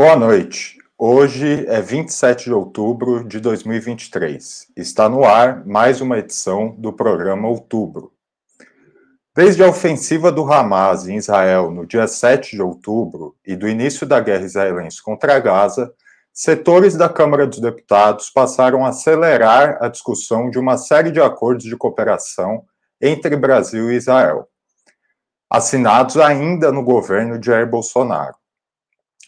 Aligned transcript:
Boa 0.00 0.16
noite. 0.16 0.78
Hoje 0.96 1.66
é 1.68 1.78
27 1.82 2.44
de 2.44 2.54
outubro 2.54 3.22
de 3.22 3.38
2023. 3.38 4.68
Está 4.74 5.10
no 5.10 5.26
ar 5.26 5.62
mais 5.66 6.00
uma 6.00 6.16
edição 6.16 6.74
do 6.78 6.90
programa 6.90 7.46
Outubro. 7.46 8.10
Desde 9.36 9.62
a 9.62 9.68
ofensiva 9.68 10.32
do 10.32 10.50
Hamas 10.50 11.06
em 11.06 11.16
Israel 11.16 11.70
no 11.70 11.84
dia 11.84 12.08
7 12.08 12.56
de 12.56 12.62
outubro 12.62 13.36
e 13.46 13.54
do 13.54 13.68
início 13.68 14.06
da 14.06 14.20
guerra 14.20 14.46
israelense 14.46 15.02
contra 15.02 15.38
Gaza, 15.38 15.92
setores 16.32 16.96
da 16.96 17.10
Câmara 17.10 17.46
dos 17.46 17.60
Deputados 17.60 18.30
passaram 18.30 18.86
a 18.86 18.88
acelerar 18.88 19.76
a 19.82 19.88
discussão 19.88 20.48
de 20.48 20.58
uma 20.58 20.78
série 20.78 21.10
de 21.10 21.20
acordos 21.20 21.66
de 21.66 21.76
cooperação 21.76 22.64
entre 23.02 23.36
Brasil 23.36 23.92
e 23.92 23.96
Israel, 23.96 24.48
assinados 25.50 26.16
ainda 26.16 26.72
no 26.72 26.82
governo 26.82 27.38
de 27.38 27.48
Jair 27.48 27.68
Bolsonaro. 27.68 28.39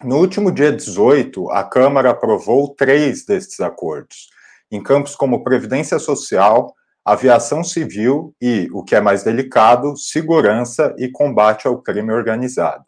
No 0.04 0.18
último 0.18 0.50
dia 0.50 0.72
18, 0.72 1.48
a 1.52 1.62
Câmara 1.62 2.10
aprovou 2.10 2.74
três 2.74 3.24
desses 3.24 3.60
acordos, 3.60 4.30
em 4.68 4.82
campos 4.82 5.14
como 5.14 5.44
Previdência 5.44 5.96
Social, 6.00 6.74
Aviação 7.04 7.62
Civil 7.62 8.34
e, 8.42 8.68
o 8.72 8.82
que 8.82 8.96
é 8.96 9.00
mais 9.00 9.22
delicado, 9.22 9.96
Segurança 9.96 10.92
e 10.98 11.08
Combate 11.08 11.68
ao 11.68 11.80
Crime 11.80 12.12
Organizado. 12.12 12.84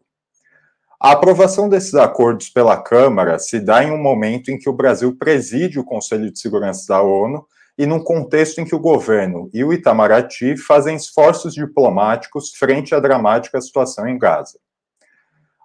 A 1.01 1.13
aprovação 1.13 1.69
desses 1.69 1.95
acordos 1.95 2.49
pela 2.49 2.83
Câmara 2.83 3.39
se 3.39 3.61
dá 3.61 3.85
em 3.85 3.93
um 3.93 4.03
momento 4.03 4.51
em 4.51 4.59
que 4.59 4.69
o 4.69 4.73
Brasil 4.73 5.17
preside 5.17 5.79
o 5.79 5.85
Conselho 5.85 6.33
de 6.33 6.41
Segurança 6.41 6.87
da 6.89 7.01
ONU 7.01 7.47
e 7.79 7.87
num 7.87 8.03
contexto 8.03 8.61
em 8.61 8.65
que 8.65 8.75
o 8.75 8.81
governo 8.81 9.49
e 9.55 9.63
o 9.63 9.73
Itamaraty 9.73 10.57
fazem 10.57 10.97
esforços 10.97 11.55
diplomáticos 11.55 12.51
frente 12.57 12.93
à 12.93 12.99
dramática 12.99 13.61
situação 13.61 14.09
em 14.09 14.19
Gaza. 14.19 14.59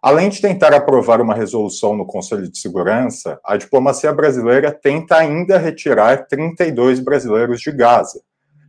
Além 0.02 0.30
de 0.30 0.40
tentar 0.40 0.74
aprovar 0.74 1.20
uma 1.20 1.34
resolução 1.34 1.94
no 1.94 2.06
Conselho 2.06 2.50
de 2.50 2.58
Segurança, 2.58 3.38
a 3.44 3.58
diplomacia 3.58 4.14
brasileira 4.14 4.72
tenta 4.72 5.18
ainda 5.18 5.58
retirar 5.58 6.26
32 6.26 7.02
brasileiros 7.02 7.60
de 7.60 7.70
Gaza, 7.70 8.22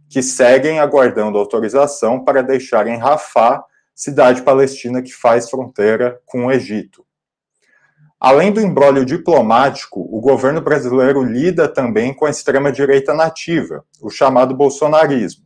que 0.09 0.23
seguem 0.23 0.81
aguardando 0.81 1.39
autorização 1.39 2.25
para 2.25 2.43
deixar 2.43 2.89
em 2.89 2.97
Rafah, 2.97 3.63
cidade 3.95 4.43
palestina 4.43 5.01
que 5.01 5.13
faz 5.13 5.49
fronteira 5.49 6.19
com 6.27 6.47
o 6.47 6.51
Egito. 6.51 7.07
Além 8.19 8.53
do 8.53 8.61
embrólio 8.61 9.05
diplomático, 9.05 10.01
o 10.01 10.21
governo 10.21 10.61
brasileiro 10.61 11.23
lida 11.23 11.69
também 11.69 12.13
com 12.13 12.27
a 12.27 12.31
extrema-direita 12.31 13.15
nativa, 13.15 13.85
o 14.03 14.11
chamado 14.11 14.53
bolsonarismo, 14.53 15.45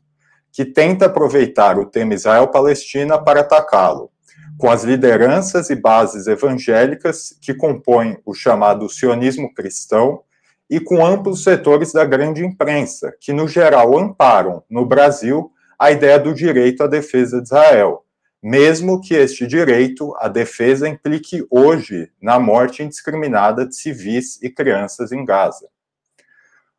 que 0.50 0.64
tenta 0.64 1.06
aproveitar 1.06 1.78
o 1.78 1.84
tema 1.84 2.14
Israel-Palestina 2.14 3.22
para 3.22 3.40
atacá-lo 3.40 4.13
com 4.58 4.70
as 4.70 4.84
lideranças 4.84 5.70
e 5.70 5.74
bases 5.74 6.26
evangélicas 6.26 7.36
que 7.40 7.54
compõem 7.54 8.18
o 8.24 8.34
chamado 8.34 8.88
sionismo 8.88 9.52
cristão 9.52 10.22
e 10.70 10.80
com 10.80 11.04
amplos 11.04 11.42
setores 11.42 11.92
da 11.92 12.04
grande 12.04 12.44
imprensa, 12.44 13.14
que 13.20 13.32
no 13.32 13.46
geral 13.46 13.98
amparam 13.98 14.62
no 14.70 14.86
Brasil 14.86 15.50
a 15.78 15.90
ideia 15.90 16.18
do 16.18 16.32
direito 16.32 16.82
à 16.82 16.86
defesa 16.86 17.38
de 17.38 17.48
Israel, 17.48 18.04
mesmo 18.42 19.00
que 19.00 19.14
este 19.14 19.46
direito 19.46 20.14
à 20.18 20.28
defesa 20.28 20.88
implique 20.88 21.44
hoje 21.50 22.10
na 22.20 22.38
morte 22.38 22.82
indiscriminada 22.82 23.66
de 23.66 23.74
civis 23.74 24.40
e 24.42 24.48
crianças 24.48 25.12
em 25.12 25.24
Gaza. 25.24 25.68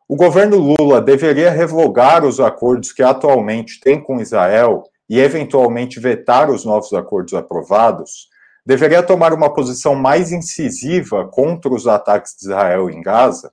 O 0.07 0.15
governo 0.15 0.57
Lula 0.57 1.01
deveria 1.01 1.49
revogar 1.49 2.23
os 2.23 2.39
acordos 2.39 2.91
que 2.91 3.01
atualmente 3.01 3.79
tem 3.79 3.99
com 3.99 4.21
Israel 4.21 4.83
e 5.09 5.19
eventualmente 5.19 5.99
vetar 5.99 6.49
os 6.49 6.65
novos 6.65 6.93
acordos 6.93 7.33
aprovados, 7.33 8.29
deveria 8.65 9.03
tomar 9.03 9.33
uma 9.33 9.53
posição 9.53 9.95
mais 9.95 10.31
incisiva 10.31 11.27
contra 11.27 11.73
os 11.73 11.87
ataques 11.87 12.35
de 12.39 12.47
Israel 12.47 12.89
em 12.89 13.01
Gaza? 13.01 13.51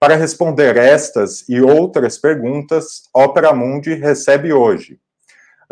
Para 0.00 0.16
responder 0.16 0.76
estas 0.76 1.48
e 1.48 1.60
outras 1.60 2.18
perguntas, 2.18 3.02
Opera 3.14 3.52
Mundi 3.52 3.94
recebe 3.94 4.52
hoje 4.52 4.98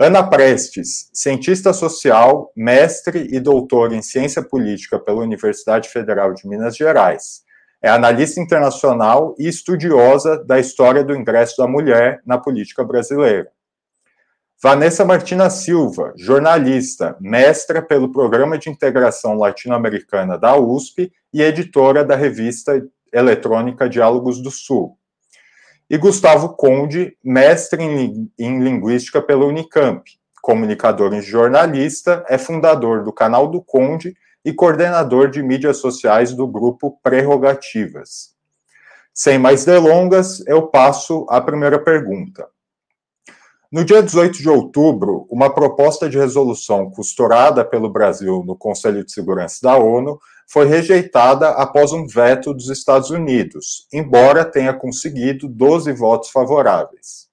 Ana 0.02 0.22
Prestes, 0.22 1.10
cientista 1.12 1.74
social, 1.74 2.50
mestre 2.56 3.28
e 3.30 3.38
doutora 3.38 3.94
em 3.94 4.00
ciência 4.00 4.42
política 4.42 4.98
pela 4.98 5.20
Universidade 5.20 5.90
Federal 5.90 6.32
de 6.32 6.48
Minas 6.48 6.74
Gerais. 6.74 7.42
É 7.82 7.90
analista 7.90 8.40
internacional 8.40 9.34
e 9.38 9.46
estudiosa 9.46 10.42
da 10.42 10.58
história 10.58 11.04
do 11.04 11.14
ingresso 11.14 11.56
da 11.58 11.68
mulher 11.68 12.22
na 12.24 12.38
política 12.38 12.82
brasileira. 12.82 13.50
Vanessa 14.62 15.06
Martina 15.06 15.48
Silva, 15.48 16.12
jornalista, 16.18 17.16
mestra 17.18 17.80
pelo 17.80 18.12
Programa 18.12 18.58
de 18.58 18.68
Integração 18.68 19.38
Latino-Americana 19.38 20.36
da 20.36 20.54
USP 20.54 21.10
e 21.32 21.40
editora 21.40 22.04
da 22.04 22.14
revista 22.14 22.86
eletrônica 23.10 23.88
Diálogos 23.88 24.42
do 24.42 24.50
Sul. 24.50 24.98
E 25.88 25.96
Gustavo 25.96 26.50
Conde, 26.50 27.16
mestre 27.24 27.82
em, 27.82 28.30
em 28.38 28.62
Linguística 28.62 29.22
pela 29.22 29.46
Unicamp, 29.46 30.04
comunicador 30.42 31.14
e 31.14 31.22
jornalista, 31.22 32.22
é 32.28 32.36
fundador 32.36 33.02
do 33.02 33.14
canal 33.14 33.48
do 33.48 33.62
Conde 33.62 34.14
e 34.44 34.52
coordenador 34.52 35.30
de 35.30 35.42
mídias 35.42 35.78
sociais 35.78 36.34
do 36.34 36.46
grupo 36.46 36.98
Prerrogativas. 37.02 38.34
Sem 39.14 39.38
mais 39.38 39.64
delongas, 39.64 40.46
eu 40.46 40.66
passo 40.66 41.24
à 41.30 41.40
primeira 41.40 41.78
pergunta. 41.78 42.46
No 43.72 43.84
dia 43.84 44.02
18 44.02 44.38
de 44.38 44.48
outubro, 44.48 45.28
uma 45.30 45.48
proposta 45.48 46.08
de 46.08 46.18
resolução 46.18 46.90
costurada 46.90 47.64
pelo 47.64 47.88
Brasil 47.88 48.42
no 48.44 48.56
Conselho 48.56 49.04
de 49.04 49.12
Segurança 49.12 49.60
da 49.62 49.76
ONU 49.76 50.18
foi 50.48 50.66
rejeitada 50.66 51.50
após 51.50 51.92
um 51.92 52.04
veto 52.04 52.52
dos 52.52 52.68
Estados 52.68 53.10
Unidos, 53.10 53.86
embora 53.92 54.44
tenha 54.44 54.74
conseguido 54.74 55.46
12 55.46 55.92
votos 55.92 56.30
favoráveis. 56.30 57.28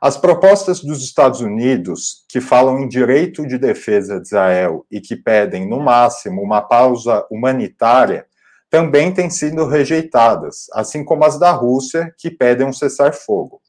As 0.00 0.16
propostas 0.16 0.80
dos 0.80 1.04
Estados 1.04 1.42
Unidos, 1.42 2.24
que 2.26 2.40
falam 2.40 2.78
em 2.78 2.88
direito 2.88 3.46
de 3.46 3.58
defesa 3.58 4.18
de 4.18 4.28
Israel 4.28 4.86
e 4.90 4.98
que 4.98 5.14
pedem, 5.14 5.68
no 5.68 5.78
máximo, 5.78 6.40
uma 6.40 6.62
pausa 6.62 7.26
humanitária, 7.30 8.24
também 8.70 9.12
têm 9.12 9.28
sido 9.28 9.66
rejeitadas, 9.66 10.68
assim 10.72 11.04
como 11.04 11.22
as 11.26 11.38
da 11.38 11.50
Rússia, 11.50 12.14
que 12.16 12.30
pedem 12.30 12.66
um 12.66 12.72
cessar-fogo. 12.72 13.60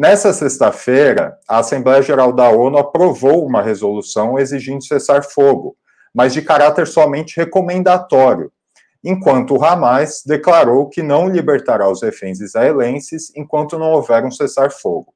Nessa 0.00 0.32
sexta-feira, 0.32 1.36
a 1.46 1.58
Assembleia 1.58 2.00
Geral 2.00 2.32
da 2.32 2.48
ONU 2.48 2.78
aprovou 2.78 3.46
uma 3.46 3.60
resolução 3.60 4.38
exigindo 4.38 4.82
cessar-fogo, 4.82 5.76
mas 6.14 6.32
de 6.32 6.40
caráter 6.40 6.86
somente 6.86 7.36
recomendatório, 7.36 8.50
enquanto 9.04 9.54
o 9.54 9.62
Hamas 9.62 10.22
declarou 10.24 10.88
que 10.88 11.02
não 11.02 11.28
libertará 11.28 11.86
os 11.86 12.02
reféns 12.02 12.40
israelenses 12.40 13.30
enquanto 13.36 13.78
não 13.78 13.92
houver 13.92 14.24
um 14.24 14.30
cessar-fogo. 14.30 15.12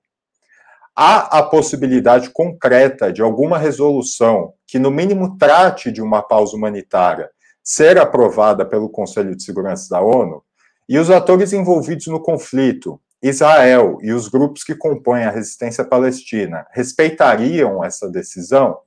Há 0.95 1.39
a 1.39 1.43
possibilidade 1.43 2.29
concreta 2.29 3.11
de 3.11 3.23
alguma 3.23 3.57
resolução 3.57 4.53
que, 4.67 4.79
no 4.79 4.91
mínimo, 4.91 5.39
trate 5.39 5.91
de 5.91 6.03
uma 6.03 6.21
pausa 6.21 6.55
humanitária 6.55 7.31
ser 7.63 7.97
aprovada 7.97 8.67
pelo 8.67 8.91
Conselho 8.91 9.35
de 9.35 9.45
Segurança 9.45 9.89
da 9.89 10.03
ONU, 10.03 10.43
e 10.87 10.99
os 10.99 11.09
atores 11.11 11.55
envolvidos 11.55 12.07
no 12.09 12.21
conflito, 12.21 13.01
Israel 13.27 13.99
e 14.03 14.13
os 14.13 14.29
grupos 14.29 14.63
que 14.63 14.75
compõem 14.75 15.25
a 15.25 15.31
resistência 15.31 15.83
palestina 15.83 16.67
respeitariam 16.71 17.83
essa 17.83 18.07
decisão? 18.07 18.79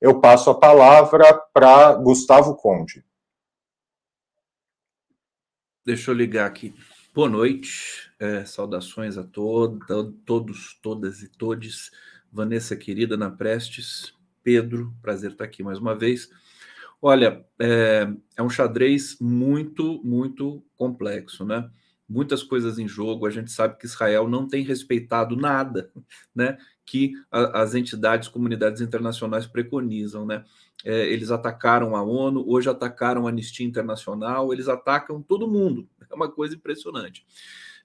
Eu 0.00 0.18
passo 0.18 0.48
a 0.48 0.58
palavra 0.58 1.34
para 1.52 1.92
Gustavo 1.92 2.56
Conde. 2.56 3.04
Deixa 5.84 6.10
eu 6.10 6.14
ligar 6.14 6.46
aqui. 6.46 6.74
Boa 7.14 7.28
noite, 7.28 8.10
é, 8.18 8.46
saudações 8.46 9.18
a 9.18 9.24
todos, 9.24 10.78
todas 10.82 11.22
e 11.22 11.28
todes. 11.28 11.90
Vanessa 12.32 12.74
querida, 12.76 13.14
na 13.14 13.30
Prestes, 13.30 14.14
Pedro, 14.42 14.94
prazer 15.02 15.32
estar 15.32 15.44
aqui 15.44 15.62
mais 15.62 15.78
uma 15.78 15.94
vez. 15.94 16.30
Olha, 17.00 17.44
é, 17.60 18.08
é 18.38 18.42
um 18.42 18.48
xadrez 18.48 19.18
muito, 19.20 20.00
muito 20.02 20.64
complexo, 20.76 21.44
né? 21.44 21.70
Muitas 22.08 22.42
coisas 22.42 22.78
em 22.78 22.86
jogo. 22.86 23.26
A 23.26 23.30
gente 23.30 23.50
sabe 23.50 23.78
que 23.78 23.86
Israel 23.86 24.28
não 24.28 24.46
tem 24.46 24.62
respeitado 24.62 25.36
nada, 25.36 25.90
né? 26.34 26.56
Que 26.84 27.12
a, 27.30 27.62
as 27.62 27.74
entidades, 27.74 28.28
comunidades 28.28 28.80
internacionais 28.80 29.46
preconizam, 29.46 30.24
né? 30.24 30.44
É, 30.84 31.06
eles 31.06 31.30
atacaram 31.30 31.96
a 31.96 32.02
ONU, 32.02 32.44
hoje 32.46 32.68
atacaram 32.68 33.26
a 33.26 33.30
Anistia 33.30 33.66
Internacional, 33.66 34.52
eles 34.52 34.68
atacam 34.68 35.22
todo 35.22 35.48
mundo. 35.48 35.88
É 36.08 36.14
uma 36.14 36.30
coisa 36.30 36.54
impressionante. 36.54 37.26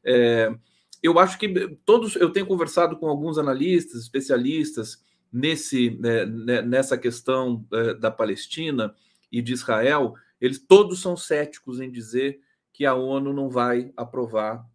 É, 0.03 0.53
eu 1.01 1.17
acho 1.17 1.39
que 1.39 1.75
todos, 1.83 2.15
eu 2.15 2.29
tenho 2.29 2.45
conversado 2.45 2.95
com 2.95 3.07
alguns 3.07 3.39
analistas, 3.39 4.03
especialistas 4.03 5.03
nesse, 5.33 5.89
né, 5.99 6.23
né 6.23 6.61
nessa 6.61 6.99
questão 6.99 7.65
é, 7.73 7.95
da 7.95 8.11
Palestina 8.11 8.93
e 9.31 9.41
de 9.41 9.53
Israel. 9.53 10.13
Eles 10.39 10.59
todos 10.59 11.01
são 11.01 11.17
céticos 11.17 11.79
em 11.79 11.89
dizer 11.89 12.39
que 12.73 12.85
a 12.85 12.93
ONU 12.93 13.33
não 13.33 13.49
vai 13.49 13.91
aprovar 13.95 14.65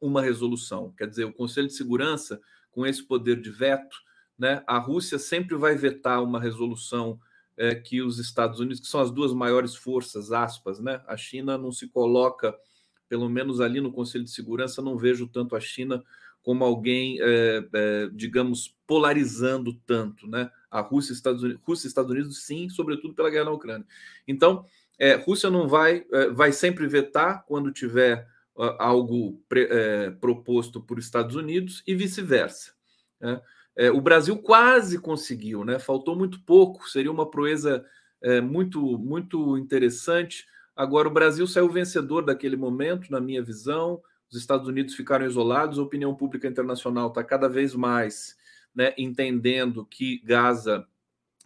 uma 0.00 0.22
resolução. 0.22 0.92
Quer 0.96 1.08
dizer, 1.08 1.24
o 1.24 1.32
Conselho 1.32 1.66
de 1.66 1.74
Segurança, 1.74 2.40
com 2.70 2.86
esse 2.86 3.02
poder 3.02 3.40
de 3.40 3.50
veto, 3.50 3.96
né, 4.38 4.62
a 4.66 4.78
Rússia 4.78 5.18
sempre 5.18 5.56
vai 5.56 5.74
vetar 5.74 6.22
uma 6.22 6.40
resolução 6.40 7.18
é, 7.56 7.74
que 7.74 8.02
os 8.02 8.18
Estados 8.18 8.60
Unidos, 8.60 8.80
que 8.80 8.86
são 8.86 9.00
as 9.00 9.10
duas 9.10 9.32
maiores 9.32 9.74
forças, 9.74 10.30
aspas, 10.30 10.78
né? 10.78 11.02
A 11.06 11.16
China 11.16 11.56
não 11.56 11.72
se 11.72 11.88
coloca, 11.88 12.54
pelo 13.08 13.28
menos 13.30 13.60
ali 13.60 13.80
no 13.80 13.92
Conselho 13.92 14.24
de 14.24 14.30
Segurança, 14.30 14.82
não 14.82 14.98
vejo 14.98 15.26
tanto 15.26 15.56
a 15.56 15.60
China 15.60 16.04
como 16.42 16.62
alguém, 16.62 17.18
é, 17.20 17.66
é, 17.72 18.08
digamos, 18.12 18.76
polarizando 18.86 19.72
tanto, 19.86 20.28
né? 20.28 20.50
A 20.70 20.80
Rússia 20.80 21.12
e 21.12 21.16
Estados 21.16 21.42
Unidos, 21.42 21.62
Rússia 21.64 21.86
e 21.86 21.88
Estados 21.88 22.10
Unidos, 22.10 22.44
sim, 22.44 22.68
sobretudo 22.68 23.14
pela 23.14 23.30
guerra 23.30 23.46
na 23.46 23.52
Ucrânia. 23.52 23.86
Então, 24.28 24.66
é, 24.98 25.14
Rússia 25.14 25.50
não 25.50 25.68
vai, 25.68 26.04
é, 26.12 26.28
vai 26.30 26.52
sempre 26.52 26.86
vetar 26.86 27.44
quando 27.46 27.72
tiver 27.72 28.26
uh, 28.56 28.74
algo 28.78 29.42
pre, 29.48 29.68
é, 29.70 30.10
proposto 30.10 30.80
por 30.80 30.98
Estados 30.98 31.36
Unidos 31.36 31.82
e 31.86 31.94
vice-versa. 31.94 32.72
Né? 33.20 33.40
É, 33.76 33.90
o 33.90 34.00
Brasil 34.00 34.38
quase 34.38 34.98
conseguiu, 34.98 35.64
né? 35.64 35.78
Faltou 35.78 36.16
muito 36.16 36.40
pouco, 36.44 36.88
seria 36.88 37.12
uma 37.12 37.30
proeza 37.30 37.84
é, 38.22 38.40
muito, 38.40 38.80
muito 38.98 39.58
interessante. 39.58 40.46
Agora, 40.74 41.08
o 41.08 41.12
Brasil 41.12 41.46
saiu 41.46 41.68
vencedor 41.68 42.22
daquele 42.22 42.56
momento, 42.56 43.10
na 43.10 43.20
minha 43.20 43.42
visão. 43.42 44.00
Os 44.30 44.38
Estados 44.38 44.66
Unidos 44.66 44.94
ficaram 44.94 45.26
isolados, 45.26 45.78
a 45.78 45.82
opinião 45.82 46.14
pública 46.14 46.48
internacional 46.48 47.08
está 47.08 47.22
cada 47.22 47.48
vez 47.48 47.74
mais 47.74 48.36
né, 48.74 48.94
entendendo 48.98 49.84
que 49.84 50.18
Gaza 50.24 50.86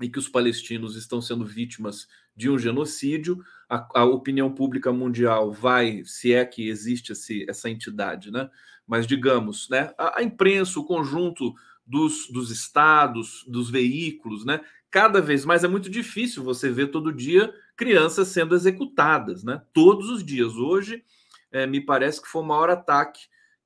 e 0.00 0.08
que 0.08 0.18
os 0.18 0.28
palestinos 0.28 0.96
estão 0.96 1.20
sendo 1.20 1.44
vítimas 1.44 2.08
de 2.36 2.48
um 2.48 2.58
genocídio. 2.58 3.42
A, 3.68 4.00
a 4.00 4.04
opinião 4.04 4.52
pública 4.52 4.92
mundial 4.92 5.52
vai, 5.52 6.02
se 6.04 6.32
é 6.32 6.44
que 6.44 6.68
existe 6.68 7.12
esse, 7.12 7.46
essa 7.48 7.68
entidade, 7.68 8.30
né? 8.30 8.48
Mas 8.86 9.06
digamos, 9.06 9.68
né, 9.68 9.92
a, 9.96 10.18
a 10.18 10.22
imprensa, 10.22 10.80
o 10.80 10.84
conjunto 10.84 11.54
dos, 11.86 12.28
dos 12.30 12.50
estados, 12.50 13.44
dos 13.46 13.70
veículos, 13.70 14.44
né? 14.44 14.60
Cada 14.90 15.20
vez 15.20 15.44
mais 15.44 15.62
é 15.62 15.68
muito 15.68 15.88
difícil 15.88 16.42
você 16.42 16.68
ver 16.68 16.88
todo 16.88 17.12
dia 17.12 17.52
crianças 17.76 18.28
sendo 18.28 18.54
executadas, 18.54 19.44
né? 19.44 19.62
Todos 19.72 20.08
os 20.10 20.24
dias. 20.24 20.54
Hoje, 20.54 21.04
é, 21.52 21.66
me 21.66 21.80
parece 21.80 22.20
que 22.20 22.28
foi 22.28 22.42
o 22.42 22.46
maior 22.46 22.70
ataque 22.70 23.20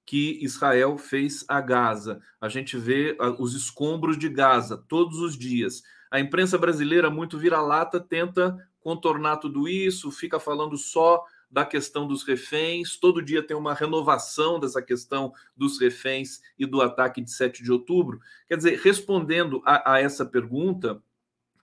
que 0.06 0.38
Israel 0.42 0.98
fez 0.98 1.44
a 1.48 1.60
Gaza. 1.60 2.20
A 2.40 2.48
gente 2.48 2.76
vê 2.76 3.16
os 3.38 3.54
escombros 3.54 4.18
de 4.18 4.28
Gaza 4.28 4.76
todos 4.88 5.18
os 5.18 5.36
dias. 5.36 5.82
A 6.14 6.20
imprensa 6.20 6.56
brasileira, 6.56 7.10
muito 7.10 7.36
vira-lata, 7.36 7.98
tenta 7.98 8.56
contornar 8.78 9.38
tudo 9.38 9.66
isso, 9.66 10.12
fica 10.12 10.38
falando 10.38 10.78
só 10.78 11.24
da 11.50 11.64
questão 11.64 12.06
dos 12.06 12.22
reféns, 12.22 12.96
todo 12.96 13.20
dia 13.20 13.42
tem 13.44 13.56
uma 13.56 13.74
renovação 13.74 14.60
dessa 14.60 14.80
questão 14.80 15.32
dos 15.56 15.76
reféns 15.80 16.40
e 16.56 16.66
do 16.66 16.80
ataque 16.80 17.20
de 17.20 17.32
7 17.32 17.64
de 17.64 17.72
outubro. 17.72 18.20
Quer 18.46 18.56
dizer, 18.58 18.78
respondendo 18.78 19.60
a, 19.66 19.94
a 19.94 20.00
essa 20.00 20.24
pergunta, 20.24 21.02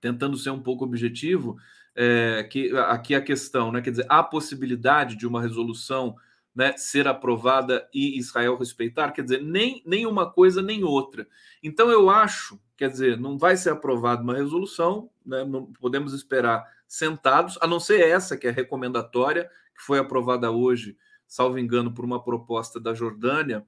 tentando 0.01 0.35
ser 0.35 0.49
um 0.49 0.61
pouco 0.61 0.83
objetivo, 0.83 1.55
é, 1.95 2.43
que 2.43 2.75
aqui 2.75 3.15
a 3.15 3.21
questão, 3.21 3.71
né? 3.71 3.81
Quer 3.81 3.91
dizer, 3.91 4.05
há 4.09 4.21
possibilidade 4.21 5.15
de 5.15 5.25
uma 5.25 5.41
resolução 5.41 6.17
né, 6.53 6.75
ser 6.77 7.07
aprovada 7.07 7.87
e 7.93 8.17
Israel 8.17 8.57
respeitar, 8.57 9.11
quer 9.11 9.23
dizer, 9.23 9.41
nem, 9.41 9.81
nem 9.85 10.05
uma 10.05 10.29
coisa 10.29 10.61
nem 10.61 10.83
outra. 10.83 11.27
Então 11.63 11.89
eu 11.89 12.09
acho, 12.09 12.59
quer 12.75 12.89
dizer, 12.89 13.17
não 13.17 13.37
vai 13.37 13.55
ser 13.55 13.69
aprovada 13.69 14.21
uma 14.21 14.35
resolução, 14.35 15.09
né, 15.25 15.43
não 15.43 15.65
podemos 15.79 16.13
esperar 16.13 16.65
sentados, 16.87 17.57
a 17.61 17.67
não 17.67 17.79
ser 17.79 18.01
essa 18.01 18.35
que 18.35 18.47
é 18.47 18.51
recomendatória, 18.51 19.49
que 19.75 19.81
foi 19.81 19.97
aprovada 19.97 20.51
hoje, 20.51 20.97
salvo 21.25 21.57
engano, 21.57 21.93
por 21.93 22.03
uma 22.03 22.21
proposta 22.21 22.79
da 22.79 22.93
Jordânia, 22.93 23.65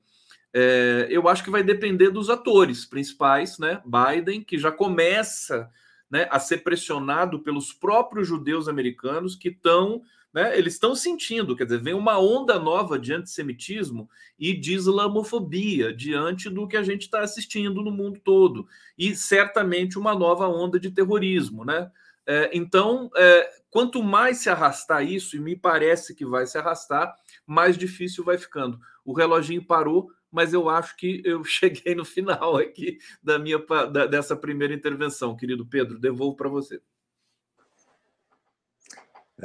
é, 0.54 1.08
eu 1.10 1.28
acho 1.28 1.44
que 1.44 1.50
vai 1.50 1.64
depender 1.64 2.12
dos 2.12 2.30
atores 2.30 2.86
principais, 2.86 3.58
né? 3.58 3.82
Biden, 3.84 4.44
que 4.44 4.60
já 4.60 4.72
começa 4.72 5.68
né, 6.10 6.28
a 6.30 6.40
ser 6.40 6.60
pressionado 6.60 7.40
pelos 7.40 7.74
próprios 7.74 8.28
judeus 8.28 8.68
americanos 8.68 9.36
que 9.36 9.50
estão, 9.50 10.04
né, 10.34 10.58
eles 10.58 10.74
estão 10.74 10.96
sentindo, 10.96 11.56
quer 11.56 11.66
dizer, 11.66 11.82
vem 11.82 11.94
uma 11.94 12.20
onda 12.20 12.58
nova 12.58 12.98
de 12.98 13.14
antissemitismo 13.14 14.10
e 14.38 14.54
de 14.54 14.74
islamofobia 14.74 15.94
diante 15.94 16.50
do 16.50 16.68
que 16.68 16.76
a 16.76 16.84
gente 16.84 17.04
está 17.04 17.22
assistindo 17.22 17.84
no 17.84 17.92
mundo 17.92 18.20
todo, 18.20 18.68
e 18.98 19.16
certamente 19.16 20.00
uma 20.00 20.16
nova 20.16 20.48
onda 20.48 20.80
de 20.80 20.90
terrorismo, 20.90 21.64
né? 21.64 21.92
É, 22.26 22.50
então, 22.54 23.12
é, 23.16 23.50
quanto 23.70 24.02
mais 24.02 24.38
se 24.38 24.50
arrastar 24.50 25.04
isso, 25.04 25.36
e 25.36 25.40
me 25.40 25.56
parece 25.56 26.16
que 26.16 26.26
vai 26.26 26.46
se 26.46 26.58
arrastar, 26.58 27.14
mais 27.46 27.78
difícil 27.78 28.24
vai 28.24 28.38
ficando. 28.38 28.80
O 29.04 29.14
reloginho 29.14 29.64
parou, 29.66 30.10
mas 30.32 30.54
eu 30.54 30.70
acho 30.70 30.96
que 30.96 31.22
eu 31.26 31.44
cheguei 31.46 31.94
no 31.94 32.06
final 32.06 32.58
aqui 32.58 32.98
da 33.22 33.38
minha 33.38 33.60
da, 33.92 34.06
dessa 34.08 34.36
primeira 34.36 34.74
intervenção, 34.74 35.36
querido 35.36 35.66
Pedro. 35.66 36.00
Devolvo 36.00 36.36
para 36.36 36.50
você. 36.50 36.82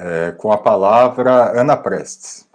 É, 0.00 0.30
com 0.30 0.52
a 0.52 0.58
palavra, 0.58 1.60
Ana 1.60 1.76
Prestes. 1.76 2.48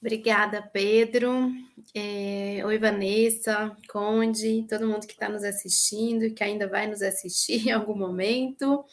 Obrigada, 0.00 0.62
Pedro. 0.62 1.50
É, 1.92 2.62
oi, 2.64 2.78
Vanessa, 2.78 3.76
Conde, 3.88 4.64
todo 4.68 4.86
mundo 4.86 5.08
que 5.08 5.14
está 5.14 5.28
nos 5.28 5.42
assistindo 5.42 6.24
e 6.24 6.30
que 6.30 6.44
ainda 6.44 6.68
vai 6.68 6.86
nos 6.86 7.02
assistir 7.02 7.66
em 7.66 7.72
algum 7.72 7.98
momento. 7.98 8.84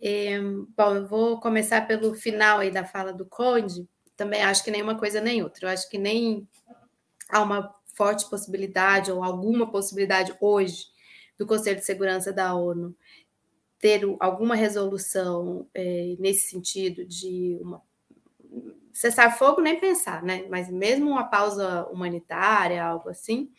É, 0.00 0.40
bom, 0.74 0.94
eu 0.94 1.06
vou 1.06 1.38
começar 1.38 1.86
pelo 1.86 2.14
final 2.14 2.60
aí 2.60 2.70
da 2.70 2.86
fala 2.86 3.12
do 3.12 3.26
Conde. 3.26 3.86
Também 4.16 4.40
acho 4.40 4.64
que 4.64 4.70
nem 4.70 4.80
uma 4.80 4.96
coisa 4.96 5.20
nem 5.20 5.42
outra. 5.42 5.66
Eu 5.66 5.72
acho 5.74 5.90
que 5.90 5.98
nem 5.98 6.48
há 7.28 7.42
uma 7.42 7.74
forte 7.94 8.30
possibilidade 8.30 9.12
ou 9.12 9.22
alguma 9.22 9.70
possibilidade 9.70 10.34
hoje 10.40 10.86
do 11.36 11.46
Conselho 11.46 11.80
de 11.80 11.84
Segurança 11.84 12.32
da 12.32 12.54
ONU 12.54 12.96
ter 13.84 14.00
alguma 14.18 14.54
resolução 14.54 15.68
é, 15.74 16.16
nesse 16.18 16.48
sentido 16.48 17.04
de 17.04 17.58
uma 17.60 17.82
cessar 18.94 19.36
fogo 19.36 19.60
nem 19.60 19.78
pensar, 19.78 20.22
né? 20.22 20.46
Mas 20.48 20.70
mesmo 20.70 21.10
uma 21.10 21.24
pausa 21.24 21.84
humanitária, 21.88 22.82
algo 22.82 23.10
assim. 23.10 23.50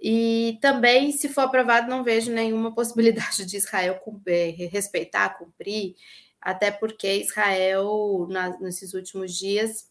E 0.00 0.58
também, 0.62 1.12
se 1.12 1.28
for 1.28 1.42
aprovado, 1.42 1.90
não 1.90 2.02
vejo 2.02 2.32
nenhuma 2.32 2.72
possibilidade 2.74 3.44
de 3.44 3.58
Israel 3.58 3.96
cumprir, 3.96 4.70
respeitar, 4.70 5.36
cumprir, 5.36 5.94
até 6.40 6.70
porque 6.70 7.12
Israel, 7.12 8.26
na, 8.30 8.58
nesses 8.60 8.94
últimos 8.94 9.36
dias, 9.36 9.90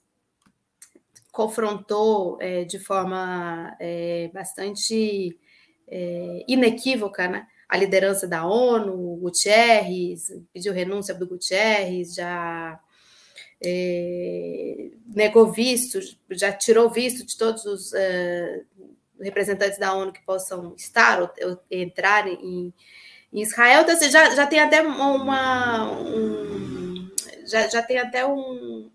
confrontou 1.31 2.39
é, 2.41 2.63
de 2.63 2.79
forma 2.79 3.77
é, 3.79 4.31
bastante 4.33 5.37
é, 5.87 6.43
inequívoca 6.47 7.27
né, 7.27 7.45
a 7.73 7.77
liderança 7.77 8.27
da 8.27 8.45
ONU, 8.45 8.93
o 8.93 9.17
Guterres, 9.17 10.31
pediu 10.53 10.71
renúncia 10.71 11.11
do 11.11 11.25
Guterres, 11.25 12.13
já 12.13 12.79
é, 13.59 14.91
negou 15.07 15.51
visto, 15.51 15.97
já 16.29 16.53
tirou 16.53 16.87
visto 16.91 17.25
de 17.25 17.35
todos 17.35 17.65
os 17.65 17.91
é, 17.95 18.61
representantes 19.19 19.79
da 19.79 19.91
ONU 19.91 20.13
que 20.13 20.21
possam 20.21 20.75
estar 20.77 21.19
ou, 21.19 21.31
ou 21.49 21.59
entrar 21.71 22.27
em, 22.27 22.71
em, 23.33 23.41
Israel. 23.41 23.81
Então, 23.81 24.07
já, 24.07 24.35
já 24.35 24.45
tem 24.45 24.59
até 24.59 24.83
uma. 24.83 25.99
Um, 25.99 27.09
já, 27.47 27.67
já 27.69 27.81
tem 27.81 27.97
até 27.97 28.23
um, 28.23 28.91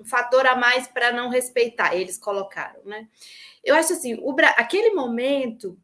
um 0.00 0.04
fator 0.06 0.46
a 0.46 0.56
mais 0.56 0.88
para 0.88 1.12
não 1.12 1.28
respeitar, 1.28 1.94
eles 1.94 2.16
colocaram, 2.16 2.80
né? 2.86 3.06
Eu 3.62 3.74
acho 3.74 3.92
assim, 3.92 4.14
o, 4.14 4.34
aquele 4.56 4.94
momento 4.94 5.78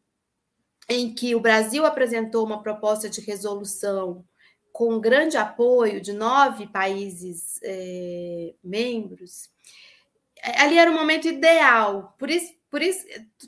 em 0.88 1.14
que 1.14 1.34
o 1.34 1.40
Brasil 1.40 1.84
apresentou 1.84 2.44
uma 2.44 2.62
proposta 2.62 3.08
de 3.08 3.20
resolução 3.20 4.24
com 4.72 5.00
grande 5.00 5.36
apoio 5.36 6.00
de 6.00 6.12
nove 6.12 6.66
países 6.68 7.58
é, 7.62 8.54
membros, 8.62 9.50
é, 10.42 10.60
ali 10.62 10.78
era 10.78 10.90
o 10.90 10.94
momento 10.94 11.26
ideal. 11.26 12.14
Por 12.18 12.30
isso, 12.30 12.54
por 12.70 12.80
isso 12.80 13.04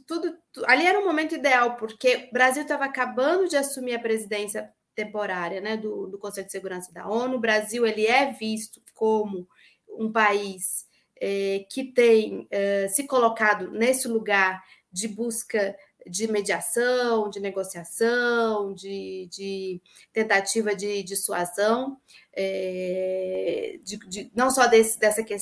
tudo, 0.07 0.37
tudo 0.53 0.67
ali 0.67 0.87
era 0.87 0.99
o 0.99 1.05
momento 1.05 1.35
ideal, 1.35 1.77
porque 1.77 2.29
o 2.31 2.33
Brasil 2.33 2.63
estava 2.63 2.85
acabando 2.85 3.49
de 3.49 3.57
assumir 3.57 3.95
a 3.95 4.01
presidência 4.01 4.73
temporária 4.95 5.61
né, 5.61 5.77
do, 5.77 6.07
do 6.09 6.19
Conselho 6.19 6.47
de 6.47 6.53
Segurança 6.53 6.93
da 6.93 7.09
ONU. 7.09 7.37
O 7.37 7.41
Brasil 7.41 7.87
ele 7.87 8.07
é 8.07 8.33
visto 8.33 8.83
como 8.95 9.49
um 9.89 10.11
país 10.11 10.87
é, 11.21 11.65
que 11.71 11.85
tem 11.85 12.47
é, 12.51 12.89
se 12.89 13.07
colocado 13.07 13.71
nesse 13.71 14.09
lugar 14.09 14.63
de 14.93 15.07
busca 15.07 15.77
de 16.07 16.30
mediação, 16.30 17.28
de 17.30 17.40
negociação, 17.40 18.73
de, 18.75 19.28
de 19.30 19.80
tentativa 20.12 20.75
de 20.75 21.02
dissuasão, 21.02 21.99
é, 22.33 23.78
de, 23.83 23.97
de, 24.09 24.30
não 24.35 24.50
só 24.50 24.66
desse, 24.66 24.99
dessa 24.99 25.23
de, 25.23 25.37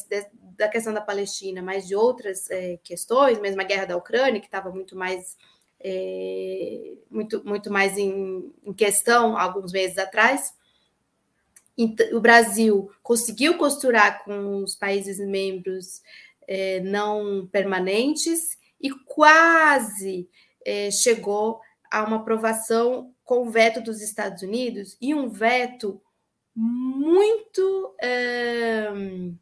da 0.56 0.68
questão 0.68 0.92
da 0.92 1.00
Palestina, 1.00 1.62
mas 1.62 1.86
de 1.86 1.94
outras 1.94 2.50
é, 2.50 2.78
questões, 2.82 3.38
mesmo 3.40 3.60
a 3.60 3.64
guerra 3.64 3.86
da 3.86 3.96
Ucrânia, 3.96 4.40
que 4.40 4.46
estava 4.46 4.70
muito 4.70 4.96
mais 4.96 5.36
é, 5.80 6.94
muito, 7.10 7.44
muito 7.44 7.72
mais 7.72 7.96
em, 7.96 8.52
em, 8.64 8.72
questão 8.72 9.36
alguns 9.36 9.72
meses 9.72 9.98
atrás. 9.98 10.52
O 12.12 12.20
Brasil 12.20 12.90
conseguiu 13.02 13.56
costurar 13.56 14.24
com 14.24 14.64
os 14.64 14.74
países 14.74 15.20
membros 15.20 16.02
é, 16.48 16.80
não 16.80 17.46
permanentes 17.52 18.58
e 18.80 18.90
quase 18.90 20.28
é, 20.68 20.90
chegou 20.90 21.60
a 21.90 22.04
uma 22.04 22.16
aprovação 22.16 23.14
com 23.24 23.50
veto 23.50 23.80
dos 23.80 24.02
Estados 24.02 24.42
Unidos 24.42 24.98
e 25.00 25.14
um 25.14 25.30
veto 25.30 26.00
muito. 26.54 27.94
É, 28.00 28.90
não 28.90 29.38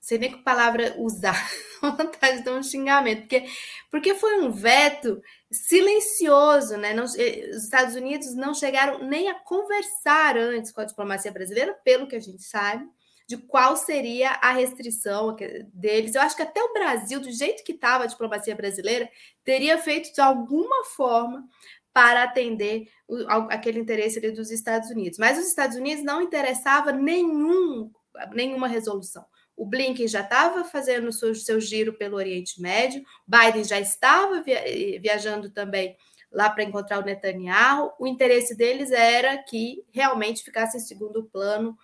sei 0.00 0.18
nem 0.18 0.32
que 0.32 0.42
palavra 0.42 0.94
usar, 0.98 1.36
vontade 1.80 2.38
de 2.38 2.44
dar 2.44 2.54
um 2.54 2.62
xingamento, 2.62 3.20
porque, 3.20 3.46
porque 3.90 4.14
foi 4.14 4.40
um 4.40 4.50
veto 4.50 5.22
silencioso, 5.50 6.76
né? 6.76 6.92
Não, 6.92 7.04
eh, 7.16 7.50
os 7.50 7.64
Estados 7.64 7.94
Unidos 7.94 8.34
não 8.34 8.52
chegaram 8.52 9.06
nem 9.06 9.28
a 9.28 9.34
conversar 9.34 10.36
antes 10.36 10.72
com 10.72 10.80
a 10.80 10.84
diplomacia 10.84 11.30
brasileira, 11.32 11.72
pelo 11.84 12.06
que 12.06 12.16
a 12.16 12.20
gente 12.20 12.42
sabe, 12.42 12.84
de 13.28 13.36
qual 13.36 13.76
seria 13.76 14.30
a 14.42 14.52
restrição 14.52 15.36
deles. 15.72 16.14
Eu 16.14 16.22
acho 16.22 16.36
que 16.36 16.42
até 16.42 16.62
o 16.62 16.72
Brasil, 16.72 17.20
do 17.20 17.30
jeito 17.30 17.64
que 17.64 17.72
estava 17.72 18.04
a 18.04 18.06
diplomacia 18.06 18.54
brasileira, 18.54 19.08
teria 19.44 19.78
feito 19.78 20.12
de 20.12 20.20
alguma 20.20 20.84
forma 20.84 21.44
para 21.92 22.22
atender 22.22 22.88
o, 23.06 23.16
aquele 23.50 23.78
interesse 23.78 24.20
dos 24.32 24.50
Estados 24.50 24.90
Unidos. 24.90 25.18
Mas 25.18 25.38
os 25.38 25.46
Estados 25.46 25.76
Unidos 25.76 26.04
não 26.04 26.22
interessava 26.22 26.92
nenhum, 26.92 27.90
nenhuma 28.32 28.68
resolução. 28.68 29.24
O 29.56 29.66
Blinken 29.66 30.08
já 30.08 30.22
estava 30.22 30.64
fazendo 30.64 31.12
seu, 31.12 31.34
seu, 31.34 31.60
giro 31.60 31.92
pelo 31.92 32.16
Oriente 32.16 32.60
Médio, 32.60 33.04
Biden 33.26 33.64
já 33.64 33.78
estava 33.78 34.42
via, 34.42 34.62
viajando 35.00 35.50
também 35.50 35.96
lá 36.32 36.48
para 36.48 36.64
encontrar 36.64 36.98
o 36.98 37.04
Netanyahu. 37.04 37.92
O 37.98 38.06
interesse 38.06 38.56
deles 38.56 38.90
era 38.90 39.36
que 39.42 39.84
realmente 39.92 40.42
ficasse 40.42 40.78
em 40.78 40.80
segundo 40.80 41.24
plano 41.24 41.76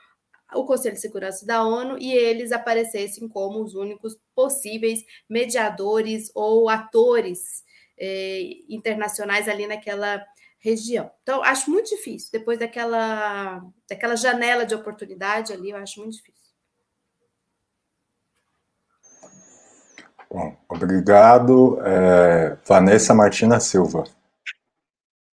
o 0.54 0.64
Conselho 0.64 0.94
de 0.94 1.00
Segurança 1.00 1.44
da 1.44 1.62
ONU 1.62 1.98
e 1.98 2.12
eles 2.12 2.52
aparecessem 2.52 3.28
como 3.28 3.62
os 3.62 3.74
únicos 3.74 4.16
possíveis 4.34 5.04
mediadores 5.28 6.30
ou 6.34 6.68
atores 6.68 7.64
eh, 7.98 8.62
internacionais 8.68 9.48
ali 9.48 9.66
naquela 9.66 10.24
região. 10.58 11.10
Então, 11.22 11.42
acho 11.42 11.70
muito 11.70 11.88
difícil. 11.90 12.30
Depois 12.32 12.58
daquela, 12.58 13.62
daquela 13.88 14.16
janela 14.16 14.64
de 14.64 14.74
oportunidade 14.74 15.52
ali, 15.52 15.70
eu 15.70 15.76
acho 15.76 16.00
muito 16.00 16.16
difícil. 16.16 16.38
Bom, 20.30 20.56
obrigado. 20.68 21.78
É, 21.82 22.58
Vanessa 22.66 23.14
Martina 23.14 23.58
Silva. 23.60 24.04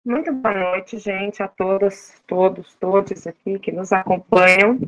Muito 0.06 0.32
boa 0.32 0.54
noite, 0.54 1.00
gente, 1.00 1.42
a 1.42 1.48
todas, 1.48 2.14
todos, 2.28 2.76
todos 2.76 3.26
aqui 3.26 3.58
que 3.58 3.72
nos 3.72 3.92
acompanham. 3.92 4.80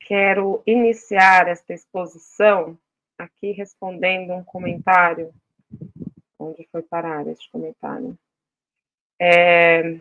Quero 0.00 0.62
iniciar 0.66 1.48
esta 1.48 1.72
exposição 1.72 2.78
aqui 3.18 3.52
respondendo 3.52 4.32
um 4.32 4.44
comentário. 4.44 5.32
Onde 6.38 6.66
foi 6.70 6.82
parar 6.82 7.26
este 7.26 7.50
comentário? 7.50 8.16
É, 9.20 10.00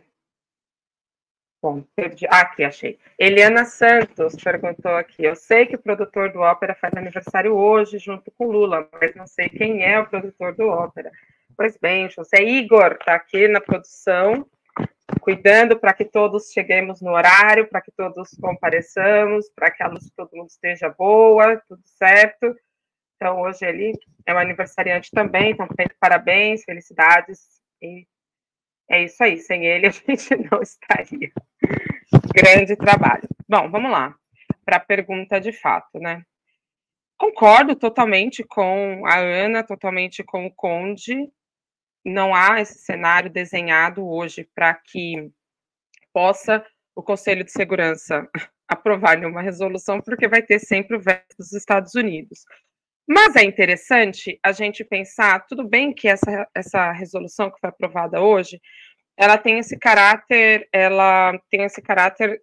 Bom, 1.61 1.83
perdi. 1.95 2.27
Ah, 2.27 2.41
aqui, 2.41 2.63
achei. 2.63 2.99
Eliana 3.17 3.65
Santos 3.65 4.35
perguntou 4.35 4.91
aqui. 4.91 5.23
Eu 5.23 5.35
sei 5.35 5.65
que 5.65 5.75
o 5.75 5.81
produtor 5.81 6.31
do 6.31 6.39
ópera 6.39 6.75
faz 6.75 6.93
aniversário 6.95 7.55
hoje, 7.55 7.97
junto 7.97 8.29
com 8.31 8.45
Lula, 8.45 8.87
mas 8.93 9.15
não 9.15 9.25
sei 9.25 9.49
quem 9.49 9.83
é 9.83 9.99
o 9.99 10.07
produtor 10.07 10.55
do 10.55 10.67
ópera. 10.67 11.11
Pois 11.57 11.75
bem, 11.75 12.09
José 12.09 12.43
Igor 12.43 12.93
está 12.93 13.15
aqui 13.15 13.47
na 13.47 13.59
produção, 13.59 14.45
cuidando 15.27 15.77
para 15.77 15.93
que 15.93 16.05
todos 16.05 16.53
cheguemos 16.53 17.01
no 17.01 17.11
horário, 17.11 17.67
para 17.67 17.81
que 17.81 17.91
todos 17.91 18.29
compareçamos, 18.39 19.49
para 19.53 19.69
que 19.69 19.83
a 19.83 19.87
luz 19.89 20.05
de 20.05 20.11
todo 20.13 20.29
mundo 20.31 20.47
esteja 20.47 20.87
boa, 20.87 21.61
tudo 21.67 21.81
certo. 21.83 22.55
Então, 23.13 23.41
hoje 23.41 23.65
ele 23.65 23.91
é 24.25 24.33
um 24.33 24.37
aniversariante 24.37 25.11
também, 25.11 25.51
então, 25.51 25.67
parabéns, 25.99 26.63
felicidades 26.63 27.41
e 27.81 28.07
é 28.89 29.03
isso 29.03 29.21
aí, 29.21 29.37
sem 29.37 29.65
ele 29.65 29.87
a 29.87 29.91
gente 29.91 30.33
não 30.49 30.61
estaria. 30.61 31.29
Grande 32.33 32.77
trabalho. 32.77 33.27
Bom, 33.49 33.69
vamos 33.69 33.91
lá 33.91 34.15
para 34.63 34.77
a 34.77 34.79
pergunta 34.79 35.41
de 35.41 35.51
fato, 35.51 35.99
né? 35.99 36.23
Concordo 37.17 37.75
totalmente 37.75 38.45
com 38.45 39.05
a 39.05 39.17
Ana, 39.17 39.61
totalmente 39.61 40.23
com 40.23 40.45
o 40.45 40.55
Conde. 40.55 41.29
Não 42.07 42.33
há 42.33 42.61
esse 42.61 42.79
cenário 42.79 43.29
desenhado 43.29 44.07
hoje 44.07 44.47
para 44.55 44.73
que 44.73 45.29
possa 46.13 46.65
o 46.95 47.03
Conselho 47.03 47.43
de 47.43 47.51
Segurança 47.51 48.25
aprovar 48.65 49.17
uma 49.25 49.41
resolução, 49.41 49.99
porque 49.99 50.25
vai 50.25 50.41
ter 50.41 50.57
sempre 50.59 50.95
o 50.95 51.01
veto 51.01 51.35
dos 51.37 51.51
Estados 51.51 51.95
Unidos. 51.95 52.45
Mas 53.05 53.35
é 53.35 53.43
interessante 53.43 54.39
a 54.41 54.53
gente 54.53 54.85
pensar, 54.85 55.45
tudo 55.47 55.67
bem 55.67 55.93
que 55.93 56.07
essa, 56.07 56.47
essa 56.55 56.93
resolução 56.93 57.51
que 57.51 57.59
foi 57.59 57.69
aprovada 57.69 58.21
hoje, 58.21 58.61
ela 59.17 59.37
tem 59.37 59.59
esse 59.59 59.77
caráter, 59.77 60.69
ela 60.71 61.37
tem 61.51 61.65
esse 61.65 61.81
caráter 61.81 62.41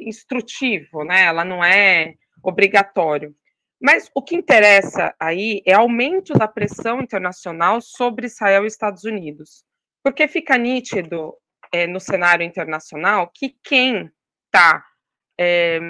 instrutivo, 0.00 1.04
né? 1.04 1.24
Ela 1.24 1.44
não 1.44 1.62
é 1.62 2.14
obrigatório. 2.42 3.36
Mas 3.84 4.10
o 4.14 4.22
que 4.22 4.34
interessa 4.34 5.14
aí 5.20 5.60
é 5.66 5.74
aumento 5.74 6.32
da 6.32 6.48
pressão 6.48 7.02
internacional 7.02 7.82
sobre 7.82 8.24
Israel 8.24 8.64
e 8.64 8.66
Estados 8.66 9.04
Unidos, 9.04 9.62
porque 10.02 10.26
fica 10.26 10.56
nítido 10.56 11.36
é, 11.70 11.86
no 11.86 12.00
cenário 12.00 12.46
internacional 12.46 13.30
que 13.30 13.58
quem 13.62 14.10
está 14.46 14.82
é, 15.38 15.80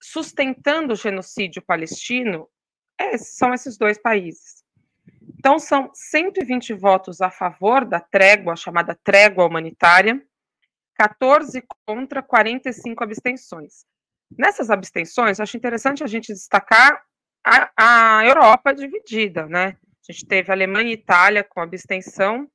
sustentando 0.00 0.92
o 0.92 0.96
genocídio 0.96 1.60
palestino 1.62 2.48
é, 2.96 3.18
são 3.18 3.52
esses 3.52 3.76
dois 3.76 3.98
países. 4.00 4.62
Então, 5.36 5.58
são 5.58 5.90
120 5.92 6.74
votos 6.74 7.20
a 7.20 7.28
favor 7.28 7.84
da 7.84 7.98
trégua, 7.98 8.54
chamada 8.54 8.96
trégua 9.02 9.46
humanitária, 9.46 10.24
14 10.94 11.60
contra, 11.84 12.22
45 12.22 13.02
abstenções. 13.02 13.84
Nessas 14.38 14.70
abstenções, 14.70 15.40
acho 15.40 15.56
interessante 15.56 16.04
a 16.04 16.06
gente 16.06 16.32
destacar 16.32 17.02
a, 17.44 18.18
a 18.18 18.26
Europa 18.26 18.74
dividida, 18.74 19.46
né? 19.46 19.76
A 20.08 20.12
gente 20.12 20.26
teve 20.26 20.50
Alemanha 20.50 20.90
e 20.90 20.94
Itália 20.94 21.44
com 21.44 21.60
abstenção, 21.60 22.50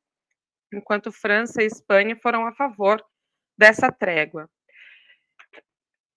enquanto 0.73 1.11
França 1.11 1.61
e 1.61 1.65
Espanha 1.65 2.15
foram 2.21 2.45
a 2.45 2.53
favor 2.53 3.03
dessa 3.57 3.91
trégua. 3.91 4.49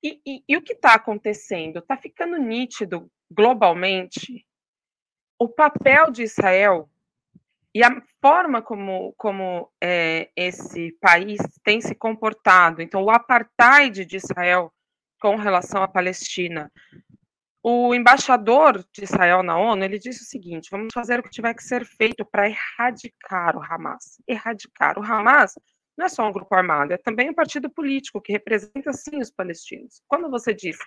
E, 0.02 0.20
e, 0.26 0.42
e 0.48 0.56
o 0.56 0.62
que 0.62 0.72
está 0.72 0.94
acontecendo? 0.94 1.78
Está 1.78 1.96
ficando 1.96 2.36
nítido 2.38 3.10
globalmente 3.30 4.44
o 5.38 5.48
papel 5.48 6.10
de 6.10 6.22
Israel 6.22 6.90
e 7.74 7.82
a 7.82 8.02
forma 8.20 8.60
como, 8.60 9.14
como 9.16 9.70
é, 9.80 10.30
esse 10.34 10.92
país 11.00 11.38
tem 11.62 11.80
se 11.80 11.94
comportado, 11.94 12.82
então 12.82 13.02
o 13.02 13.10
apartheid 13.10 14.04
de 14.04 14.16
Israel 14.16 14.72
com 15.20 15.36
relação 15.36 15.82
à 15.82 15.88
Palestina. 15.88 16.70
O 17.62 17.94
embaixador 17.94 18.84
de 18.92 19.04
Israel 19.04 19.42
na 19.42 19.58
ONU 19.58 19.84
ele 19.84 19.98
disse 19.98 20.22
o 20.22 20.26
seguinte: 20.26 20.70
vamos 20.70 20.88
fazer 20.94 21.20
o 21.20 21.22
que 21.22 21.30
tiver 21.30 21.54
que 21.54 21.62
ser 21.62 21.84
feito 21.84 22.24
para 22.24 22.48
erradicar 22.48 23.56
o 23.56 23.62
Hamas. 23.62 24.16
Erradicar 24.26 24.98
o 24.98 25.02
Hamas 25.02 25.54
não 25.96 26.06
é 26.06 26.08
só 26.08 26.26
um 26.26 26.32
grupo 26.32 26.54
armado, 26.54 26.94
é 26.94 26.96
também 26.96 27.28
um 27.28 27.34
partido 27.34 27.68
político 27.68 28.22
que 28.22 28.32
representa 28.32 28.92
sim 28.94 29.20
os 29.20 29.30
palestinos. 29.30 30.00
Quando 30.08 30.30
você 30.30 30.54
diz 30.54 30.78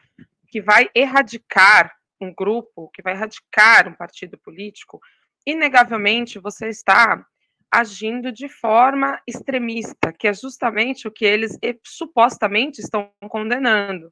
que 0.47 0.59
vai 0.59 0.89
erradicar 0.95 1.93
um 2.19 2.33
grupo, 2.33 2.89
que 2.93 3.03
vai 3.03 3.13
erradicar 3.13 3.87
um 3.87 3.93
partido 3.93 4.39
político, 4.39 4.99
inegavelmente 5.45 6.39
você 6.39 6.69
está 6.69 7.23
agindo 7.71 8.31
de 8.31 8.47
forma 8.47 9.19
extremista, 9.27 10.13
que 10.13 10.27
é 10.27 10.33
justamente 10.33 11.07
o 11.07 11.11
que 11.11 11.25
eles 11.25 11.57
supostamente 11.83 12.81
estão 12.81 13.11
condenando. 13.29 14.11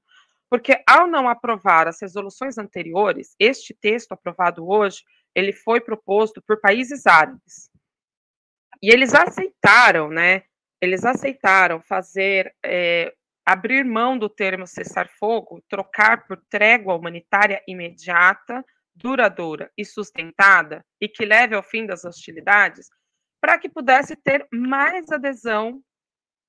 Porque 0.52 0.84
ao 0.86 1.08
não 1.08 1.30
aprovar 1.30 1.88
as 1.88 2.02
resoluções 2.02 2.58
anteriores, 2.58 3.34
este 3.40 3.74
texto 3.74 4.12
aprovado 4.12 4.70
hoje, 4.70 5.02
ele 5.34 5.54
foi 5.54 5.80
proposto 5.80 6.44
por 6.46 6.60
países 6.60 7.08
árabes. 7.08 7.72
E 8.84 8.90
eles 8.92 9.14
aceitaram, 9.16 10.10
né? 10.10 10.44
Eles 10.82 11.06
aceitaram 11.06 11.82
fazer 11.82 12.54
é, 12.66 13.14
abrir 13.46 13.86
mão 13.86 14.18
do 14.18 14.28
termo 14.28 14.68
cessar-fogo, 14.68 15.64
trocar 15.70 16.28
por 16.28 16.36
trégua 16.50 16.96
humanitária 16.96 17.64
imediata, 17.66 18.62
duradoura 18.94 19.72
e 19.78 19.86
sustentada 19.86 20.86
e 21.00 21.08
que 21.08 21.24
leve 21.24 21.56
ao 21.56 21.64
fim 21.64 21.86
das 21.86 22.04
hostilidades, 22.04 22.90
para 23.40 23.58
que 23.58 23.70
pudesse 23.70 24.18
ter 24.18 24.46
mais 24.52 25.10
adesão 25.14 25.82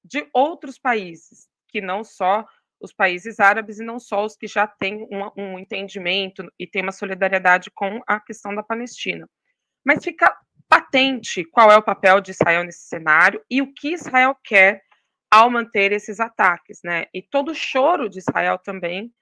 de 0.04 0.28
outros 0.32 0.76
países, 0.76 1.48
que 1.68 1.80
não 1.80 2.02
só 2.02 2.44
os 2.82 2.92
países 2.92 3.38
árabes 3.38 3.78
e 3.78 3.84
não 3.84 3.98
só 4.00 4.24
os 4.24 4.36
que 4.36 4.46
já 4.46 4.66
têm 4.66 5.06
um, 5.10 5.30
um 5.36 5.58
entendimento 5.58 6.50
e 6.58 6.66
têm 6.66 6.82
uma 6.82 6.92
solidariedade 6.92 7.70
com 7.70 8.02
a 8.06 8.18
questão 8.18 8.54
da 8.54 8.62
Palestina. 8.62 9.28
Mas 9.84 10.02
fica 10.02 10.36
patente 10.68 11.44
qual 11.44 11.70
é 11.70 11.76
o 11.76 11.82
papel 11.82 12.20
de 12.20 12.32
Israel 12.32 12.64
nesse 12.64 12.88
cenário 12.88 13.42
e 13.50 13.62
o 13.62 13.72
que 13.72 13.92
Israel 13.92 14.36
quer 14.42 14.82
ao 15.30 15.50
manter 15.50 15.92
esses 15.92 16.20
ataques, 16.20 16.80
né? 16.82 17.06
E 17.14 17.22
todo 17.22 17.52
o 17.52 17.54
choro 17.54 18.08
de 18.08 18.18
Israel 18.18 18.58
também 18.58 19.12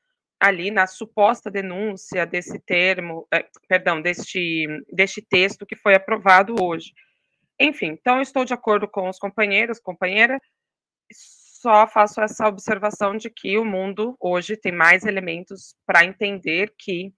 ali 0.40 0.70
na 0.70 0.86
suposta 0.86 1.50
denúncia 1.50 2.24
desse 2.24 2.58
termo, 2.60 3.28
é, 3.32 3.46
perdão, 3.68 4.00
deste, 4.00 4.66
deste 4.90 5.20
texto 5.20 5.66
que 5.66 5.76
foi 5.76 5.94
aprovado 5.94 6.54
hoje. 6.60 6.92
enfim, 7.60 7.88
então 7.88 8.16
eu 8.16 8.22
estou 8.22 8.44
de 8.44 8.54
acordo 8.54 8.88
com 8.88 9.08
os 9.08 9.18
companheiros, 9.18 9.78
companheira, 9.78 10.40
só 11.60 11.86
faço 11.86 12.22
essa 12.22 12.48
observação 12.48 13.16
de 13.16 13.28
que 13.28 13.58
o 13.58 13.64
mundo 13.64 14.16
hoje 14.18 14.56
tem 14.56 14.72
mais 14.72 15.04
elementos 15.04 15.74
para 15.86 16.04
entender 16.04 16.72
que 16.78 17.12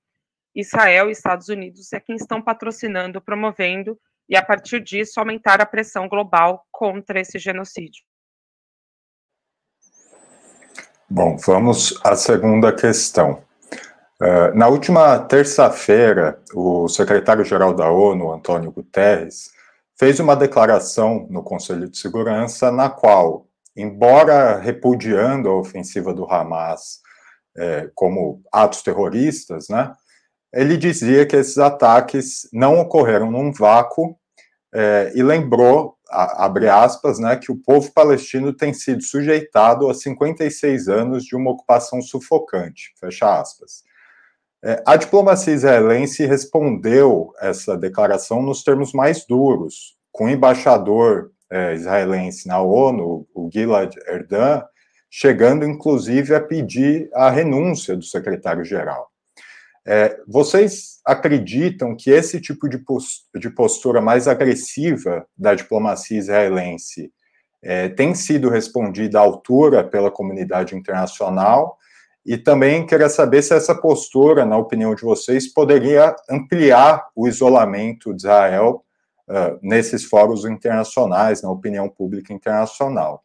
Israel 0.55 1.09
e 1.09 1.13
Estados 1.13 1.49
Unidos 1.49 1.93
é 1.93 2.01
quem 2.01 2.17
estão 2.17 2.43
patrocinando, 2.43 3.23
promovendo 3.23 3.97
e 4.29 4.37
a 4.37 4.45
partir 4.45 4.81
disso 4.81 5.21
aumentar 5.21 5.61
a 5.61 5.67
pressão 5.67 6.09
global 6.09 6.67
contra 6.73 7.21
esse 7.21 7.39
genocídio. 7.39 8.03
Bom, 11.09 11.37
vamos 11.37 12.01
à 12.03 12.17
segunda 12.17 12.75
questão. 12.75 13.45
Uh, 14.21 14.57
na 14.57 14.67
última 14.67 15.21
terça-feira, 15.21 16.41
o 16.55 16.89
secretário-geral 16.89 17.75
da 17.75 17.91
ONU, 17.91 18.33
Antônio 18.33 18.73
Guterres, 18.73 19.53
fez 19.99 20.19
uma 20.19 20.35
declaração 20.35 21.27
no 21.31 21.43
Conselho 21.43 21.89
de 21.89 21.99
Segurança 21.99 22.73
na 22.73 22.89
qual, 22.89 23.47
embora 23.77 24.59
repudiando 24.59 25.49
a 25.49 25.57
ofensiva 25.57 26.13
do 26.13 26.25
Hamas 26.31 27.01
é, 27.57 27.91
como 27.95 28.43
atos 28.53 28.83
terroristas, 28.83 29.69
né, 29.69 29.93
ele 30.53 30.77
dizia 30.77 31.27
que 31.27 31.37
esses 31.37 31.59
ataques 31.59 32.49
não 32.53 32.79
ocorreram 32.79 33.31
num 33.31 33.53
vácuo 33.53 34.17
é, 34.75 35.13
e 35.15 35.23
lembrou, 35.23 35.97
a, 36.11 36.45
abre 36.45 36.69
aspas, 36.69 37.19
né, 37.19 37.37
que 37.37 37.51
o 37.51 37.57
povo 37.57 37.91
palestino 37.93 38.53
tem 38.53 38.73
sido 38.75 39.03
sujeitado 39.03 39.89
a 39.89 39.95
56 39.95 40.89
anos 40.89 41.25
de 41.25 41.35
uma 41.35 41.51
ocupação 41.51 42.01
sufocante, 42.03 42.93
fecha 43.01 43.41
aspas. 43.41 43.83
É, 44.65 44.83
a 44.87 44.95
diplomacia 44.97 45.53
israelense 45.53 46.25
respondeu 46.25 47.33
essa 47.41 47.77
declaração 47.77 48.41
nos 48.41 48.63
termos 48.63 48.93
mais 48.93 49.27
duros, 49.27 49.97
com 50.13 50.27
o 50.27 50.31
embaixador 50.31 51.32
é, 51.53 51.75
israelense 51.75 52.49
na 52.49 52.61
ONU, 52.61 53.29
o 53.35 53.51
Gilad 53.53 53.95
Erdan, 54.09 54.65
chegando 55.11 55.67
inclusive 55.67 56.35
a 56.35 56.41
pedir 56.41 57.11
a 57.13 57.29
renúncia 57.29 57.95
do 57.95 58.03
secretário-geral. 58.03 59.11
É, 59.85 60.19
vocês 60.27 61.01
acreditam 61.05 61.95
que 61.95 62.11
esse 62.11 62.41
tipo 62.41 62.69
de, 62.69 62.83
de, 63.39 63.51
postura 63.51 64.01
mais 64.01 64.27
agressiva 64.27 65.27
da 65.37 65.55
diplomacia 65.55 66.19
israelense 66.19 67.13
é, 67.61 67.89
tem 67.89 68.15
sido 68.15 68.49
respondida 68.49 69.19
à 69.19 69.23
altura 69.23 69.85
pela 69.85 70.11
comunidade 70.11 70.75
internacional? 70.75 71.77
E 72.25 72.39
também 72.39 72.87
queria 72.87 73.09
saber 73.09 73.43
se 73.43 73.53
essa 73.53 73.75
postura, 73.75 74.47
na 74.47 74.57
opinião 74.57 74.95
de 74.95 75.03
vocês, 75.03 75.53
poderia 75.53 76.15
ampliar 76.31 77.09
o 77.15 77.29
isolamento 77.29 78.15
de 78.15 78.23
Israel 78.23 78.85
uh, 79.33 79.59
nesses 79.63 80.05
fóruns 80.05 80.45
internacionais, 80.45 81.43
na 81.43 81.51
opinião 81.51 81.89
pública 81.89 82.33
internacional. 82.33 83.25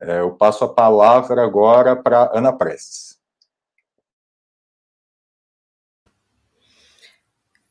É, 0.00 0.20
eu 0.20 0.32
passo 0.36 0.64
a 0.64 0.72
palavra 0.72 1.42
agora 1.42 1.96
para 1.96 2.30
Ana 2.32 2.52
Prestes. 2.52 3.18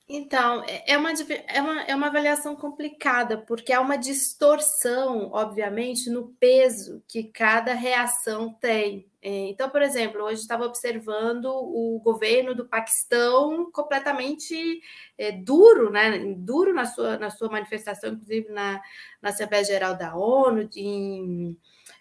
Então, 0.10 0.63
é, 0.65 0.94
é 0.94 0.98
uma, 0.98 1.12
é, 1.12 1.62
uma, 1.62 1.82
é 1.84 1.96
uma 1.96 2.08
avaliação 2.08 2.56
complicada, 2.56 3.38
porque 3.38 3.74
há 3.74 3.82
uma 3.82 3.98
distorção, 3.98 5.29
obviamente, 5.34 6.10
no 6.10 6.29
peso 6.39 7.03
que 7.08 7.24
cada 7.24 7.74
reação 7.74 8.53
tem. 8.53 9.09
É, 9.27 9.50
então, 9.50 9.70
por 9.70 9.81
exemplo, 9.81 10.24
hoje 10.24 10.40
estava 10.40 10.66
observando 10.66 11.48
o 11.48 12.00
governo 12.01 12.55
do 12.55 12.66
Paquistão 12.66 13.70
completamente 13.74 14.79
é, 15.18 15.33
duro, 15.33 15.92
né? 15.92 16.33
Duro 16.37 16.74
na 16.74 16.85
sua, 16.85 17.18
na 17.18 17.29
sua 17.29 17.50
manifestação, 17.50 18.13
inclusive 18.13 18.50
na, 18.53 18.81
na 19.22 19.27
Assembleia 19.31 19.66
Geral 19.66 19.98
da 19.98 20.16
ONU, 20.16 20.70
em, 20.77 21.57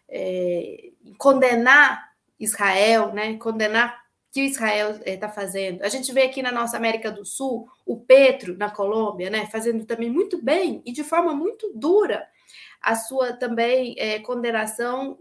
é, 0.08 0.92
em 1.04 1.14
condenar 1.14 2.12
Israel, 2.38 3.12
né? 3.12 3.36
Condenar 3.38 4.04
que 4.30 4.42
Israel 4.42 5.00
está 5.04 5.28
fazendo. 5.28 5.82
A 5.82 5.88
gente 5.88 6.12
vê 6.12 6.22
aqui 6.22 6.42
na 6.42 6.52
nossa 6.52 6.76
América 6.76 7.10
do 7.10 7.24
Sul 7.26 7.68
o 7.84 7.98
Petro 7.98 8.56
na 8.56 8.70
Colômbia, 8.70 9.30
né, 9.30 9.46
fazendo 9.46 9.84
também 9.84 10.10
muito 10.10 10.40
bem 10.40 10.80
e 10.86 10.92
de 10.92 11.02
forma 11.02 11.34
muito 11.34 11.72
dura 11.74 12.24
a 12.80 12.94
sua 12.94 13.32
também 13.32 13.96
é, 13.98 14.20
condenação 14.20 15.18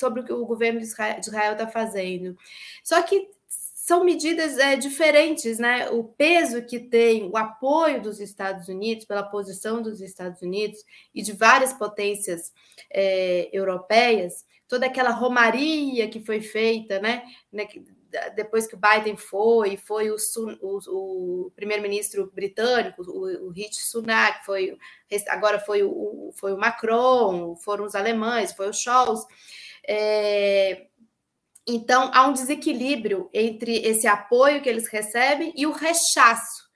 sobre 0.00 0.20
o 0.20 0.24
que 0.24 0.32
o 0.32 0.46
governo 0.46 0.80
de 0.80 0.86
Israel 0.86 1.52
está 1.52 1.68
fazendo. 1.68 2.36
Só 2.82 3.00
que 3.02 3.28
são 3.90 4.04
medidas 4.04 4.56
é, 4.56 4.76
diferentes, 4.76 5.58
né? 5.58 5.90
O 5.90 6.04
peso 6.04 6.62
que 6.64 6.78
tem 6.78 7.28
o 7.28 7.36
apoio 7.36 8.00
dos 8.00 8.20
Estados 8.20 8.68
Unidos, 8.68 9.04
pela 9.04 9.22
posição 9.22 9.82
dos 9.82 10.00
Estados 10.00 10.40
Unidos 10.42 10.84
e 11.14 11.22
de 11.22 11.32
várias 11.32 11.72
potências 11.72 12.52
é, 12.88 13.50
europeias, 13.52 14.46
toda 14.68 14.86
aquela 14.86 15.10
romaria 15.10 16.08
que 16.08 16.24
foi 16.24 16.40
feita, 16.40 17.00
né? 17.00 17.24
né 17.52 17.66
depois 18.36 18.66
que 18.66 18.76
o 18.76 18.78
Biden 18.78 19.16
foi, 19.16 19.76
foi 19.76 20.10
o, 20.10 20.16
o, 20.60 21.46
o 21.46 21.50
primeiro-ministro 21.56 22.30
britânico, 22.32 23.02
o, 23.02 23.46
o 23.46 23.50
Rishi 23.50 23.82
Sunak, 23.82 24.44
foi, 24.44 24.78
agora 25.28 25.58
foi 25.58 25.82
o, 25.82 26.30
foi 26.34 26.52
o 26.52 26.58
Macron, 26.58 27.56
foram 27.56 27.84
os 27.84 27.94
alemães, 27.96 28.52
foi 28.52 28.68
o 28.68 28.72
Scholz. 28.72 29.26
É, 29.86 30.86
então, 31.66 32.10
há 32.12 32.26
um 32.26 32.32
desequilíbrio 32.32 33.30
entre 33.32 33.76
esse 33.76 34.06
apoio 34.06 34.62
que 34.62 34.68
eles 34.68 34.88
recebem 34.88 35.52
e 35.56 35.66
o 35.66 35.72
rechaço. 35.72 36.68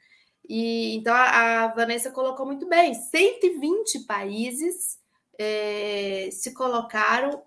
E, 0.48 0.96
então, 0.96 1.14
a, 1.14 1.68
Vanessa 1.68 2.10
colocou 2.10 2.46
muito 2.46 2.68
bem: 2.68 2.94
120 2.94 4.06
países 4.06 4.98
é, 5.38 6.28
se 6.30 6.52
colocaram 6.52 7.42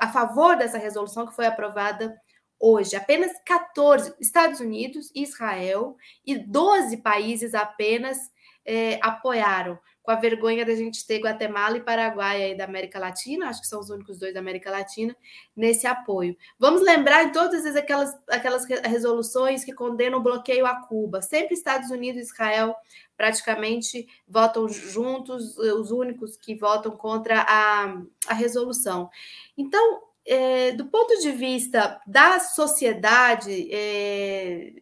a 0.00 0.08
favor 0.12 0.56
dessa 0.56 0.78
resolução 0.78 1.26
que 1.26 1.34
foi 1.34 1.46
aprovada 1.46 2.14
hoje. 2.58 2.94
Apenas 2.94 3.32
14, 3.44 4.14
Estados 4.20 4.60
Unidos, 4.60 5.10
Israel 5.14 5.96
e 6.24 6.38
12 6.38 6.98
países 6.98 7.54
apenas 7.54 8.18
é, 8.64 8.98
apoiaram, 9.02 9.78
com 10.02 10.10
a 10.10 10.16
vergonha 10.16 10.66
da 10.66 10.74
gente 10.74 11.06
ter 11.06 11.20
Guatemala 11.20 11.76
e 11.76 11.80
Paraguai 11.80 12.42
aí 12.42 12.56
da 12.56 12.64
América 12.64 12.98
Latina, 12.98 13.48
acho 13.48 13.60
que 13.60 13.68
são 13.68 13.80
os 13.80 13.88
únicos 13.88 14.18
dois 14.18 14.34
da 14.34 14.40
América 14.40 14.70
Latina, 14.70 15.16
nesse 15.54 15.86
apoio. 15.86 16.36
Vamos 16.58 16.82
lembrar 16.82 17.24
em 17.24 17.32
todas 17.32 17.64
aquelas, 17.76 18.12
aquelas 18.28 18.64
resoluções 18.64 19.64
que 19.64 19.72
condenam 19.72 20.18
o 20.18 20.22
bloqueio 20.22 20.66
a 20.66 20.74
Cuba. 20.74 21.22
Sempre 21.22 21.54
Estados 21.54 21.90
Unidos 21.90 22.20
e 22.20 22.24
Israel 22.24 22.74
praticamente 23.16 24.08
votam 24.26 24.68
juntos, 24.68 25.56
os 25.56 25.92
únicos 25.92 26.36
que 26.36 26.54
votam 26.54 26.96
contra 26.96 27.46
a, 27.48 28.02
a 28.26 28.34
resolução. 28.34 29.08
Então, 29.56 30.02
é, 30.24 30.72
do 30.72 30.86
ponto 30.86 31.20
de 31.20 31.30
vista 31.30 32.00
da 32.06 32.40
sociedade, 32.40 33.68
é, 33.72 34.72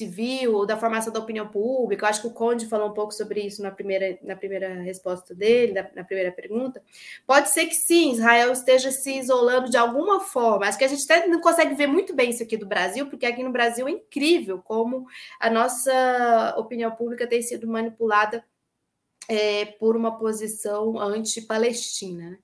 civil, 0.00 0.54
ou 0.54 0.66
da 0.66 0.76
formação 0.76 1.12
da 1.12 1.20
opinião 1.20 1.46
pública. 1.46 2.04
Eu 2.04 2.10
acho 2.10 2.20
que 2.22 2.26
o 2.26 2.32
Conde 2.32 2.66
falou 2.66 2.88
um 2.88 2.94
pouco 2.94 3.12
sobre 3.12 3.40
isso 3.40 3.62
na 3.62 3.70
primeira, 3.70 4.18
na 4.22 4.34
primeira 4.34 4.74
resposta 4.82 5.34
dele, 5.34 5.72
na, 5.72 5.86
na 5.94 6.04
primeira 6.04 6.32
pergunta. 6.32 6.82
Pode 7.26 7.50
ser 7.50 7.66
que 7.66 7.74
sim, 7.74 8.12
Israel 8.12 8.52
esteja 8.52 8.90
se 8.90 9.18
isolando 9.18 9.70
de 9.70 9.76
alguma 9.76 10.20
forma. 10.20 10.66
Acho 10.66 10.78
que 10.78 10.84
a 10.84 10.88
gente 10.88 11.04
até 11.04 11.26
não 11.26 11.40
consegue 11.40 11.74
ver 11.74 11.86
muito 11.86 12.14
bem 12.14 12.30
isso 12.30 12.42
aqui 12.42 12.56
do 12.56 12.66
Brasil, 12.66 13.06
porque 13.08 13.26
aqui 13.26 13.42
no 13.42 13.52
Brasil 13.52 13.86
é 13.86 13.92
incrível 13.92 14.60
como 14.62 15.06
a 15.38 15.50
nossa 15.50 16.54
opinião 16.56 16.90
pública 16.90 17.26
tem 17.26 17.42
sido 17.42 17.68
manipulada 17.68 18.44
é, 19.28 19.64
por 19.64 19.96
uma 19.96 20.18
posição 20.18 20.98
anti-palestina. 20.98 22.38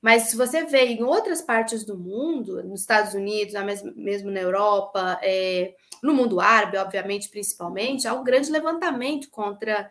Mas 0.00 0.24
se 0.24 0.36
você 0.36 0.64
vê 0.64 0.86
em 0.86 1.02
outras 1.02 1.42
partes 1.42 1.84
do 1.84 1.96
mundo, 1.98 2.62
nos 2.62 2.80
Estados 2.80 3.14
Unidos, 3.14 3.54
mesmo 3.94 4.30
na 4.30 4.40
Europa, 4.40 5.18
é, 5.22 5.74
no 6.02 6.14
mundo 6.14 6.40
árabe, 6.40 6.76
obviamente, 6.76 7.28
principalmente, 7.28 8.06
há 8.06 8.14
um 8.14 8.24
grande 8.24 8.50
levantamento 8.50 9.30
contra, 9.30 9.90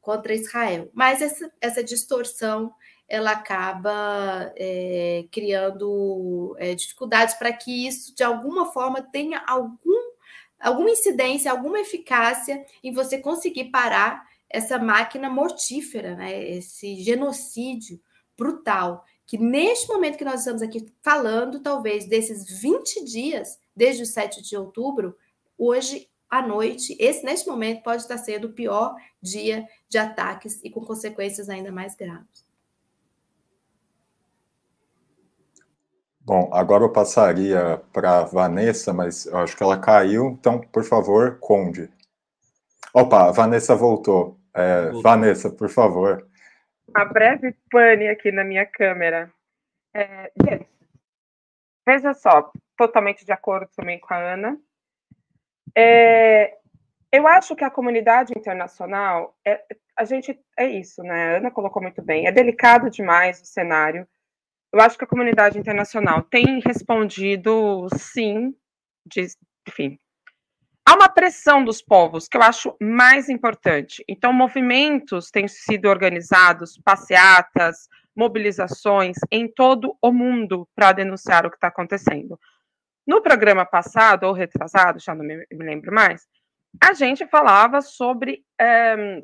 contra 0.00 0.34
Israel. 0.34 0.90
Mas 0.92 1.20
essa, 1.20 1.52
essa 1.60 1.84
distorção 1.84 2.72
ela 3.08 3.32
acaba 3.32 4.52
é, 4.56 5.26
criando 5.30 6.56
é, 6.58 6.74
dificuldades 6.74 7.34
para 7.34 7.52
que 7.52 7.86
isso, 7.86 8.14
de 8.14 8.22
alguma 8.22 8.72
forma, 8.72 9.02
tenha 9.02 9.42
algum, 9.46 10.12
alguma 10.58 10.90
incidência, 10.90 11.50
alguma 11.50 11.80
eficácia 11.80 12.64
em 12.82 12.92
você 12.92 13.18
conseguir 13.18 13.66
parar 13.66 14.26
essa 14.48 14.78
máquina 14.78 15.28
mortífera, 15.28 16.14
né? 16.14 16.42
esse 16.48 16.96
genocídio 17.02 18.00
brutal 18.36 19.04
que 19.26 19.38
neste 19.38 19.88
momento 19.88 20.18
que 20.18 20.24
nós 20.24 20.40
estamos 20.40 20.62
aqui 20.62 20.86
falando, 21.02 21.60
talvez 21.60 22.06
desses 22.06 22.60
20 22.60 23.04
dias, 23.04 23.58
desde 23.74 24.02
o 24.02 24.06
7 24.06 24.42
de 24.42 24.56
outubro, 24.56 25.16
hoje 25.56 26.08
à 26.28 26.42
noite, 26.46 26.96
esse 26.98 27.24
neste 27.24 27.48
momento 27.48 27.82
pode 27.82 28.02
estar 28.02 28.18
sendo 28.18 28.48
o 28.48 28.52
pior 28.52 28.94
dia 29.22 29.66
de 29.88 29.98
ataques 29.98 30.60
e 30.64 30.70
com 30.70 30.84
consequências 30.84 31.48
ainda 31.48 31.70
mais 31.70 31.94
graves. 31.94 32.44
Bom, 36.20 36.48
agora 36.52 36.84
eu 36.84 36.90
passaria 36.90 37.82
para 37.92 38.20
a 38.20 38.24
Vanessa, 38.24 38.92
mas 38.92 39.26
eu 39.26 39.36
acho 39.38 39.56
que 39.56 39.62
ela 39.62 39.78
caiu, 39.78 40.28
então, 40.28 40.58
por 40.58 40.82
favor, 40.82 41.38
Conde. 41.38 41.90
Opa, 42.94 43.28
a 43.28 43.30
Vanessa 43.30 43.74
voltou. 43.76 44.38
É, 44.54 44.90
Vanessa, 45.02 45.50
por 45.50 45.68
favor. 45.68 46.26
Uma 46.94 47.04
breve 47.04 47.56
pane 47.70 48.08
aqui 48.08 48.30
na 48.30 48.44
minha 48.44 48.64
câmera. 48.64 49.32
É, 49.92 50.30
veja 51.86 52.14
só, 52.14 52.52
totalmente 52.76 53.24
de 53.24 53.32
acordo 53.32 53.68
também 53.74 53.98
com 53.98 54.14
a 54.14 54.18
Ana. 54.18 54.60
É, 55.76 56.56
eu 57.10 57.26
acho 57.26 57.56
que 57.56 57.64
a 57.64 57.70
comunidade 57.70 58.32
internacional, 58.36 59.36
é, 59.44 59.64
a 59.96 60.04
gente 60.04 60.38
é 60.56 60.66
isso, 60.66 61.02
né? 61.02 61.34
A 61.34 61.36
Ana 61.38 61.50
colocou 61.50 61.82
muito 61.82 62.00
bem. 62.00 62.26
É 62.26 62.32
delicado 62.32 62.88
demais 62.88 63.40
o 63.40 63.46
cenário. 63.46 64.06
Eu 64.72 64.80
acho 64.80 64.96
que 64.96 65.04
a 65.04 65.08
comunidade 65.08 65.58
internacional 65.58 66.22
tem 66.22 66.60
respondido 66.60 67.88
sim, 67.96 68.54
de, 69.06 69.26
enfim, 69.68 69.98
Há 70.86 70.94
uma 70.94 71.08
pressão 71.08 71.64
dos 71.64 71.80
povos 71.80 72.28
que 72.28 72.36
eu 72.36 72.42
acho 72.42 72.76
mais 72.80 73.30
importante. 73.30 74.04
Então, 74.06 74.32
movimentos 74.32 75.30
têm 75.30 75.48
sido 75.48 75.88
organizados, 75.88 76.78
passeatas, 76.84 77.88
mobilizações 78.14 79.16
em 79.30 79.48
todo 79.48 79.96
o 80.00 80.12
mundo 80.12 80.68
para 80.74 80.92
denunciar 80.92 81.46
o 81.46 81.50
que 81.50 81.56
está 81.56 81.68
acontecendo. 81.68 82.38
No 83.06 83.22
programa 83.22 83.64
passado, 83.64 84.24
ou 84.24 84.32
retrasado, 84.32 85.00
já 85.00 85.14
não 85.14 85.24
me, 85.24 85.46
lembro 85.52 85.92
mais, 85.92 86.26
a 86.80 86.92
gente 86.92 87.26
falava 87.26 87.80
sobre 87.80 88.44
é, 88.60 89.22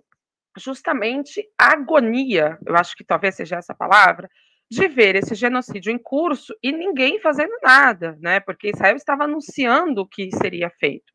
justamente 0.56 1.46
a 1.58 1.72
agonia, 1.72 2.58
eu 2.66 2.76
acho 2.76 2.96
que 2.96 3.04
talvez 3.04 3.36
seja 3.36 3.56
essa 3.56 3.74
palavra, 3.74 4.28
de 4.70 4.86
ver 4.86 5.16
esse 5.16 5.34
genocídio 5.34 5.92
em 5.92 5.98
curso 5.98 6.54
e 6.62 6.70
ninguém 6.70 7.18
fazendo 7.18 7.52
nada, 7.62 8.16
né? 8.20 8.38
Porque 8.38 8.70
Israel 8.70 8.96
estava 8.96 9.24
anunciando 9.24 10.02
o 10.02 10.06
que 10.06 10.30
seria 10.36 10.70
feito. 10.70 11.09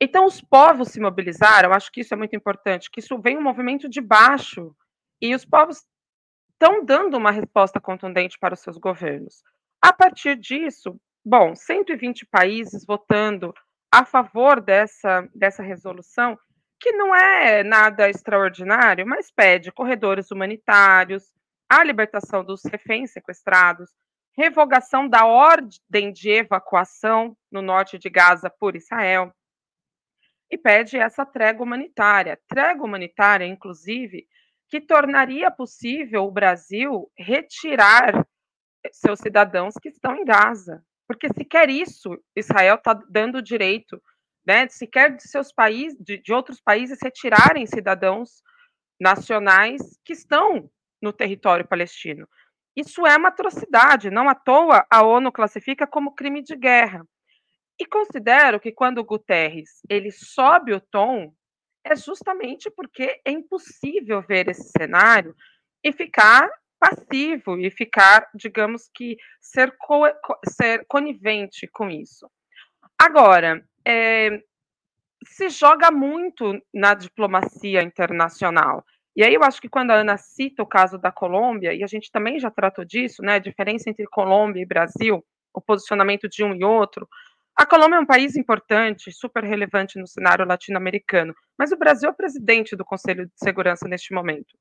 Então, 0.00 0.26
os 0.26 0.40
povos 0.40 0.88
se 0.88 1.00
mobilizaram, 1.00 1.72
acho 1.72 1.90
que 1.90 2.00
isso 2.00 2.14
é 2.14 2.16
muito 2.16 2.36
importante, 2.36 2.90
que 2.90 3.00
isso 3.00 3.18
vem 3.18 3.36
um 3.36 3.42
movimento 3.42 3.88
de 3.88 4.00
baixo, 4.00 4.74
e 5.20 5.34
os 5.34 5.44
povos 5.44 5.84
estão 6.52 6.84
dando 6.84 7.16
uma 7.16 7.32
resposta 7.32 7.80
contundente 7.80 8.38
para 8.38 8.54
os 8.54 8.60
seus 8.60 8.78
governos. 8.78 9.42
A 9.82 9.92
partir 9.92 10.36
disso, 10.36 11.00
bom, 11.24 11.54
120 11.54 12.26
países 12.26 12.84
votando 12.86 13.52
a 13.92 14.04
favor 14.04 14.60
dessa, 14.60 15.28
dessa 15.34 15.62
resolução, 15.62 16.38
que 16.80 16.92
não 16.92 17.14
é 17.14 17.64
nada 17.64 18.08
extraordinário, 18.08 19.06
mas 19.06 19.30
pede 19.30 19.72
corredores 19.72 20.30
humanitários, 20.30 21.24
a 21.68 21.82
libertação 21.82 22.44
dos 22.44 22.62
reféns 22.64 23.12
sequestrados, 23.12 23.90
revogação 24.36 25.08
da 25.08 25.26
ordem 25.26 26.12
de 26.12 26.30
evacuação 26.30 27.36
no 27.50 27.60
norte 27.60 27.98
de 27.98 28.08
Gaza 28.08 28.48
por 28.48 28.76
Israel, 28.76 29.32
e 30.50 30.56
pede 30.56 30.96
essa 30.96 31.24
trégua 31.26 31.64
humanitária. 31.64 32.38
Trégua 32.48 32.86
humanitária, 32.86 33.46
inclusive, 33.46 34.26
que 34.68 34.80
tornaria 34.80 35.50
possível 35.50 36.24
o 36.24 36.30
Brasil 36.30 37.10
retirar 37.16 38.26
seus 38.92 39.18
cidadãos 39.18 39.74
que 39.74 39.88
estão 39.88 40.16
em 40.16 40.24
Gaza. 40.24 40.82
Porque 41.06 41.28
se 41.28 41.44
quer 41.44 41.70
isso, 41.70 42.18
Israel 42.36 42.76
está 42.76 42.92
dando 43.08 43.42
direito, 43.42 44.00
né? 44.46 44.68
Se 44.68 44.86
quer 44.86 45.14
de 45.16 45.22
seus 45.22 45.52
países, 45.52 45.98
de, 45.98 46.18
de 46.18 46.32
outros 46.32 46.60
países 46.60 46.98
retirarem 47.02 47.66
cidadãos 47.66 48.42
nacionais 49.00 49.80
que 50.04 50.12
estão 50.12 50.70
no 51.00 51.12
território 51.12 51.66
palestino. 51.66 52.28
Isso 52.76 53.06
é 53.06 53.16
uma 53.16 53.28
atrocidade, 53.28 54.10
não 54.10 54.28
à 54.28 54.34
toa 54.34 54.86
a 54.90 55.02
ONU 55.02 55.32
classifica 55.32 55.86
como 55.86 56.14
crime 56.14 56.42
de 56.42 56.54
guerra. 56.54 57.04
E 57.78 57.86
considero 57.86 58.58
que 58.58 58.72
quando 58.72 58.98
o 58.98 59.04
Guterres 59.04 59.80
ele 59.88 60.10
sobe 60.10 60.72
o 60.72 60.80
tom, 60.80 61.32
é 61.84 61.94
justamente 61.94 62.70
porque 62.70 63.20
é 63.24 63.30
impossível 63.30 64.20
ver 64.22 64.48
esse 64.48 64.70
cenário 64.76 65.34
e 65.82 65.92
ficar 65.92 66.50
passivo 66.78 67.58
e 67.58 67.70
ficar, 67.70 68.28
digamos 68.34 68.88
que, 68.94 69.16
ser, 69.40 69.74
co 69.78 70.04
ser 70.46 70.84
conivente 70.86 71.66
com 71.68 71.90
isso. 71.90 72.28
Agora, 72.98 73.64
é, 73.86 74.42
se 75.24 75.48
joga 75.48 75.90
muito 75.90 76.60
na 76.72 76.94
diplomacia 76.94 77.82
internacional. 77.82 78.84
E 79.16 79.24
aí 79.24 79.34
eu 79.34 79.42
acho 79.42 79.60
que 79.60 79.68
quando 79.68 79.90
a 79.90 79.96
Ana 79.96 80.16
cita 80.16 80.62
o 80.62 80.66
caso 80.66 80.96
da 80.96 81.10
Colômbia, 81.10 81.74
e 81.74 81.82
a 81.82 81.86
gente 81.86 82.10
também 82.10 82.38
já 82.38 82.50
tratou 82.50 82.84
disso, 82.84 83.22
né, 83.22 83.34
a 83.34 83.40
diferença 83.40 83.90
entre 83.90 84.06
Colômbia 84.06 84.62
e 84.62 84.66
Brasil, 84.66 85.24
o 85.52 85.60
posicionamento 85.60 86.28
de 86.28 86.44
um 86.44 86.54
e 86.54 86.62
outro, 86.62 87.08
a 87.58 87.66
Colômbia 87.66 87.96
é 87.96 88.00
um 88.00 88.06
país 88.06 88.36
importante, 88.36 89.10
super 89.10 89.42
relevante 89.42 89.98
no 89.98 90.06
cenário 90.06 90.46
latino-americano, 90.46 91.34
mas 91.58 91.72
o 91.72 91.76
Brasil 91.76 92.08
é 92.08 92.12
presidente 92.12 92.76
do 92.76 92.84
Conselho 92.84 93.26
de 93.26 93.32
Segurança 93.34 93.88
neste 93.88 94.14
momento. 94.14 94.56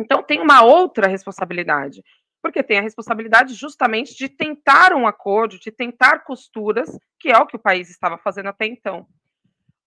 Então 0.00 0.22
tem 0.22 0.40
uma 0.40 0.62
outra 0.62 1.08
responsabilidade, 1.08 2.02
porque 2.42 2.62
tem 2.62 2.78
a 2.78 2.82
responsabilidade 2.82 3.52
justamente 3.52 4.16
de 4.16 4.30
tentar 4.30 4.94
um 4.94 5.06
acordo, 5.06 5.58
de 5.58 5.70
tentar 5.70 6.20
costuras, 6.20 6.88
que 7.20 7.28
é 7.28 7.36
o 7.36 7.46
que 7.46 7.56
o 7.56 7.62
país 7.62 7.90
estava 7.90 8.16
fazendo 8.16 8.48
até 8.48 8.64
então. 8.64 9.06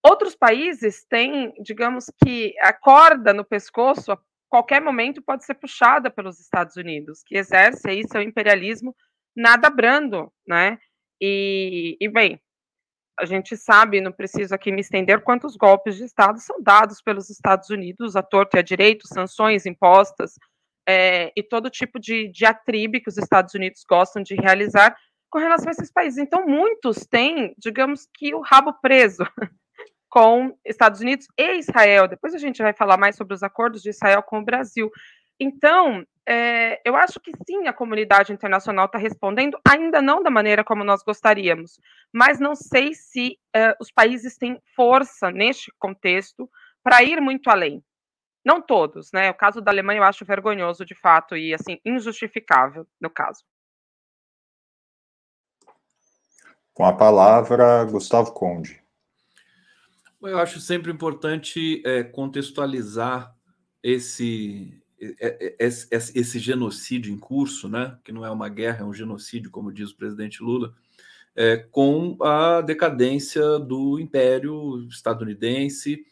Outros 0.00 0.36
países 0.36 1.04
têm, 1.04 1.52
digamos 1.60 2.12
que 2.24 2.54
a 2.60 2.72
corda 2.72 3.34
no 3.34 3.44
pescoço, 3.44 4.12
a 4.12 4.18
qualquer 4.48 4.80
momento 4.80 5.20
pode 5.20 5.44
ser 5.44 5.54
puxada 5.54 6.08
pelos 6.08 6.38
Estados 6.38 6.76
Unidos, 6.76 7.24
que 7.26 7.36
exerce 7.36 7.90
aí 7.90 8.06
seu 8.06 8.22
imperialismo 8.22 8.94
nada 9.34 9.68
brando, 9.68 10.32
né? 10.46 10.78
E, 11.20 11.96
e, 12.00 12.08
bem, 12.08 12.40
a 13.18 13.24
gente 13.24 13.56
sabe, 13.56 14.00
não 14.00 14.12
preciso 14.12 14.54
aqui 14.54 14.72
me 14.72 14.80
estender, 14.80 15.22
quantos 15.22 15.56
golpes 15.56 15.96
de 15.96 16.04
Estado 16.04 16.38
são 16.40 16.62
dados 16.62 17.02
pelos 17.02 17.28
Estados 17.28 17.68
Unidos, 17.68 18.16
a 18.16 18.22
torto 18.22 18.56
e 18.56 18.60
a 18.60 18.62
direito, 18.62 19.06
sanções 19.06 19.66
impostas, 19.66 20.34
é, 20.88 21.30
e 21.36 21.42
todo 21.42 21.70
tipo 21.70 22.00
de 22.00 22.28
diatribe 22.28 23.00
que 23.00 23.08
os 23.08 23.18
Estados 23.18 23.54
Unidos 23.54 23.84
gostam 23.88 24.22
de 24.22 24.34
realizar 24.34 24.96
com 25.30 25.38
relação 25.38 25.68
a 25.68 25.72
esses 25.72 25.92
países. 25.92 26.18
Então, 26.18 26.46
muitos 26.46 27.06
têm, 27.06 27.54
digamos 27.58 28.08
que, 28.14 28.34
o 28.34 28.40
rabo 28.40 28.72
preso 28.82 29.22
com 30.08 30.56
Estados 30.64 31.00
Unidos 31.00 31.26
e 31.38 31.58
Israel. 31.58 32.08
Depois 32.08 32.34
a 32.34 32.38
gente 32.38 32.60
vai 32.60 32.72
falar 32.72 32.96
mais 32.96 33.16
sobre 33.16 33.34
os 33.34 33.42
acordos 33.42 33.82
de 33.82 33.90
Israel 33.90 34.22
com 34.22 34.40
o 34.40 34.44
Brasil. 34.44 34.90
Então, 35.40 36.04
é, 36.28 36.80
eu 36.84 36.94
acho 36.94 37.18
que 37.18 37.32
sim, 37.46 37.66
a 37.66 37.72
comunidade 37.72 38.32
internacional 38.32 38.84
está 38.84 38.98
respondendo, 38.98 39.58
ainda 39.66 40.02
não 40.02 40.22
da 40.22 40.30
maneira 40.30 40.62
como 40.62 40.84
nós 40.84 41.02
gostaríamos, 41.02 41.80
mas 42.12 42.38
não 42.38 42.54
sei 42.54 42.92
se 42.92 43.38
é, 43.54 43.74
os 43.80 43.90
países 43.90 44.36
têm 44.36 44.60
força 44.76 45.30
neste 45.30 45.72
contexto 45.78 46.48
para 46.82 47.02
ir 47.02 47.20
muito 47.20 47.48
além. 47.48 47.82
Não 48.44 48.60
todos, 48.60 49.10
né? 49.12 49.30
O 49.30 49.34
caso 49.34 49.60
da 49.60 49.70
Alemanha 49.70 50.00
eu 50.00 50.04
acho 50.04 50.24
vergonhoso 50.24 50.84
de 50.84 50.94
fato 50.94 51.36
e 51.36 51.52
assim 51.52 51.78
injustificável 51.84 52.86
no 53.00 53.10
caso. 53.10 53.44
Com 56.72 56.84
a 56.84 56.92
palavra, 56.96 57.84
Gustavo 57.84 58.32
Conde. 58.32 58.82
Eu 60.22 60.38
acho 60.38 60.60
sempre 60.60 60.90
importante 60.90 61.82
é, 61.84 62.04
contextualizar 62.04 63.34
esse 63.82 64.79
esse 65.58 66.38
genocídio 66.38 67.12
em 67.12 67.18
curso, 67.18 67.68
né, 67.68 67.96
que 68.04 68.12
não 68.12 68.24
é 68.24 68.30
uma 68.30 68.48
guerra, 68.48 68.80
é 68.80 68.84
um 68.84 68.92
genocídio, 68.92 69.50
como 69.50 69.72
diz 69.72 69.90
o 69.90 69.96
presidente 69.96 70.42
Lula, 70.42 70.74
é, 71.34 71.56
com 71.56 72.16
a 72.22 72.60
decadência 72.60 73.58
do 73.58 73.98
império 73.98 74.86
estadunidense 74.88 76.04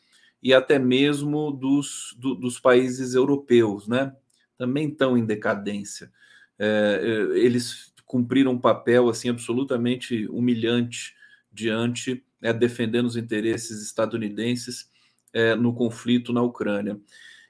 e 0.42 0.55
até 0.55 0.79
mesmo 0.79 1.51
dos, 1.51 2.16
do, 2.18 2.35
dos 2.35 2.59
países 2.59 3.14
europeus, 3.14 3.87
né, 3.87 4.14
também 4.57 4.88
estão 4.88 5.18
em 5.18 5.27
decadência. 5.27 6.11
É, 6.59 7.01
é, 7.03 7.38
eles 7.38 7.92
cumpriram 8.05 8.53
um 8.53 8.59
papel 8.59 9.09
assim 9.09 9.29
absolutamente 9.29 10.27
humilhante 10.29 11.14
diante, 11.53 12.24
é, 12.42 12.53
defendendo 12.53 13.07
os 13.07 13.16
interesses 13.16 13.83
estadunidenses 13.83 14.90
é, 15.33 15.55
no 15.55 15.74
conflito 15.74 16.33
na 16.33 16.42
Ucrânia. 16.42 16.98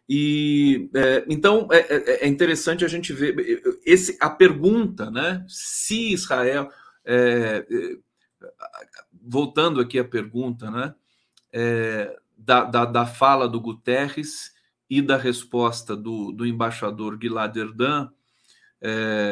E 0.09 0.89
é, 0.95 1.25
então 1.29 1.69
é, 1.71 1.81
é, 1.81 2.25
é, 2.25 2.29
interessante 2.29 2.83
a 2.83 2.89
gente 2.89 3.13
ver 3.13 3.63
esse, 3.85 4.17
a 4.19 4.31
pergunta, 4.31 5.11
né? 5.11 5.45
Se 5.47 6.15
Israel, 6.15 6.71
é, 7.05 7.67
é 7.71 7.97
voltando 9.21 9.81
aqui 9.81 9.99
à 9.99 10.05
pergunta, 10.05 10.71
né? 10.71 10.95
É, 11.53 12.17
da, 12.37 12.65
da, 12.65 12.85
da, 12.87 13.07
fala 13.07 13.47
do 13.47 13.61
Guterres 13.61 14.53
e 14.89 15.03
da 15.03 15.19
resposta 15.19 15.95
do, 15.95 16.33
do 16.33 16.47
embaixador 16.47 17.19
Gilad 17.21 17.55
Erdan, 17.57 18.09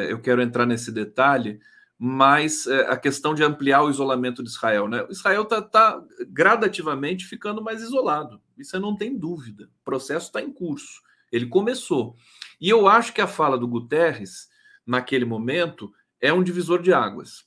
eu 0.09 0.19
quero 0.19 0.41
entrar 0.41 0.65
nesse 0.65 0.91
detalhe, 0.91 1.59
mas 1.99 2.67
é, 2.67 2.81
a 2.89 2.97
questão 2.97 3.33
de 3.33 3.43
ampliar 3.43 3.81
o 3.81 3.89
isolamento 3.89 4.43
de 4.43 4.49
Israel. 4.49 4.87
Né? 4.87 5.05
Israel 5.09 5.43
está 5.43 5.61
tá 5.61 6.01
gradativamente 6.27 7.25
ficando 7.25 7.61
mais 7.61 7.81
isolado, 7.81 8.41
isso 8.57 8.79
não 8.79 8.95
tem 8.95 9.17
dúvida. 9.17 9.69
O 9.81 9.83
processo 9.83 10.27
está 10.27 10.41
em 10.41 10.51
curso, 10.51 11.01
ele 11.31 11.47
começou. 11.47 12.15
E 12.61 12.69
eu 12.69 12.87
acho 12.87 13.13
que 13.13 13.21
a 13.21 13.27
fala 13.27 13.57
do 13.57 13.67
Guterres, 13.67 14.47
naquele 14.85 15.25
momento, 15.25 15.91
é 16.21 16.31
um 16.31 16.43
divisor 16.43 16.81
de 16.81 16.93
águas. 16.93 17.45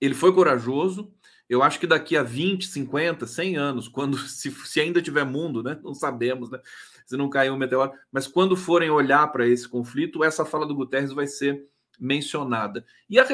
Ele 0.00 0.14
foi 0.14 0.32
corajoso, 0.32 1.12
Eu 1.48 1.62
acho 1.62 1.78
que 1.78 1.86
daqui 1.86 2.16
a 2.16 2.24
20, 2.24 2.66
50, 2.66 3.24
100 3.24 3.56
anos, 3.56 3.88
quando 3.88 4.18
se, 4.28 4.50
se 4.50 4.80
ainda 4.80 5.00
tiver 5.00 5.24
mundo, 5.24 5.62
né? 5.62 5.78
Não 5.82 5.94
sabemos, 5.94 6.50
né? 6.50 6.60
Se 7.06 7.16
não 7.16 7.30
cair 7.30 7.52
um 7.52 7.56
meteoro, 7.56 7.92
mas 8.10 8.26
quando 8.26 8.56
forem 8.56 8.90
olhar 8.90 9.28
para 9.28 9.46
esse 9.46 9.68
conflito, 9.68 10.24
essa 10.24 10.44
fala 10.44 10.66
do 10.66 10.74
Guterres 10.74 11.12
vai 11.12 11.28
ser 11.28 11.64
mencionada. 11.98 12.84
E 13.08 13.18
a, 13.18 13.24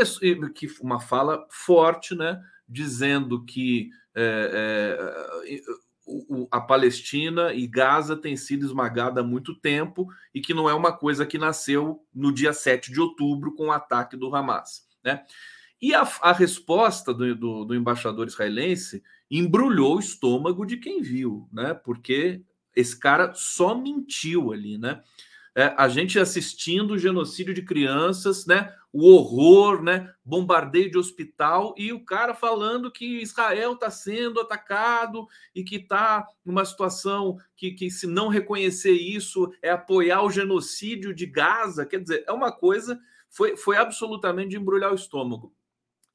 que 0.54 0.68
uma 0.80 1.00
fala 1.00 1.46
forte, 1.50 2.14
né? 2.14 2.42
Dizendo 2.68 3.44
que 3.44 3.90
é, 4.14 4.96
é, 5.48 5.62
o, 6.06 6.48
a 6.50 6.60
Palestina 6.60 7.52
e 7.52 7.66
Gaza 7.66 8.16
têm 8.16 8.36
sido 8.36 8.66
esmagada 8.66 9.20
há 9.20 9.24
muito 9.24 9.54
tempo 9.54 10.08
e 10.34 10.40
que 10.40 10.54
não 10.54 10.68
é 10.68 10.74
uma 10.74 10.92
coisa 10.92 11.24
que 11.24 11.38
nasceu 11.38 12.04
no 12.14 12.32
dia 12.32 12.52
7 12.52 12.92
de 12.92 13.00
outubro 13.00 13.54
com 13.54 13.66
o 13.66 13.72
ataque 13.72 14.16
do 14.16 14.34
Hamas. 14.34 14.86
Né? 15.04 15.24
E 15.80 15.94
a, 15.94 16.02
a 16.20 16.32
resposta 16.32 17.12
do, 17.12 17.34
do, 17.34 17.64
do, 17.64 17.74
embaixador 17.74 18.26
israelense 18.26 19.02
embrulhou 19.30 19.96
o 19.96 20.00
estômago 20.00 20.66
de 20.66 20.76
quem 20.76 21.02
viu, 21.02 21.48
né? 21.52 21.74
porque 21.74 22.42
esse 22.74 22.98
cara 22.98 23.32
só 23.34 23.74
mentiu 23.74 24.52
ali. 24.52 24.78
Né? 24.78 25.02
É, 25.54 25.74
a 25.76 25.88
gente 25.88 26.18
assistindo 26.18 26.92
o 26.92 26.98
genocídio 26.98 27.52
de 27.52 27.62
crianças, 27.62 28.46
né? 28.46 28.74
o 28.92 29.08
horror, 29.10 29.82
né? 29.82 30.12
Bombardeio 30.22 30.90
de 30.90 30.98
hospital 30.98 31.74
e 31.78 31.92
o 31.92 32.04
cara 32.04 32.34
falando 32.34 32.90
que 32.90 33.22
Israel 33.22 33.72
está 33.72 33.90
sendo 33.90 34.38
atacado 34.38 35.26
e 35.54 35.64
que 35.64 35.76
está 35.76 36.26
numa 36.44 36.64
situação 36.64 37.38
que, 37.56 37.70
que, 37.72 37.90
se 37.90 38.06
não 38.06 38.28
reconhecer 38.28 38.92
isso, 38.92 39.50
é 39.62 39.70
apoiar 39.70 40.22
o 40.22 40.30
genocídio 40.30 41.14
de 41.14 41.24
Gaza. 41.24 41.86
Quer 41.86 42.00
dizer, 42.00 42.24
é 42.26 42.32
uma 42.32 42.52
coisa, 42.52 43.00
foi, 43.30 43.56
foi 43.56 43.78
absolutamente 43.78 44.50
de 44.50 44.58
embrulhar 44.58 44.92
o 44.92 44.96
estômago. 44.96 45.54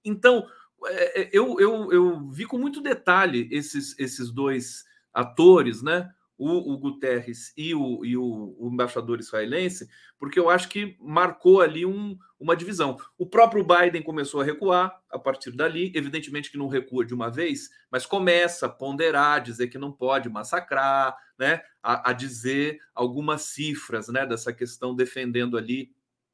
Então, 0.05 0.47
é, 0.85 1.21
é 1.21 1.29
eu, 1.33 1.59
eu, 1.59 1.91
eu 1.91 2.29
vi 2.29 2.45
com 2.45 2.59
muito 2.59 2.79
detalhe 2.79 3.49
esses, 3.51 3.97
esses 3.97 4.29
dois 4.29 4.85
atores, 5.11 5.81
né? 5.81 6.13
O, 6.37 6.73
o 6.73 6.77
Guterres 6.77 7.51
e, 7.57 7.73
o, 7.73 8.05
e 8.05 8.15
o, 8.15 8.55
o, 8.59 8.69
embaixador 8.71 9.19
israelense, 9.19 9.89
porque 10.19 10.39
eu 10.39 10.49
acho 10.49 10.69
que 10.69 10.95
marcou 10.99 11.61
ali 11.61 11.85
um, 11.85 12.17
uma 12.39 12.55
divisão. 12.55 12.97
O 13.17 13.25
próprio 13.25 13.65
Biden 13.65 14.03
começou 14.03 14.41
a 14.41 14.43
recuar 14.43 15.01
a 15.11 15.17
partir 15.17 15.51
dali, 15.51 15.91
evidentemente 15.95 16.51
que 16.51 16.57
não 16.57 16.67
recua 16.67 17.03
de 17.03 17.13
uma 17.13 17.31
vez, 17.31 17.69
mas 17.91 18.05
começa 18.05 18.67
a 18.67 18.69
ponderar, 18.69 19.41
dizer 19.41 19.67
que 19.67 19.79
não 19.79 19.91
pode 19.91 20.29
massacrar, 20.29 21.17
né, 21.39 21.61
a, 21.81 22.11
a 22.11 22.13
dizer 22.13 22.79
algumas 22.93 23.43
cifras 23.43 24.07
né, 24.07 24.25
dessa 24.25 24.53
questão 24.53 24.95
defendendo 24.95 25.57
ali 25.57 25.91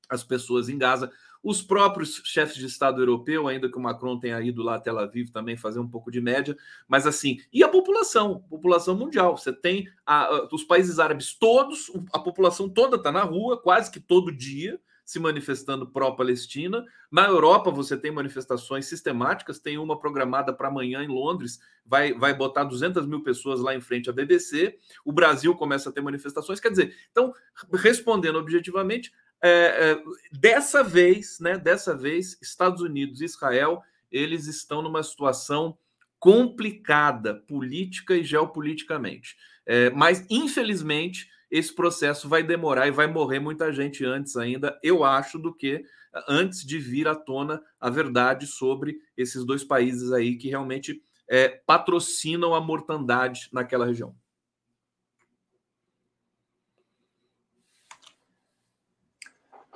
as 0.10 0.24
pessoas 0.24 0.68
em 0.68 0.78
Gaza. 0.78 1.12
Os 1.44 1.62
próprios 1.62 2.22
chefes 2.24 2.56
de 2.56 2.66
Estado 2.66 3.02
europeu, 3.02 3.48
ainda 3.48 3.70
que 3.70 3.78
o 3.78 3.82
Macron 3.82 4.18
tenha 4.18 4.42
ido 4.42 4.64
lá 4.64 4.76
a 4.76 4.80
Tel 4.80 4.98
Aviv 4.98 5.30
também 5.30 5.58
fazer 5.58 5.80
um 5.80 5.88
pouco 5.88 6.10
de 6.10 6.22
média, 6.22 6.56
mas 6.88 7.06
assim, 7.06 7.38
e 7.52 7.62
a 7.64 7.68
população, 7.68 8.40
população 8.50 8.96
mundial. 8.96 9.38
Você 9.38 9.52
tem 9.52 9.88
a, 10.06 10.48
os 10.52 10.64
países 10.64 11.00
árabes 11.00 11.34
todos, 11.34 11.92
a 12.14 12.20
população 12.20 12.70
toda 12.70 12.96
está 12.96 13.12
na 13.12 13.24
rua, 13.24 13.62
quase 13.62 13.92
que 13.92 14.00
todo 14.00 14.32
dia, 14.32 14.80
se 15.06 15.20
manifestando 15.20 15.88
pró-Palestina. 15.88 16.86
Na 17.12 17.28
Europa, 17.28 17.70
você 17.70 17.98
tem 17.98 18.12
manifestações 18.12 18.86
sistemáticas, 18.86 19.60
tem 19.60 19.78
uma 19.78 20.00
programada 20.00 20.54
para 20.54 20.70
amanhã 20.70 21.04
em 21.04 21.08
Londres, 21.08 21.60
vai, 21.86 22.14
vai 22.14 22.34
botar 22.34 22.64
200 22.64 23.06
mil 23.06 23.22
pessoas 23.22 23.60
lá 23.60 23.76
em 23.76 23.82
frente 23.82 24.10
à 24.10 24.14
BBC. 24.14 24.78
O 25.04 25.12
Brasil 25.12 25.54
começa 25.56 25.90
a 25.90 25.92
ter 25.92 26.02
manifestações. 26.02 26.60
Quer 26.60 26.70
dizer, 26.70 26.96
então, 27.12 27.34
respondendo 27.74 28.38
objetivamente, 28.38 29.12
é, 29.44 29.92
é, 29.92 30.04
dessa 30.32 30.84
vez, 30.84 31.40
né? 31.40 31.58
Dessa 31.58 31.96
vez, 31.96 32.38
Estados 32.42 32.82
Unidos 32.82 33.22
e 33.22 33.26
Israel 33.26 33.84
eles 34.14 34.46
estão 34.46 34.82
numa 34.82 35.02
situação 35.02 35.76
complicada 36.20 37.34
política 37.34 38.16
e 38.16 38.24
geopoliticamente. 38.24 39.36
É, 39.66 39.90
mas, 39.90 40.26
infelizmente, 40.30 41.28
esse 41.50 41.74
processo 41.74 42.30
vai 42.30 42.44
demorar 42.44 42.88
e 42.88 42.92
vai 42.92 43.08
morrer 43.08 43.40
muita 43.40 43.74
gente 43.74 44.06
antes 44.06 44.38
ainda, 44.38 44.80
eu 44.84 45.04
acho, 45.04 45.40
do 45.40 45.54
que 45.54 45.84
antes 46.30 46.64
de 46.66 46.78
vir 46.78 47.08
à 47.08 47.16
tona 47.16 47.62
a 47.80 47.90
verdade 47.90 48.46
sobre 48.46 48.98
esses 49.18 49.44
dois 49.44 49.64
países 49.64 50.12
aí 50.12 50.38
que 50.38 50.48
realmente 50.48 51.02
é, 51.28 51.50
patrocinam 51.50 52.54
a 52.54 52.62
mortandade 52.62 53.50
naquela 53.52 53.86
região. 53.86 54.16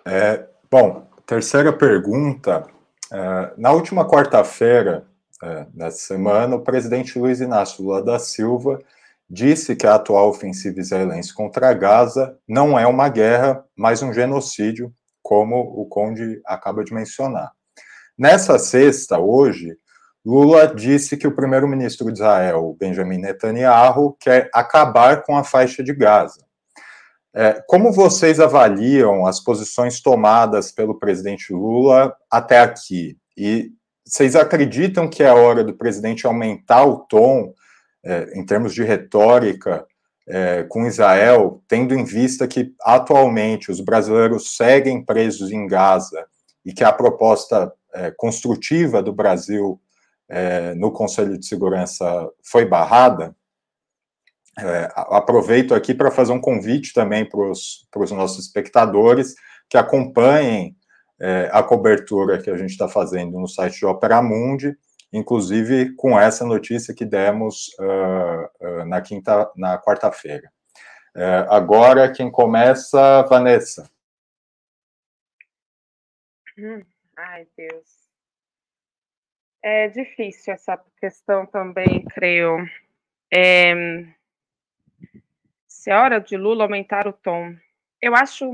É, 0.09 0.47
bom, 0.71 1.05
terceira 1.25 1.73
pergunta. 1.73 2.65
É, 3.11 3.51
na 3.57 3.73
última 3.73 4.07
quarta-feira 4.07 5.05
é, 5.43 5.89
semana, 5.91 6.55
o 6.55 6.61
presidente 6.61 7.19
Luiz 7.19 7.41
Inácio 7.41 7.83
Lula 7.83 8.01
da 8.01 8.17
Silva 8.17 8.79
disse 9.29 9.75
que 9.75 9.85
a 9.85 9.95
atual 9.95 10.29
ofensiva 10.29 10.79
israelense 10.79 11.33
contra 11.33 11.73
Gaza 11.73 12.37
não 12.47 12.79
é 12.79 12.87
uma 12.87 13.09
guerra, 13.09 13.61
mas 13.75 14.01
um 14.01 14.13
genocídio, 14.13 14.93
como 15.21 15.57
o 15.59 15.85
Conde 15.85 16.41
acaba 16.45 16.85
de 16.85 16.93
mencionar. 16.93 17.51
Nessa 18.17 18.57
sexta, 18.57 19.19
hoje, 19.19 19.77
Lula 20.25 20.73
disse 20.73 21.17
que 21.17 21.27
o 21.27 21.35
primeiro-ministro 21.35 22.07
de 22.07 22.19
Israel, 22.19 22.77
Benjamin 22.79 23.17
Netanyahu, 23.17 24.15
quer 24.17 24.49
acabar 24.53 25.23
com 25.23 25.35
a 25.35 25.43
faixa 25.43 25.83
de 25.83 25.93
Gaza. 25.93 26.46
É, 27.35 27.61
como 27.67 27.91
vocês 27.91 28.39
avaliam 28.39 29.25
as 29.25 29.39
posições 29.39 30.01
tomadas 30.01 30.71
pelo 30.71 30.97
presidente 30.97 31.53
Lula 31.53 32.15
até 32.31 32.59
aqui? 32.59 33.17
E 33.37 33.71
vocês 34.05 34.35
acreditam 34.35 35.09
que 35.09 35.21
é 35.21 35.31
hora 35.31 35.63
do 35.63 35.73
presidente 35.73 36.25
aumentar 36.25 36.85
o 36.85 36.99
tom 36.99 37.53
é, 38.03 38.31
em 38.39 38.45
termos 38.45 38.73
de 38.73 38.83
retórica 38.83 39.85
é, 40.27 40.63
com 40.63 40.85
Israel, 40.85 41.61
tendo 41.67 41.93
em 41.93 42.03
vista 42.03 42.47
que 42.47 42.73
atualmente 42.81 43.71
os 43.71 43.79
brasileiros 43.79 44.55
seguem 44.55 45.03
presos 45.03 45.51
em 45.51 45.67
Gaza 45.67 46.25
e 46.65 46.73
que 46.73 46.83
a 46.83 46.91
proposta 46.91 47.71
é, 47.93 48.11
construtiva 48.11 49.01
do 49.01 49.13
Brasil 49.13 49.79
é, 50.29 50.73
no 50.75 50.91
Conselho 50.91 51.37
de 51.37 51.45
Segurança 51.45 52.29
foi 52.43 52.65
barrada? 52.65 53.35
É, 54.59 54.91
aproveito 54.95 55.75
aqui 55.75 55.93
para 55.93 56.09
fazer 56.09 56.31
um 56.31 56.41
convite 56.41 56.93
também 56.93 57.27
para 57.27 57.39
os 57.39 58.11
nossos 58.11 58.45
espectadores 58.45 59.35
que 59.69 59.77
acompanhem 59.77 60.75
é, 61.19 61.49
a 61.51 61.61
cobertura 61.61 62.41
que 62.41 62.49
a 62.49 62.57
gente 62.57 62.71
está 62.71 62.87
fazendo 62.87 63.39
no 63.39 63.47
site 63.47 63.79
de 63.79 63.85
Opera 63.85 64.21
Mundi, 64.21 64.75
inclusive 65.13 65.95
com 65.95 66.19
essa 66.19 66.45
notícia 66.45 66.93
que 66.93 67.05
demos 67.05 67.69
uh, 67.79 68.67
uh, 68.67 68.85
na 68.85 69.01
quinta, 69.01 69.51
na 69.55 69.81
quarta-feira. 69.81 70.51
É, 71.15 71.45
agora 71.49 72.11
quem 72.11 72.29
começa, 72.29 73.23
Vanessa. 73.23 73.89
Hum, 76.57 76.83
ai, 77.17 77.47
Deus. 77.57 78.07
É 79.63 79.87
difícil 79.87 80.53
essa 80.53 80.79
questão 80.99 81.45
também, 81.47 82.05
creio. 82.05 82.57
É, 83.33 83.73
se 85.77 85.91
é 85.91 85.95
hora 85.95 86.19
de 86.19 86.35
Lula 86.35 86.63
aumentar 86.63 87.07
o 87.07 87.13
tom. 87.13 87.55
Eu 88.01 88.15
acho, 88.15 88.51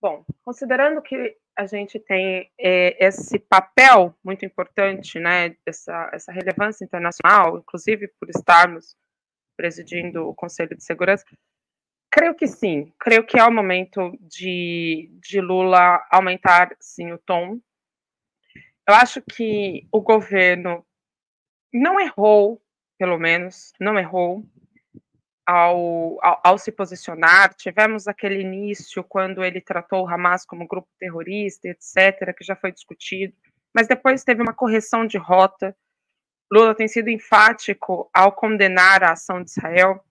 bom, 0.00 0.24
considerando 0.44 1.02
que 1.02 1.36
a 1.58 1.66
gente 1.66 1.98
tem 1.98 2.48
é, 2.58 3.04
esse 3.04 3.40
papel 3.40 4.16
muito 4.22 4.46
importante, 4.46 5.18
né, 5.18 5.56
essa, 5.66 6.10
essa 6.12 6.30
relevância 6.30 6.84
internacional, 6.84 7.58
inclusive 7.58 8.06
por 8.20 8.30
estarmos 8.30 8.96
presidindo 9.56 10.28
o 10.28 10.34
Conselho 10.34 10.76
de 10.76 10.84
Segurança, 10.84 11.24
creio 12.08 12.36
que 12.36 12.46
sim, 12.46 12.92
creio 13.00 13.26
que 13.26 13.38
é 13.38 13.44
o 13.44 13.52
momento 13.52 14.16
de, 14.20 15.10
de 15.20 15.40
Lula 15.40 16.06
aumentar, 16.08 16.74
sim, 16.78 17.10
o 17.10 17.18
tom. 17.18 17.60
Eu 18.88 18.94
acho 18.94 19.20
que 19.22 19.88
o 19.90 20.00
governo 20.00 20.86
não 21.74 21.98
errou, 21.98 22.62
pelo 22.96 23.18
menos, 23.18 23.72
não 23.80 23.98
errou, 23.98 24.44
ao, 25.46 26.18
ao, 26.22 26.40
ao, 26.44 26.58
se 26.58 26.72
posicionar. 26.72 27.54
Tivemos 27.54 28.06
aquele 28.06 28.40
início 28.40 29.02
quando 29.04 29.44
ele 29.44 29.60
tratou 29.60 30.04
o 30.04 30.08
Hamas 30.08 30.44
como 30.44 30.66
grupo 30.66 30.88
terrorista, 30.98 31.68
etc., 31.68 32.34
que 32.36 32.44
já 32.44 32.56
foi 32.56 32.72
discutido, 32.72 33.34
mas 33.74 33.86
depois 33.86 34.24
teve 34.24 34.42
uma 34.42 34.54
correção 34.54 35.06
de 35.06 35.18
rota. 35.18 35.76
Lula 36.52 36.74
tem 36.74 36.86
sido 36.86 37.08
enfático 37.08 38.10
ao 38.12 38.32
condenar 38.32 39.02
a 39.02 39.12
ação 39.12 39.42
de 39.42 39.50
Israel, 39.50 40.04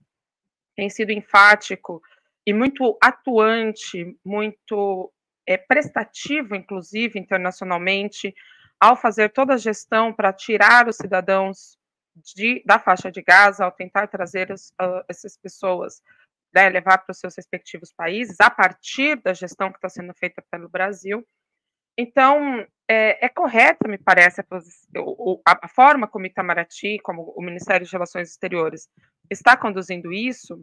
tem 0.76 0.90
sido 0.90 1.12
enfático 1.12 2.02
e 2.46 2.52
muito 2.52 2.98
atuante, 3.00 4.18
muito 4.24 5.12
é, 5.46 5.56
prestativo, 5.56 6.54
inclusive 6.54 7.18
internacionalmente, 7.18 8.34
ao 8.80 8.96
fazer 8.96 9.28
toda 9.30 9.54
a 9.54 9.58
gestão 9.58 10.12
para 10.12 10.32
tirar 10.32 10.88
os 10.88 10.96
cidadãos 10.96 11.78
de, 12.14 12.62
da 12.64 12.78
faixa 12.78 13.10
de 13.10 13.22
Gaza, 13.22 13.64
ao 13.64 13.72
tentar 13.72 14.06
trazer 14.06 14.50
os, 14.50 14.70
uh, 14.80 15.04
essas 15.08 15.36
pessoas, 15.36 16.02
né, 16.54 16.68
levar 16.68 16.98
para 16.98 17.12
os 17.12 17.18
seus 17.18 17.36
respectivos 17.36 17.92
países, 17.92 18.40
a 18.40 18.50
partir 18.50 19.16
da 19.16 19.32
gestão 19.32 19.70
que 19.70 19.78
está 19.78 19.88
sendo 19.88 20.12
feita 20.14 20.42
pelo 20.50 20.68
Brasil. 20.68 21.26
então, 21.96 22.66
é, 22.88 23.24
é, 23.24 23.28
correta, 23.28 23.88
me 23.88 23.96
parece, 23.96 24.40
a, 24.40 24.44
a, 24.44 25.58
a, 25.62 25.68
forma 25.68 26.06
como 26.06 26.26
Itamaraty, 26.26 26.98
como 27.02 27.32
o 27.36 27.42
Ministério 27.42 27.86
de 27.86 27.92
Relações 27.92 28.28
Exteriores, 28.28 28.88
está 29.30 29.56
conduzindo 29.56 30.12
isso, 30.12 30.62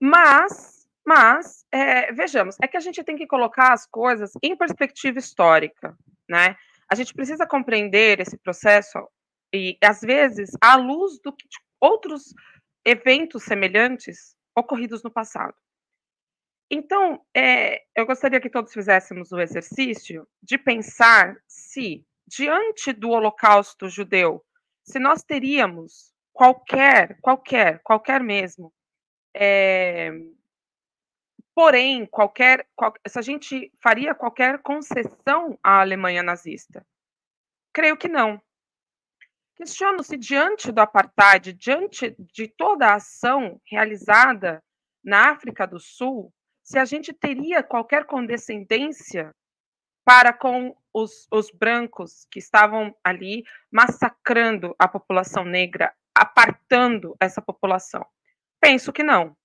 mas, 0.00 0.86
mas 1.06 1.66
é, 1.70 2.12
vejamos, 2.12 2.56
é 2.62 2.66
que 2.66 2.76
a 2.76 2.80
gente 2.80 3.04
tem 3.04 3.16
que 3.16 3.26
colocar 3.26 3.72
as 3.72 3.86
coisas 3.86 4.32
em 4.42 4.56
perspectiva 4.56 5.18
histórica, 5.18 5.96
né? 6.28 6.56
A 6.90 6.94
gente 6.94 7.14
precisa 7.14 7.46
compreender 7.46 8.20
esse 8.20 8.36
processo 8.38 8.98
e, 9.52 9.76
às 9.82 10.00
vezes, 10.00 10.50
à 10.60 10.76
luz 10.76 11.20
do 11.20 11.32
que 11.32 11.46
outros 11.80 12.34
eventos 12.84 13.44
semelhantes 13.44 14.34
ocorridos 14.56 15.02
no 15.02 15.10
passado. 15.10 15.54
Então, 16.70 17.24
é, 17.36 17.82
eu 17.94 18.06
gostaria 18.06 18.40
que 18.40 18.48
todos 18.48 18.72
fizéssemos 18.72 19.30
o 19.30 19.40
exercício 19.40 20.26
de 20.42 20.56
pensar 20.56 21.36
se, 21.46 22.04
diante 22.26 22.92
do 22.92 23.10
Holocausto 23.10 23.88
judeu, 23.88 24.42
se 24.82 24.98
nós 24.98 25.22
teríamos 25.22 26.12
qualquer, 26.32 27.18
qualquer, 27.20 27.80
qualquer 27.82 28.22
mesmo, 28.22 28.72
é, 29.36 30.10
porém, 31.54 32.06
qualquer, 32.06 32.66
qual, 32.74 32.94
se 33.06 33.18
a 33.18 33.22
gente 33.22 33.70
faria 33.82 34.14
qualquer 34.14 34.62
concessão 34.62 35.58
à 35.62 35.80
Alemanha 35.80 36.22
nazista. 36.22 36.86
Creio 37.72 37.96
que 37.96 38.08
não. 38.08 38.40
Questiono-se 39.56 40.16
diante 40.16 40.72
do 40.72 40.80
apartheid, 40.80 41.52
diante 41.52 42.16
de 42.18 42.48
toda 42.48 42.88
a 42.88 42.94
ação 42.94 43.60
realizada 43.66 44.62
na 45.04 45.30
África 45.30 45.66
do 45.66 45.78
Sul, 45.78 46.32
se 46.62 46.78
a 46.78 46.84
gente 46.84 47.12
teria 47.12 47.62
qualquer 47.62 48.06
condescendência 48.06 49.34
para 50.04 50.32
com 50.32 50.74
os, 50.92 51.26
os 51.30 51.50
brancos 51.50 52.26
que 52.30 52.38
estavam 52.38 52.94
ali 53.04 53.44
massacrando 53.70 54.74
a 54.78 54.88
população 54.88 55.44
negra, 55.44 55.92
apartando 56.14 57.16
essa 57.20 57.42
população? 57.42 58.04
Penso 58.60 58.92
que 58.92 59.02
não. 59.02 59.36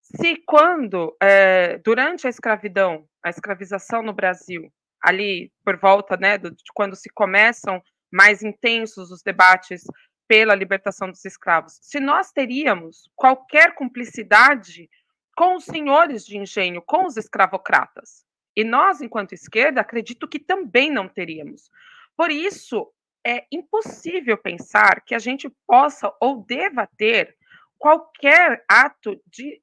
Se 0.00 0.36
quando, 0.46 1.16
é, 1.22 1.78
durante 1.78 2.26
a 2.26 2.30
escravidão, 2.30 3.08
a 3.24 3.30
escravização 3.30 4.02
no 4.02 4.12
Brasil, 4.12 4.70
ali 5.00 5.52
por 5.64 5.78
volta 5.78 6.16
né, 6.16 6.36
de 6.38 6.54
quando 6.74 6.96
se 6.96 7.08
começam 7.10 7.82
mais 8.14 8.44
intensos 8.44 9.10
os 9.10 9.22
debates 9.22 9.82
pela 10.28 10.54
libertação 10.54 11.10
dos 11.10 11.24
escravos, 11.24 11.78
se 11.82 11.98
nós 11.98 12.30
teríamos 12.30 13.10
qualquer 13.14 13.74
cumplicidade 13.74 14.88
com 15.36 15.56
os 15.56 15.64
senhores 15.64 16.24
de 16.24 16.38
engenho, 16.38 16.80
com 16.80 17.06
os 17.06 17.16
escravocratas. 17.16 18.24
E 18.56 18.62
nós, 18.62 19.00
enquanto 19.00 19.32
esquerda, 19.32 19.80
acredito 19.80 20.28
que 20.28 20.38
também 20.38 20.92
não 20.92 21.08
teríamos. 21.08 21.68
Por 22.16 22.30
isso, 22.30 22.88
é 23.26 23.44
impossível 23.50 24.38
pensar 24.38 25.00
que 25.00 25.14
a 25.14 25.18
gente 25.18 25.50
possa 25.66 26.14
ou 26.20 26.44
deva 26.44 26.88
ter 26.96 27.36
qualquer 27.76 28.64
ato 28.68 29.20
de 29.26 29.60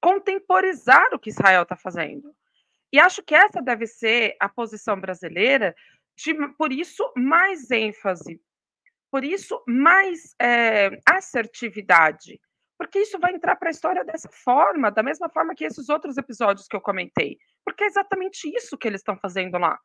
contemporizar 0.00 1.12
o 1.12 1.18
que 1.18 1.28
Israel 1.28 1.64
está 1.64 1.76
fazendo. 1.76 2.34
E 2.90 2.98
acho 2.98 3.22
que 3.22 3.34
essa 3.34 3.60
deve 3.60 3.86
ser 3.86 4.36
a 4.40 4.48
posição 4.48 4.98
brasileira, 4.98 5.74
de, 6.16 6.34
por 6.58 6.72
isso, 6.72 7.12
mais 7.16 7.70
ênfase, 7.70 8.40
por 9.10 9.24
isso, 9.24 9.62
mais 9.66 10.34
é, 10.40 10.90
assertividade 11.06 12.40
porque 12.82 12.98
isso 12.98 13.16
vai 13.20 13.32
entrar 13.32 13.54
para 13.54 13.68
a 13.68 13.70
história 13.70 14.04
dessa 14.04 14.28
forma, 14.28 14.90
da 14.90 15.04
mesma 15.04 15.28
forma 15.28 15.54
que 15.54 15.64
esses 15.64 15.88
outros 15.88 16.18
episódios 16.18 16.66
que 16.66 16.74
eu 16.74 16.80
comentei. 16.80 17.38
Porque 17.64 17.84
é 17.84 17.86
exatamente 17.86 18.52
isso 18.56 18.76
que 18.76 18.88
eles 18.88 19.00
estão 19.00 19.16
fazendo 19.16 19.56
lá. 19.56 19.78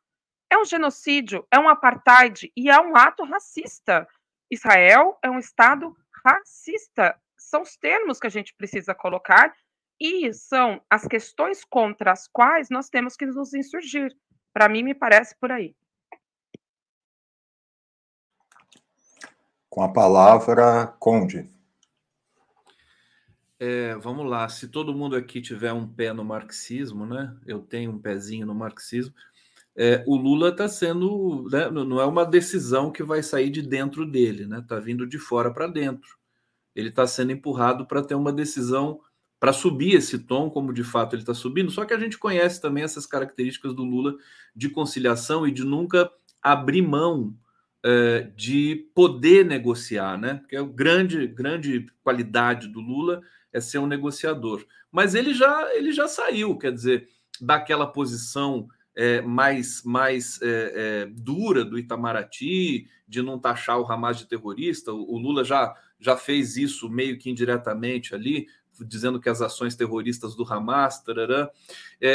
É 0.50 0.58
um 0.58 0.64
genocídio, 0.64 1.46
é 1.52 1.60
um 1.60 1.68
apartheid 1.68 2.50
e 2.56 2.68
é 2.68 2.80
um 2.80 2.96
ato 2.96 3.22
racista. 3.22 4.04
Israel 4.50 5.16
é 5.22 5.30
um 5.30 5.38
Estado 5.38 5.94
racista. 6.26 7.16
São 7.38 7.62
os 7.62 7.76
termos 7.76 8.18
que 8.18 8.26
a 8.26 8.30
gente 8.30 8.52
precisa 8.56 8.96
colocar 8.96 9.54
e 10.00 10.32
são 10.34 10.82
as 10.90 11.06
questões 11.06 11.64
contra 11.64 12.10
as 12.10 12.26
quais 12.26 12.68
nós 12.68 12.88
temos 12.88 13.14
que 13.14 13.26
nos 13.26 13.54
insurgir. 13.54 14.10
Para 14.52 14.68
mim, 14.68 14.82
me 14.82 14.94
parece 14.94 15.36
por 15.38 15.52
aí. 15.52 15.76
Com 19.68 19.82
a 19.82 19.88
palavra, 19.92 20.86
Conde. 20.98 21.48
É, 23.60 23.96
vamos 23.96 24.28
lá, 24.28 24.48
se 24.48 24.68
todo 24.68 24.94
mundo 24.94 25.16
aqui 25.16 25.40
tiver 25.40 25.72
um 25.72 25.86
pé 25.86 26.12
no 26.12 26.24
marxismo, 26.24 27.04
né? 27.04 27.36
Eu 27.44 27.60
tenho 27.60 27.90
um 27.90 27.98
pezinho 27.98 28.46
no 28.46 28.54
marxismo. 28.54 29.12
É, 29.74 30.04
o 30.06 30.16
Lula 30.16 30.50
está 30.50 30.68
sendo, 30.68 31.48
né, 31.50 31.70
não 31.70 32.00
é 32.00 32.04
uma 32.04 32.24
decisão 32.24 32.90
que 32.90 33.02
vai 33.02 33.22
sair 33.22 33.50
de 33.50 33.62
dentro 33.62 34.06
dele, 34.06 34.46
né? 34.46 34.60
Está 34.60 34.78
vindo 34.78 35.06
de 35.06 35.18
fora 35.18 35.52
para 35.52 35.66
dentro. 35.66 36.16
Ele 36.74 36.88
está 36.88 37.06
sendo 37.06 37.32
empurrado 37.32 37.86
para 37.86 38.02
ter 38.02 38.14
uma 38.14 38.32
decisão 38.32 39.00
para 39.40 39.52
subir 39.52 39.94
esse 39.94 40.18
tom, 40.18 40.50
como 40.50 40.72
de 40.72 40.84
fato 40.84 41.14
ele 41.14 41.22
está 41.22 41.34
subindo. 41.34 41.70
Só 41.70 41.84
que 41.84 41.94
a 41.94 41.98
gente 41.98 42.18
conhece 42.18 42.60
também 42.60 42.84
essas 42.84 43.06
características 43.06 43.74
do 43.74 43.84
Lula 43.84 44.16
de 44.54 44.68
conciliação 44.68 45.46
e 45.46 45.52
de 45.52 45.64
nunca 45.64 46.10
abrir 46.42 46.82
mão 46.82 47.34
é, 47.84 48.28
de 48.36 48.88
poder 48.94 49.44
negociar, 49.44 50.18
né? 50.18 50.34
Porque 50.34 50.56
é 50.56 50.58
a 50.58 50.64
grande, 50.64 51.26
grande 51.26 51.86
qualidade 52.02 52.68
do 52.68 52.80
Lula 52.80 53.20
é 53.52 53.60
ser 53.60 53.78
um 53.78 53.86
negociador. 53.86 54.64
Mas 54.90 55.14
ele 55.14 55.34
já 55.34 55.74
ele 55.74 55.92
já 55.92 56.08
saiu, 56.08 56.56
quer 56.56 56.72
dizer, 56.72 57.08
daquela 57.40 57.86
posição 57.86 58.68
é, 58.98 59.20
mais, 59.20 59.82
mais 59.84 60.42
é, 60.42 60.72
é, 60.74 61.06
dura 61.12 61.64
do 61.64 61.78
Itamaraty, 61.78 62.88
de 63.06 63.22
não 63.22 63.38
taxar 63.38 63.78
o 63.78 63.90
Hamas 63.90 64.18
de 64.18 64.26
terrorista. 64.26 64.92
O, 64.92 65.14
o, 65.14 65.18
Lula 65.18 65.44
já, 65.44 65.72
já 66.00 66.16
fez 66.16 66.56
isso 66.56 66.90
meio 66.90 67.16
que 67.16 67.30
indiretamente 67.30 68.12
ali, 68.12 68.48
dizendo 68.80 69.20
que 69.20 69.28
as 69.28 69.40
ações 69.40 69.76
terroristas 69.76 70.34
do 70.34 70.42
Hamas. 70.42 71.00
Tarará. 71.00 71.48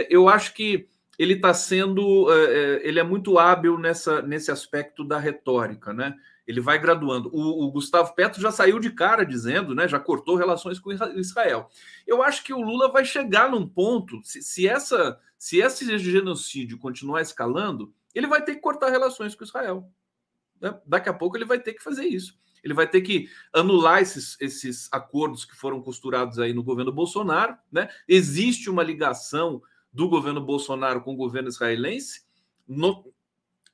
Eu 0.10 0.28
acho 0.28 0.54
que 0.54 0.90
ele 1.18 1.34
está 1.34 1.54
sendo. 1.54 2.32
É, 2.32 2.44
é, 2.44 2.88
ele 2.88 3.00
é 3.00 3.04
muito 3.04 3.38
hábil 3.38 3.78
nessa, 3.78 4.22
nesse 4.22 4.52
aspecto 4.52 5.04
da 5.04 5.20
retórica, 5.20 5.94
né? 5.94 6.16
ele 6.46 6.60
vai 6.60 6.78
graduando. 6.78 7.30
O, 7.34 7.66
o, 7.66 7.72
Gustavo 7.72 8.14
Petro 8.14 8.42
já 8.42 8.52
saiu 8.52 8.80
de 8.80 8.92
cara 8.92 9.26
dizendo, 9.26 9.74
né, 9.74 9.88
já 9.88 10.00
cortou 10.00 10.36
relações 10.36 10.80
com 10.80 10.92
Israel. 10.92 11.70
Eu 12.06 12.22
acho 12.22 12.44
que 12.44 12.54
o 12.54 12.62
Lula 12.62 12.92
vai 12.92 13.06
chegar 13.06 13.50
num 13.50 13.68
ponto, 13.68 14.22
se, 14.24 14.42
se, 14.42 14.68
essa, 14.68 15.20
se 15.38 15.60
esse 15.60 15.98
genocídio 15.98 16.78
continuar 16.78 17.22
escalando, 17.22 17.94
ele 18.14 18.28
vai 18.28 18.44
ter 18.44 18.56
que 18.56 18.62
cortar 18.62 18.90
relações 18.90 19.36
com 19.36 19.44
Israel. 19.44 19.90
Né? 20.60 20.78
Daqui 20.86 21.10
a 21.10 21.14
pouco 21.14 21.38
ele 21.38 21.46
vai 21.46 21.60
ter 21.60 21.74
que 21.74 21.84
fazer 21.84 22.06
isso. 22.06 22.38
Ele 22.64 22.74
vai 22.74 22.88
ter 22.88 23.02
que 23.02 23.30
anular 23.52 24.02
esses, 24.02 24.38
esses 24.40 24.88
acordos 24.92 25.44
que 25.44 25.56
foram 25.56 25.82
costurados 25.82 26.40
aí 26.40 26.54
no 26.54 26.64
governo 26.64 26.94
Bolsonaro. 26.94 27.58
Né? 27.70 27.90
Existe 28.08 28.70
uma 28.70 28.84
ligação 28.84 29.62
do 29.94 30.10
governo 30.10 30.42
Bolsonaro 30.42 31.02
com 31.02 31.14
o 31.14 31.18
governo 31.18 31.50
israelense. 31.50 32.24
No, 32.68 33.06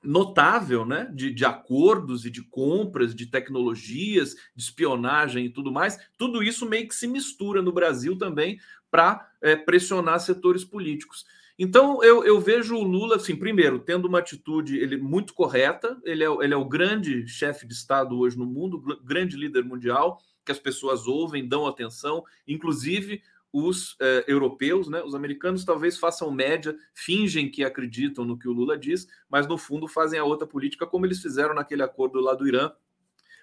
notável 0.01 0.85
né, 0.85 1.11
de, 1.13 1.33
de 1.33 1.45
acordos 1.45 2.25
e 2.25 2.31
de 2.31 2.41
compras, 2.41 3.13
de 3.13 3.25
tecnologias, 3.25 4.35
de 4.55 4.63
espionagem 4.63 5.45
e 5.45 5.49
tudo 5.49 5.71
mais, 5.71 5.99
tudo 6.17 6.41
isso 6.41 6.67
meio 6.67 6.87
que 6.87 6.95
se 6.95 7.07
mistura 7.07 7.61
no 7.61 7.71
Brasil 7.71 8.17
também 8.17 8.59
para 8.89 9.29
é, 9.41 9.55
pressionar 9.55 10.19
setores 10.19 10.63
políticos. 10.63 11.25
Então 11.57 12.01
eu, 12.01 12.23
eu, 12.23 12.39
vejo 12.39 12.77
o 12.77 12.83
Lula, 12.83 13.17
assim, 13.17 13.35
primeiro, 13.35 13.79
tendo 13.79 14.07
uma 14.07 14.19
atitude 14.19 14.77
ele 14.77 14.95
muito 14.95 15.33
correta, 15.33 15.99
ele 16.05 16.23
é, 16.23 16.27
ele 16.41 16.53
é 16.53 16.57
o 16.57 16.63
grande 16.63 17.27
chefe 17.27 17.67
de 17.67 17.73
Estado 17.73 18.17
hoje 18.17 18.37
no 18.37 18.45
mundo, 18.45 18.81
grande 19.03 19.35
líder 19.35 19.65
mundial, 19.65 20.21
que 20.45 20.53
as 20.53 20.59
pessoas 20.59 21.05
ouvem, 21.05 21.47
dão 21.47 21.67
atenção, 21.67 22.23
inclusive 22.47 23.21
os 23.51 23.95
eh, 23.99 24.25
europeus, 24.27 24.87
né, 24.87 25.01
os 25.01 25.15
americanos 25.15 25.65
talvez 25.65 25.97
façam 25.97 26.31
média, 26.31 26.75
fingem 26.93 27.49
que 27.49 27.63
acreditam 27.63 28.23
no 28.23 28.37
que 28.37 28.47
o 28.47 28.51
Lula 28.51 28.77
diz, 28.77 29.07
mas 29.29 29.47
no 29.47 29.57
fundo 29.57 29.87
fazem 29.87 30.19
a 30.19 30.23
outra 30.23 30.47
política, 30.47 30.85
como 30.85 31.05
eles 31.05 31.21
fizeram 31.21 31.55
naquele 31.55 31.81
acordo 31.81 32.19
lá 32.19 32.35
do 32.35 32.47
Irã, 32.47 32.71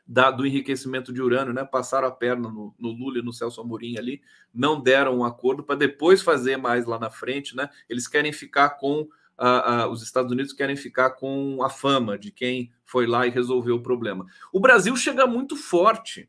da, 0.07 0.30
do 0.30 0.46
enriquecimento 0.46 1.12
de 1.12 1.20
urânio, 1.20 1.52
né? 1.52 1.64
Passaram 1.64 2.07
a 2.07 2.12
perna 2.12 2.48
no, 2.48 2.72
no 2.78 2.90
Lula 2.90 3.18
e 3.18 3.22
no 3.22 3.32
Celso 3.32 3.61
Amorim 3.61 3.98
ali, 3.98 4.22
não 4.54 4.80
deram 4.80 5.18
um 5.18 5.24
acordo 5.24 5.64
para 5.64 5.74
depois 5.74 6.22
fazer 6.22 6.57
mais 6.57 6.86
lá 6.86 6.96
na 6.96 7.11
frente, 7.11 7.57
né? 7.57 7.68
Eles 7.88 8.07
querem 8.07 8.32
ficar 8.32 8.70
com 8.70 9.09
os 9.90 10.02
Estados 10.02 10.32
Unidos 10.32 10.52
querem 10.52 10.76
ficar 10.76 11.11
com 11.11 11.62
a 11.62 11.68
fama 11.68 12.18
de 12.18 12.30
quem 12.30 12.72
foi 12.84 13.07
lá 13.07 13.26
e 13.26 13.30
resolveu 13.30 13.76
o 13.76 13.82
problema. 13.82 14.24
O 14.50 14.59
Brasil 14.59 14.96
chega 14.96 15.26
muito 15.26 15.57
forte 15.57 16.26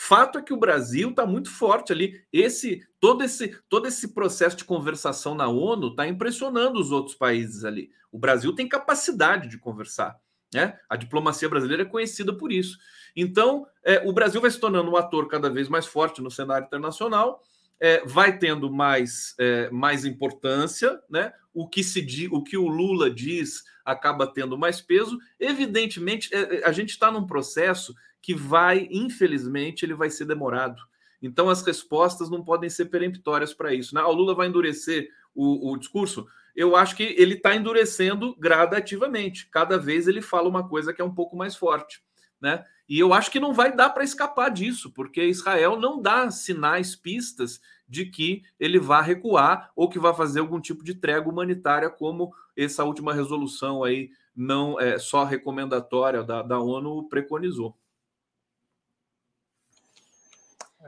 Fato 0.00 0.38
é 0.38 0.42
que 0.42 0.52
o 0.52 0.56
Brasil 0.56 1.10
está 1.10 1.26
muito 1.26 1.50
forte 1.50 1.92
ali. 1.92 2.22
Esse 2.32 2.86
todo 3.00 3.24
esse 3.24 3.58
todo 3.68 3.88
esse 3.88 4.14
processo 4.14 4.56
de 4.56 4.64
conversação 4.64 5.34
na 5.34 5.48
ONU 5.48 5.88
está 5.88 6.06
impressionando 6.06 6.78
os 6.78 6.92
outros 6.92 7.16
países 7.16 7.64
ali. 7.64 7.90
O 8.12 8.16
Brasil 8.16 8.54
tem 8.54 8.68
capacidade 8.68 9.48
de 9.48 9.58
conversar. 9.58 10.16
Né? 10.54 10.78
A 10.88 10.94
diplomacia 10.94 11.48
brasileira 11.48 11.82
é 11.82 11.86
conhecida 11.86 12.32
por 12.32 12.52
isso. 12.52 12.78
Então, 13.14 13.66
é, 13.84 14.00
o 14.08 14.12
Brasil 14.12 14.40
vai 14.40 14.52
se 14.52 14.60
tornando 14.60 14.88
um 14.88 14.96
ator 14.96 15.26
cada 15.26 15.50
vez 15.50 15.68
mais 15.68 15.84
forte 15.84 16.22
no 16.22 16.30
cenário 16.30 16.66
internacional. 16.66 17.42
é, 17.80 18.04
vai 18.04 18.38
tendo 18.38 18.70
mais, 18.72 19.34
é, 19.38 19.70
mais 19.70 20.04
importância, 20.04 21.00
né? 21.08 21.32
O 21.54 21.68
que 21.68 21.82
se 21.82 22.28
o 22.30 22.42
que 22.42 22.56
o 22.56 22.68
Lula 22.68 23.10
diz 23.10 23.64
acaba 23.84 24.26
tendo 24.26 24.58
mais 24.58 24.80
peso. 24.80 25.18
Evidentemente, 25.40 26.32
é, 26.34 26.58
é, 26.58 26.64
a 26.64 26.72
gente 26.72 26.90
está 26.90 27.10
num 27.10 27.26
processo 27.26 27.94
que 28.28 28.34
vai, 28.34 28.86
infelizmente, 28.90 29.86
ele 29.86 29.94
vai 29.94 30.10
ser 30.10 30.26
demorado. 30.26 30.82
Então, 31.22 31.48
as 31.48 31.62
respostas 31.62 32.28
não 32.28 32.44
podem 32.44 32.68
ser 32.68 32.84
peremptórias 32.84 33.54
para 33.54 33.72
isso. 33.72 33.94
Né? 33.94 34.02
Ah, 34.02 34.08
o 34.08 34.12
Lula 34.12 34.34
vai 34.34 34.48
endurecer 34.48 35.08
o, 35.34 35.72
o 35.72 35.78
discurso. 35.78 36.26
Eu 36.54 36.76
acho 36.76 36.94
que 36.94 37.04
ele 37.16 37.36
está 37.36 37.56
endurecendo 37.56 38.36
gradativamente. 38.38 39.48
Cada 39.50 39.78
vez 39.78 40.06
ele 40.06 40.20
fala 40.20 40.46
uma 40.46 40.68
coisa 40.68 40.92
que 40.92 41.00
é 41.00 41.04
um 41.06 41.14
pouco 41.14 41.38
mais 41.38 41.56
forte. 41.56 42.02
Né? 42.38 42.62
E 42.86 42.98
eu 42.98 43.14
acho 43.14 43.30
que 43.30 43.40
não 43.40 43.54
vai 43.54 43.74
dar 43.74 43.88
para 43.88 44.04
escapar 44.04 44.50
disso, 44.50 44.92
porque 44.92 45.24
Israel 45.24 45.80
não 45.80 45.98
dá 45.98 46.30
sinais, 46.30 46.94
pistas 46.94 47.62
de 47.88 48.04
que 48.04 48.42
ele 48.60 48.78
vá 48.78 49.00
recuar 49.00 49.70
ou 49.74 49.88
que 49.88 49.98
vá 49.98 50.12
fazer 50.12 50.40
algum 50.40 50.60
tipo 50.60 50.84
de 50.84 50.94
trégua 50.94 51.32
humanitária, 51.32 51.88
como 51.88 52.30
essa 52.54 52.84
última 52.84 53.14
resolução 53.14 53.82
aí, 53.82 54.10
não 54.36 54.78
é 54.78 54.98
só 54.98 55.24
recomendatória 55.24 56.22
da, 56.22 56.42
da 56.42 56.60
ONU 56.60 57.08
preconizou. 57.08 57.74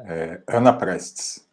É, 0.07 0.43
Ana 0.47 0.73
Prestes. 0.73 1.49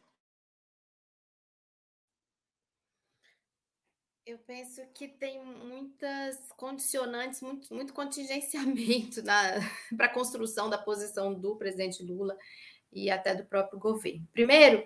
Eu 4.25 4.37
penso 4.39 4.81
que 4.93 5.07
tem 5.07 5.41
muitas 5.41 6.51
condicionantes, 6.57 7.41
muito, 7.41 7.73
muito 7.73 7.93
contingenciamento 7.93 9.23
para 9.95 10.05
a 10.05 10.13
construção 10.13 10.69
da 10.69 10.77
posição 10.77 11.33
do 11.33 11.55
presidente 11.55 12.03
Lula 12.03 12.37
e 12.91 13.09
até 13.09 13.33
do 13.33 13.45
próprio 13.45 13.79
governo. 13.79 14.27
Primeiro, 14.33 14.85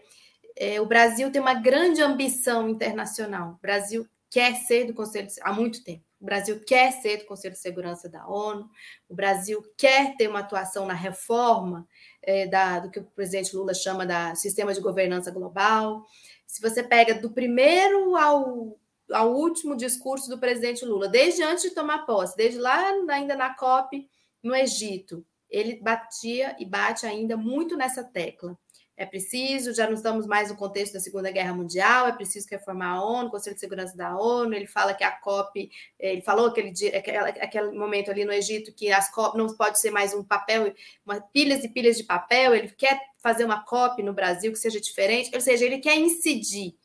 é, 0.56 0.80
o 0.80 0.86
Brasil 0.86 1.32
tem 1.32 1.42
uma 1.42 1.56
grande 1.56 2.02
ambição 2.02 2.70
internacional. 2.70 3.54
O 3.54 3.62
Brasil 3.62 4.08
quer 4.30 4.56
ser 4.56 4.86
do 4.86 4.94
Conselho 4.94 5.28
há 5.42 5.52
muito 5.52 5.84
tempo. 5.84 6.11
O 6.22 6.26
Brasil 6.26 6.62
quer 6.64 6.92
ser 6.92 7.18
do 7.18 7.26
Conselho 7.26 7.56
de 7.56 7.60
Segurança 7.60 8.08
da 8.08 8.28
ONU. 8.28 8.70
O 9.10 9.16
Brasil 9.16 9.64
quer 9.76 10.16
ter 10.16 10.28
uma 10.28 10.40
atuação 10.40 10.86
na 10.86 10.94
reforma 10.94 11.88
é, 12.22 12.46
da, 12.46 12.80
do 12.80 12.92
que 12.92 13.00
o 13.00 13.04
presidente 13.04 13.56
Lula 13.56 13.74
chama 13.74 14.06
da 14.06 14.36
sistema 14.36 14.72
de 14.72 14.80
governança 14.80 15.32
global. 15.32 16.06
Se 16.46 16.62
você 16.62 16.84
pega 16.84 17.16
do 17.16 17.32
primeiro 17.32 18.16
ao 18.16 18.78
ao 19.12 19.34
último 19.34 19.76
discurso 19.76 20.30
do 20.30 20.40
presidente 20.40 20.86
Lula, 20.86 21.08
desde 21.08 21.44
antes 21.44 21.64
de 21.64 21.72
tomar 21.72 22.06
posse, 22.06 22.38
desde 22.38 22.58
lá 22.58 22.92
ainda 23.10 23.36
na 23.36 23.54
COP 23.54 24.10
no 24.42 24.56
Egito, 24.56 25.26
ele 25.50 25.82
batia 25.82 26.56
e 26.58 26.66
bate 26.66 27.06
ainda 27.06 27.36
muito 27.36 27.76
nessa 27.76 28.04
tecla. 28.04 28.58
É 29.02 29.06
preciso, 29.08 29.74
já 29.74 29.88
não 29.88 29.96
estamos 29.96 30.28
mais 30.28 30.52
no 30.52 30.56
contexto 30.56 30.94
da 30.94 31.00
Segunda 31.00 31.32
Guerra 31.32 31.56
Mundial, 31.56 32.08
é 32.08 32.12
preciso 32.12 32.48
reformar 32.48 32.98
a 32.98 33.04
ONU, 33.04 33.30
o 33.30 33.32
Conselho 33.32 33.56
de 33.56 33.60
Segurança 33.60 33.98
da 33.98 34.16
ONU. 34.16 34.54
Ele 34.54 34.68
fala 34.68 34.94
que 34.94 35.04
a 35.04 35.10
COP, 35.10 35.72
ele 36.00 36.22
falou 36.22 36.46
aquele, 36.46 36.70
dia, 36.70 36.96
aquele, 36.96 37.18
aquele 37.18 37.72
momento 37.72 38.12
ali 38.12 38.24
no 38.24 38.32
Egito 38.32 38.72
que 38.72 38.92
as 38.92 39.10
COP 39.10 39.36
não 39.36 39.48
pode 39.58 39.82
ser 39.82 39.90
mais 39.90 40.14
um 40.14 40.24
papel, 40.24 40.72
uma, 41.04 41.20
pilhas 41.20 41.64
e 41.64 41.70
pilhas 41.70 41.98
de 41.98 42.04
papel. 42.04 42.54
Ele 42.54 42.70
quer 42.78 43.02
fazer 43.18 43.44
uma 43.44 43.66
COP 43.66 44.04
no 44.04 44.14
Brasil 44.14 44.52
que 44.52 44.60
seja 44.60 44.80
diferente, 44.80 45.32
ou 45.34 45.42
seja, 45.42 45.66
ele 45.66 45.80
quer 45.80 45.98
incidir. 45.98 46.76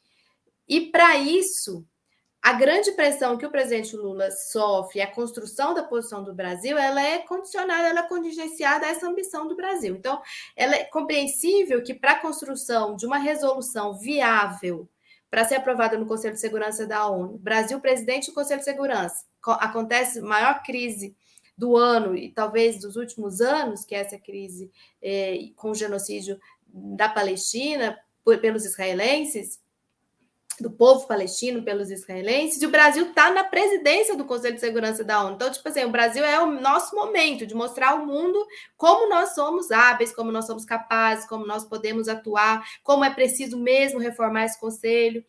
E 0.66 0.90
para 0.90 1.18
isso, 1.18 1.84
a 2.46 2.52
grande 2.52 2.92
pressão 2.92 3.36
que 3.36 3.44
o 3.44 3.50
presidente 3.50 3.96
Lula 3.96 4.30
sofre, 4.30 5.00
a 5.00 5.10
construção 5.10 5.74
da 5.74 5.82
posição 5.82 6.22
do 6.22 6.32
Brasil, 6.32 6.78
ela 6.78 7.02
é 7.02 7.18
condicionada, 7.18 7.88
ela 7.88 7.98
é 7.98 8.08
contingenciada 8.08 8.86
a 8.86 8.88
essa 8.88 9.04
ambição 9.04 9.48
do 9.48 9.56
Brasil. 9.56 9.96
Então, 9.96 10.22
ela 10.54 10.76
é 10.76 10.84
compreensível 10.84 11.82
que 11.82 11.92
para 11.92 12.12
a 12.12 12.20
construção 12.20 12.94
de 12.94 13.04
uma 13.04 13.18
resolução 13.18 13.98
viável 13.98 14.88
para 15.28 15.44
ser 15.44 15.56
aprovada 15.56 15.98
no 15.98 16.06
Conselho 16.06 16.34
de 16.34 16.40
Segurança 16.40 16.86
da 16.86 17.08
ONU, 17.08 17.36
Brasil 17.36 17.80
presidente 17.80 18.28
do 18.28 18.34
Conselho 18.34 18.60
de 18.60 18.64
Segurança, 18.64 19.24
acontece 19.44 20.20
maior 20.20 20.62
crise 20.62 21.16
do 21.58 21.76
ano 21.76 22.14
e 22.14 22.30
talvez 22.30 22.78
dos 22.78 22.94
últimos 22.94 23.40
anos, 23.40 23.84
que 23.84 23.92
é 23.92 23.98
essa 23.98 24.20
crise 24.20 24.70
é, 25.02 25.48
com 25.56 25.72
o 25.72 25.74
genocídio 25.74 26.38
da 26.68 27.08
Palestina 27.08 27.98
por, 28.24 28.38
pelos 28.38 28.64
israelenses, 28.64 29.58
do 30.62 30.70
povo 30.70 31.06
palestino 31.06 31.62
pelos 31.62 31.90
israelenses, 31.90 32.60
e 32.60 32.66
o 32.66 32.70
Brasil 32.70 33.08
está 33.08 33.30
na 33.30 33.44
presidência 33.44 34.16
do 34.16 34.24
Conselho 34.24 34.54
de 34.54 34.60
Segurança 34.60 35.04
da 35.04 35.22
ONU. 35.22 35.34
Então, 35.34 35.50
tipo 35.50 35.68
assim, 35.68 35.84
o 35.84 35.90
Brasil 35.90 36.24
é 36.24 36.40
o 36.40 36.50
nosso 36.60 36.94
momento 36.94 37.46
de 37.46 37.54
mostrar 37.54 37.90
ao 37.90 38.06
mundo 38.06 38.38
como 38.76 39.08
nós 39.08 39.34
somos 39.34 39.70
hábeis, 39.70 40.14
como 40.14 40.32
nós 40.32 40.46
somos 40.46 40.64
capazes, 40.64 41.26
como 41.26 41.46
nós 41.46 41.64
podemos 41.64 42.08
atuar, 42.08 42.64
como 42.82 43.04
é 43.04 43.10
preciso 43.10 43.58
mesmo 43.58 43.98
reformar 43.98 44.44
esse 44.44 44.58
conselho. 44.58 45.24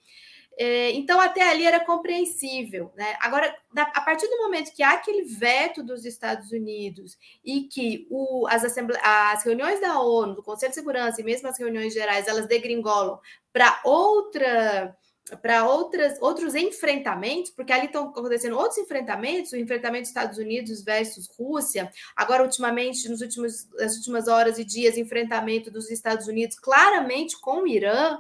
É, 0.59 0.91
então, 0.93 1.21
até 1.21 1.47
ali 1.47 1.65
era 1.65 1.79
compreensível. 1.79 2.91
Né? 2.95 3.15
Agora, 3.21 3.55
a 3.75 4.01
partir 4.01 4.27
do 4.27 4.37
momento 4.37 4.73
que 4.73 4.81
há 4.81 4.93
aquele 4.93 5.23
veto 5.23 5.83
dos 5.83 6.03
Estados 6.03 6.51
Unidos 6.51 7.15
e 7.45 7.61
que 7.61 8.07
o, 8.09 8.47
as, 8.47 8.63
as 9.03 9.43
reuniões 9.43 9.79
da 9.79 9.99
ONU, 10.01 10.33
do 10.33 10.43
Conselho 10.43 10.71
de 10.71 10.75
Segurança 10.75 11.21
e 11.21 11.23
mesmo 11.23 11.47
as 11.47 11.59
reuniões 11.59 11.93
gerais, 11.93 12.27
elas 12.27 12.47
degringolam 12.47 13.19
para 13.53 13.79
outra 13.85 14.97
para 15.41 15.67
outras 15.67 16.17
outros 16.21 16.55
enfrentamentos, 16.55 17.51
porque 17.51 17.73
ali 17.73 17.85
estão 17.85 18.09
acontecendo 18.09 18.57
outros 18.57 18.77
enfrentamentos, 18.77 19.51
o 19.51 19.57
enfrentamento 19.57 20.01
dos 20.01 20.09
Estados 20.09 20.37
Unidos 20.37 20.83
versus 20.83 21.27
Rússia, 21.37 21.91
agora 22.15 22.43
ultimamente 22.43 23.09
nos 23.09 23.21
últimos 23.21 23.69
nas 23.73 23.95
últimas 23.97 24.27
horas 24.27 24.57
e 24.57 24.63
dias 24.63 24.97
enfrentamento 24.97 25.69
dos 25.69 25.89
Estados 25.89 26.27
Unidos 26.27 26.59
claramente 26.59 27.39
com 27.39 27.63
o 27.63 27.67
Irã, 27.67 28.19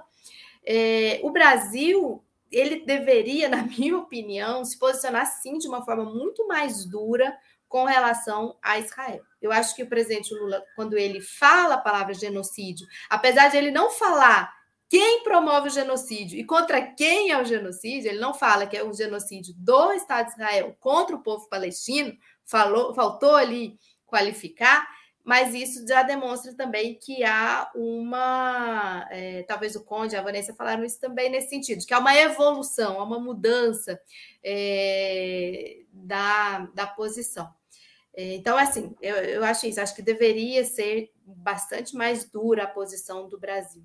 é, 0.65 1.19
o 1.23 1.31
Brasil 1.31 2.23
ele 2.51 2.85
deveria, 2.85 3.47
na 3.49 3.63
minha 3.63 3.97
opinião, 3.97 4.63
se 4.63 4.77
posicionar 4.77 5.25
sim 5.25 5.57
de 5.57 5.67
uma 5.67 5.83
forma 5.83 6.05
muito 6.05 6.47
mais 6.47 6.85
dura 6.85 7.37
com 7.67 7.83
relação 7.83 8.57
a 8.61 8.79
Israel. 8.79 9.21
Eu 9.41 9.51
acho 9.51 9.75
que 9.75 9.83
o 9.83 9.87
presidente 9.87 10.33
Lula, 10.33 10.63
quando 10.75 10.97
ele 10.97 11.21
fala 11.21 11.75
a 11.75 11.81
palavra 11.81 12.13
genocídio, 12.13 12.87
apesar 13.09 13.49
de 13.49 13.57
ele 13.57 13.71
não 13.71 13.89
falar 13.89 14.56
quem 14.89 15.23
promove 15.23 15.67
o 15.67 15.71
genocídio 15.71 16.39
e 16.39 16.45
contra 16.45 16.81
quem 16.81 17.31
é 17.31 17.41
o 17.41 17.45
genocídio, 17.45 18.09
ele 18.09 18.19
não 18.19 18.33
fala 18.33 18.65
que 18.65 18.77
é 18.77 18.83
um 18.83 18.93
genocídio 18.93 19.53
do 19.57 19.91
Estado 19.91 20.27
de 20.27 20.31
Israel 20.33 20.75
contra 20.79 21.15
o 21.15 21.21
povo 21.21 21.49
palestino, 21.49 22.17
falou, 22.45 22.93
faltou 22.93 23.35
ali 23.35 23.77
qualificar, 24.05 24.87
mas 25.27 25.53
isso 25.53 25.85
já 25.85 26.03
demonstra 26.03 26.55
também 26.55 26.95
que 26.95 27.21
há 27.25 27.69
uma. 27.75 29.05
É, 29.11 29.43
talvez 29.43 29.75
o 29.75 29.83
Conde 29.83 30.15
e 30.15 30.17
a 30.17 30.21
Vanessa 30.21 30.53
falaram 30.53 30.85
isso 30.85 31.01
também 31.01 31.29
nesse 31.29 31.49
sentido, 31.49 31.85
que 31.85 31.93
há 31.93 31.99
uma 31.99 32.15
evolução, 32.15 32.97
há 32.97 33.03
uma 33.03 33.19
mudança 33.19 33.99
é, 34.41 35.79
da, 35.91 36.59
da 36.73 36.87
posição. 36.87 37.53
É, 38.15 38.35
então, 38.35 38.57
assim, 38.57 38.95
eu, 39.01 39.17
eu 39.17 39.43
acho 39.43 39.67
isso, 39.67 39.81
acho 39.81 39.93
que 39.93 40.01
deveria 40.01 40.63
ser 40.63 41.11
bastante 41.25 41.93
mais 41.93 42.23
dura 42.23 42.63
a 42.63 42.67
posição 42.67 43.27
do 43.27 43.37
Brasil. 43.37 43.83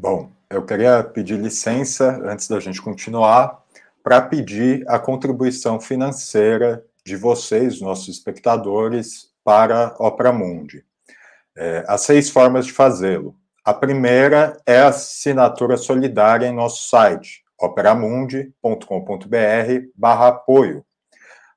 Bom, 0.00 0.30
eu 0.48 0.64
queria 0.64 1.02
pedir 1.02 1.36
licença, 1.36 2.20
antes 2.22 2.46
da 2.46 2.60
gente 2.60 2.80
continuar, 2.80 3.64
para 4.00 4.22
pedir 4.22 4.84
a 4.86 4.96
contribuição 4.96 5.80
financeira 5.80 6.84
de 7.04 7.16
vocês, 7.16 7.80
nossos 7.80 8.06
espectadores, 8.06 9.32
para 9.42 9.96
Opera 9.98 10.32
Mundi. 10.32 10.84
É, 11.56 11.84
há 11.88 11.98
seis 11.98 12.30
formas 12.30 12.66
de 12.66 12.72
fazê-lo. 12.72 13.34
A 13.64 13.74
primeira 13.74 14.56
é 14.64 14.78
a 14.78 14.86
assinatura 14.86 15.76
solidária 15.76 16.46
em 16.46 16.54
nosso 16.54 16.88
site, 16.88 17.42
operamundi.com.br 17.60 19.88
barra 19.96 20.28
apoio. 20.28 20.84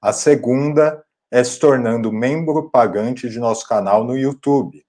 A 0.01 0.11
segunda 0.11 1.03
é 1.29 1.43
se 1.43 1.59
tornando 1.59 2.11
membro 2.11 2.71
pagante 2.71 3.29
de 3.29 3.37
nosso 3.37 3.67
canal 3.67 4.03
no 4.03 4.17
YouTube 4.17 4.83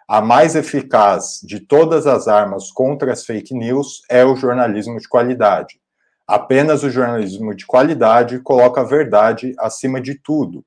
A 0.10 0.22
mais 0.22 0.56
eficaz 0.56 1.40
de 1.44 1.60
todas 1.60 2.08
as 2.08 2.28
armas 2.28 2.72
contra 2.72 3.14
as 3.14 3.24
fake 3.24 3.54
news 3.54 4.02
é 4.10 4.26
o 4.26 4.36
jornalismo 4.36 5.00
de 5.00 5.08
qualidade. 5.08 5.80
Apenas 6.26 6.82
o 6.82 6.90
jornalismo 6.90 7.54
de 7.54 7.64
qualidade 7.64 8.40
coloca 8.40 8.82
a 8.82 8.84
verdade 8.84 9.54
acima 9.60 10.02
de 10.02 10.16
tudo. 10.16 10.66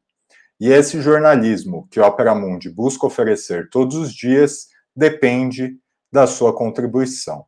E 0.61 0.71
esse 0.71 1.01
jornalismo 1.01 1.89
que 1.91 1.99
Opera 1.99 2.37
Mundi 2.37 2.71
busca 2.71 3.05
oferecer 3.05 3.69
todos 3.69 3.97
os 3.97 4.15
dias 4.15 4.69
depende 4.95 5.77
da 6.13 6.25
sua 6.29 6.55
contribuição. 6.55 7.45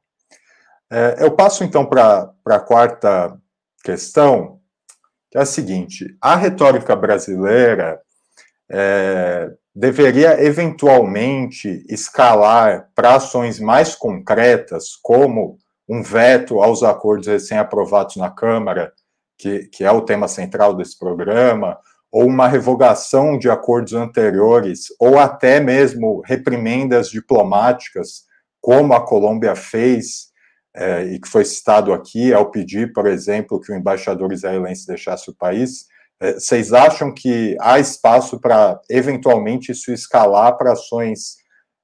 É, 0.91 1.19
eu 1.21 1.31
passo 1.31 1.63
então 1.63 1.87
para 1.87 2.35
a 2.45 2.59
quarta 2.59 3.39
questão, 3.85 4.59
que 5.31 5.39
é 5.39 5.43
a 5.43 5.47
seguinte: 5.47 6.17
a 6.21 6.35
retórica 6.35 6.97
brasileira 6.97 8.01
é, 8.69 9.53
deveria 9.75 10.43
eventualmente 10.45 11.85
escalar 11.89 12.89
para 12.95 13.17
ações 13.17 13.59
mais 13.59 13.95
concretas, 13.95 14.97
como 15.03 15.59
um 15.89 16.03
veto 16.03 16.63
aos 16.63 16.83
acordos 16.83 17.27
recém-aprovados 17.27 18.17
na 18.17 18.31
Câmara, 18.31 18.93
que, 19.37 19.69
que 19.69 19.85
é 19.85 19.91
o 19.91 20.03
tema 20.03 20.29
central 20.29 20.75
desse 20.75 20.99
programa, 20.99 21.77
ou 22.11 22.27
uma 22.27 22.47
revogação 22.47 23.37
de 23.37 23.51
acordos 23.51 23.93
anteriores, 23.93 24.87
ou 25.01 25.19
até 25.19 25.59
mesmo 25.59 26.23
reprimendas 26.25 27.11
diplomáticas, 27.11 28.23
como 28.61 28.95
a 28.95 29.05
Colômbia 29.05 29.57
fez, 29.57 30.33
é, 30.73 31.05
e 31.05 31.21
que 31.21 31.29
foi 31.29 31.45
citado 31.45 31.93
aqui, 31.93 32.33
ao 32.33 32.51
pedir, 32.51 32.93
por 32.93 33.07
exemplo, 33.07 33.61
que 33.61 33.73
o 33.73 33.77
embaixador 33.77 34.33
israelense 34.33 34.87
deixasse 34.87 35.29
o 35.29 35.35
país. 35.35 35.87
É, 36.21 36.35
vocês 36.35 36.73
acham 36.73 37.13
que 37.13 37.57
há 37.61 37.79
espaço 37.79 38.41
para, 38.41 38.81
eventualmente, 38.89 39.73
isso 39.73 39.93
escalar 39.93 40.57
para 40.57 40.73
ações 40.73 41.37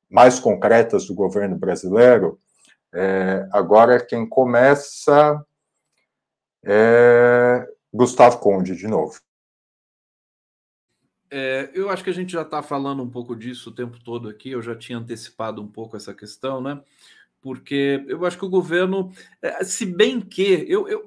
mais 0.08 0.38
concretas 0.38 1.06
do 1.06 1.14
governo 1.14 1.56
brasileiro? 1.56 2.40
É, 2.92 3.48
agora, 3.52 4.04
quem 4.04 4.28
começa 4.28 5.44
é 6.64 7.66
Gustavo 7.92 8.38
Conde, 8.38 8.76
de 8.76 8.86
novo. 8.86 9.20
É, 11.30 11.70
eu 11.72 11.88
acho 11.88 12.02
que 12.02 12.10
a 12.10 12.14
gente 12.14 12.32
já 12.32 12.42
está 12.42 12.60
falando 12.60 13.02
um 13.02 13.08
pouco 13.08 13.36
disso 13.36 13.70
o 13.70 13.74
tempo 13.74 14.02
todo 14.02 14.28
aqui, 14.28 14.50
eu 14.50 14.60
já 14.60 14.74
tinha 14.74 14.98
antecipado 14.98 15.62
um 15.62 15.68
pouco 15.68 15.96
essa 15.96 16.12
questão, 16.12 16.60
né? 16.60 16.82
Porque 17.42 18.04
eu 18.06 18.24
acho 18.26 18.38
que 18.38 18.44
o 18.44 18.50
governo, 18.50 19.10
é, 19.40 19.64
se 19.64 19.86
bem 19.86 20.20
que 20.20 20.66
eu, 20.68 20.86
eu 20.86 21.06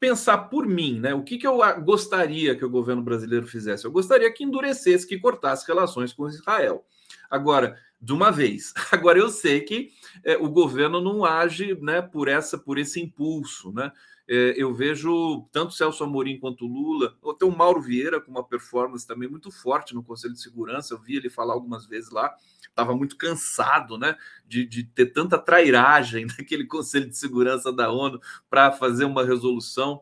pensar 0.00 0.38
por 0.48 0.66
mim, 0.66 0.98
né? 0.98 1.12
O 1.12 1.22
que, 1.22 1.36
que 1.36 1.46
eu 1.46 1.58
gostaria 1.82 2.56
que 2.56 2.64
o 2.64 2.70
governo 2.70 3.02
brasileiro 3.02 3.46
fizesse? 3.46 3.84
Eu 3.84 3.92
gostaria 3.92 4.32
que 4.32 4.44
endurecesse, 4.44 5.06
que 5.06 5.18
cortasse 5.18 5.66
relações 5.66 6.12
com 6.12 6.28
Israel. 6.28 6.84
Agora, 7.30 7.76
de 8.00 8.12
uma 8.12 8.30
vez. 8.30 8.72
Agora 8.92 9.18
eu 9.18 9.28
sei 9.28 9.60
que 9.60 9.90
é, 10.22 10.36
o 10.36 10.48
governo 10.48 11.00
não 11.00 11.24
age 11.24 11.76
né, 11.80 12.02
por 12.02 12.28
essa, 12.28 12.58
por 12.58 12.78
esse 12.78 13.00
impulso, 13.00 13.72
né? 13.72 13.90
É, 14.26 14.54
eu 14.56 14.72
vejo 14.72 15.46
tanto 15.52 15.74
Celso 15.74 16.02
Amorim 16.02 16.38
quanto 16.38 16.66
Lula, 16.66 17.16
ou 17.20 17.32
até 17.32 17.44
o 17.44 17.54
Mauro 17.54 17.80
Vieira 17.80 18.20
com 18.20 18.30
uma 18.30 18.42
performance 18.42 19.06
também 19.06 19.28
muito 19.28 19.50
forte 19.50 19.94
no 19.94 20.02
Conselho 20.02 20.32
de 20.32 20.40
Segurança. 20.40 20.94
Eu 20.94 20.98
vi 20.98 21.16
ele 21.16 21.28
falar 21.28 21.52
algumas 21.52 21.86
vezes 21.86 22.10
lá, 22.10 22.34
estava 22.62 22.96
muito 22.96 23.16
cansado 23.16 23.98
né, 23.98 24.16
de, 24.46 24.64
de 24.64 24.84
ter 24.84 25.06
tanta 25.06 25.38
trairagem 25.38 26.26
naquele 26.38 26.66
Conselho 26.66 27.08
de 27.08 27.16
Segurança 27.16 27.70
da 27.72 27.90
ONU 27.90 28.20
para 28.48 28.72
fazer 28.72 29.04
uma 29.04 29.24
resolução. 29.24 30.00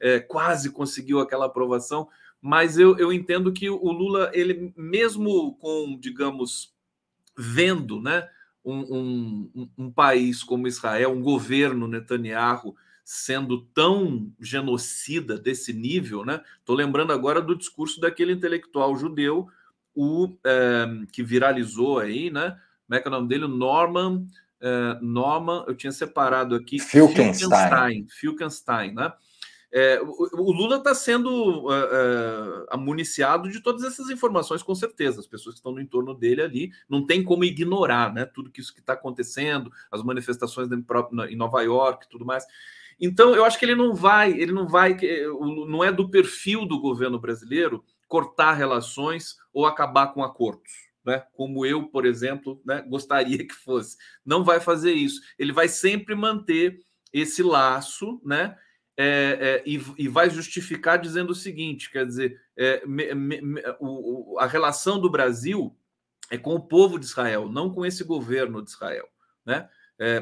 É, 0.00 0.20
quase 0.20 0.70
conseguiu 0.70 1.18
aquela 1.18 1.46
aprovação, 1.46 2.08
mas 2.40 2.78
eu, 2.78 2.96
eu 2.98 3.12
entendo 3.12 3.52
que 3.52 3.70
o 3.70 3.90
Lula, 3.90 4.30
ele 4.34 4.72
mesmo 4.76 5.54
com, 5.56 5.98
digamos, 5.98 6.74
vendo 7.36 8.00
né, 8.00 8.28
um, 8.64 9.50
um, 9.54 9.70
um 9.78 9.90
país 9.90 10.42
como 10.42 10.68
Israel, 10.68 11.12
um 11.12 11.22
governo 11.22 11.88
Netanyahu 11.88 12.76
sendo 13.04 13.60
tão 13.74 14.32
genocida 14.40 15.38
desse 15.38 15.72
nível, 15.72 16.24
né? 16.24 16.40
Estou 16.58 16.74
lembrando 16.74 17.12
agora 17.12 17.40
do 17.40 17.54
discurso 17.54 18.00
daquele 18.00 18.32
intelectual 18.32 18.96
judeu, 18.96 19.46
o 19.94 20.34
é, 20.44 20.86
que 21.12 21.22
viralizou 21.22 21.98
aí, 21.98 22.30
né? 22.30 22.58
Como 22.86 22.98
é 22.98 23.00
que 23.00 23.06
é 23.06 23.10
o 23.10 23.14
nome 23.14 23.28
dele? 23.28 23.46
Norman, 23.46 24.26
é, 24.60 24.98
Norman, 25.02 25.64
eu 25.68 25.74
tinha 25.74 25.92
separado 25.92 26.54
aqui. 26.54 26.78
Filkenstein. 26.78 28.06
Filkenstein, 28.08 28.94
né? 28.94 29.12
É, 29.76 30.00
o, 30.00 30.52
Lula 30.52 30.76
está 30.76 30.94
sendo 30.94 31.66
é, 31.72 32.66
amuniciado 32.70 33.50
de 33.50 33.60
todas 33.60 33.82
essas 33.82 34.08
informações, 34.08 34.62
com 34.62 34.74
certeza. 34.74 35.18
As 35.18 35.26
pessoas 35.26 35.56
que 35.56 35.58
estão 35.58 35.72
no 35.72 35.80
entorno 35.80 36.14
dele 36.14 36.42
ali 36.42 36.72
não 36.88 37.04
tem 37.04 37.24
como 37.24 37.44
ignorar 37.44 38.14
né, 38.14 38.24
tudo 38.24 38.52
que 38.52 38.60
isso 38.60 38.72
que 38.72 38.78
está 38.78 38.92
acontecendo, 38.92 39.72
as 39.90 40.00
manifestações 40.04 40.68
em 40.70 41.36
Nova 41.36 41.60
York 41.62 42.06
e 42.06 42.08
tudo 42.08 42.24
mais. 42.24 42.46
Então, 43.00 43.34
eu 43.34 43.44
acho 43.44 43.58
que 43.58 43.64
ele 43.64 43.74
não 43.74 43.94
vai, 43.94 44.32
ele 44.32 44.52
não 44.52 44.68
vai, 44.68 44.96
não 45.68 45.82
é 45.82 45.90
do 45.90 46.08
perfil 46.08 46.64
do 46.66 46.80
governo 46.80 47.18
brasileiro 47.18 47.84
cortar 48.06 48.52
relações 48.54 49.36
ou 49.52 49.66
acabar 49.66 50.08
com 50.08 50.22
acordos. 50.22 50.72
Né? 51.04 51.22
Como 51.34 51.66
eu, 51.66 51.88
por 51.88 52.06
exemplo, 52.06 52.60
né, 52.64 52.82
gostaria 52.88 53.46
que 53.46 53.54
fosse. 53.54 53.96
Não 54.24 54.42
vai 54.42 54.60
fazer 54.60 54.92
isso. 54.92 55.20
Ele 55.38 55.52
vai 55.52 55.68
sempre 55.68 56.14
manter 56.14 56.80
esse 57.12 57.42
laço, 57.42 58.20
né? 58.24 58.56
É, 58.96 59.38
é, 59.40 59.62
e, 59.66 59.82
e, 59.98 60.06
vai 60.06 60.30
justificar 60.30 61.00
dizendo 61.00 61.30
o 61.30 61.34
seguinte: 61.34 61.90
quer 61.90 62.06
dizer, 62.06 62.40
é, 62.56 62.86
me, 62.86 63.12
me, 63.12 63.62
o, 63.80 64.36
a 64.38 64.46
relação 64.46 65.00
do 65.00 65.10
Brasil 65.10 65.76
é 66.30 66.38
com 66.38 66.54
o 66.54 66.62
povo 66.62 66.96
de 66.96 67.04
Israel, 67.04 67.48
não 67.48 67.70
com 67.70 67.84
esse 67.84 68.04
governo 68.04 68.62
de 68.62 68.70
Israel, 68.70 69.08
né? 69.44 69.68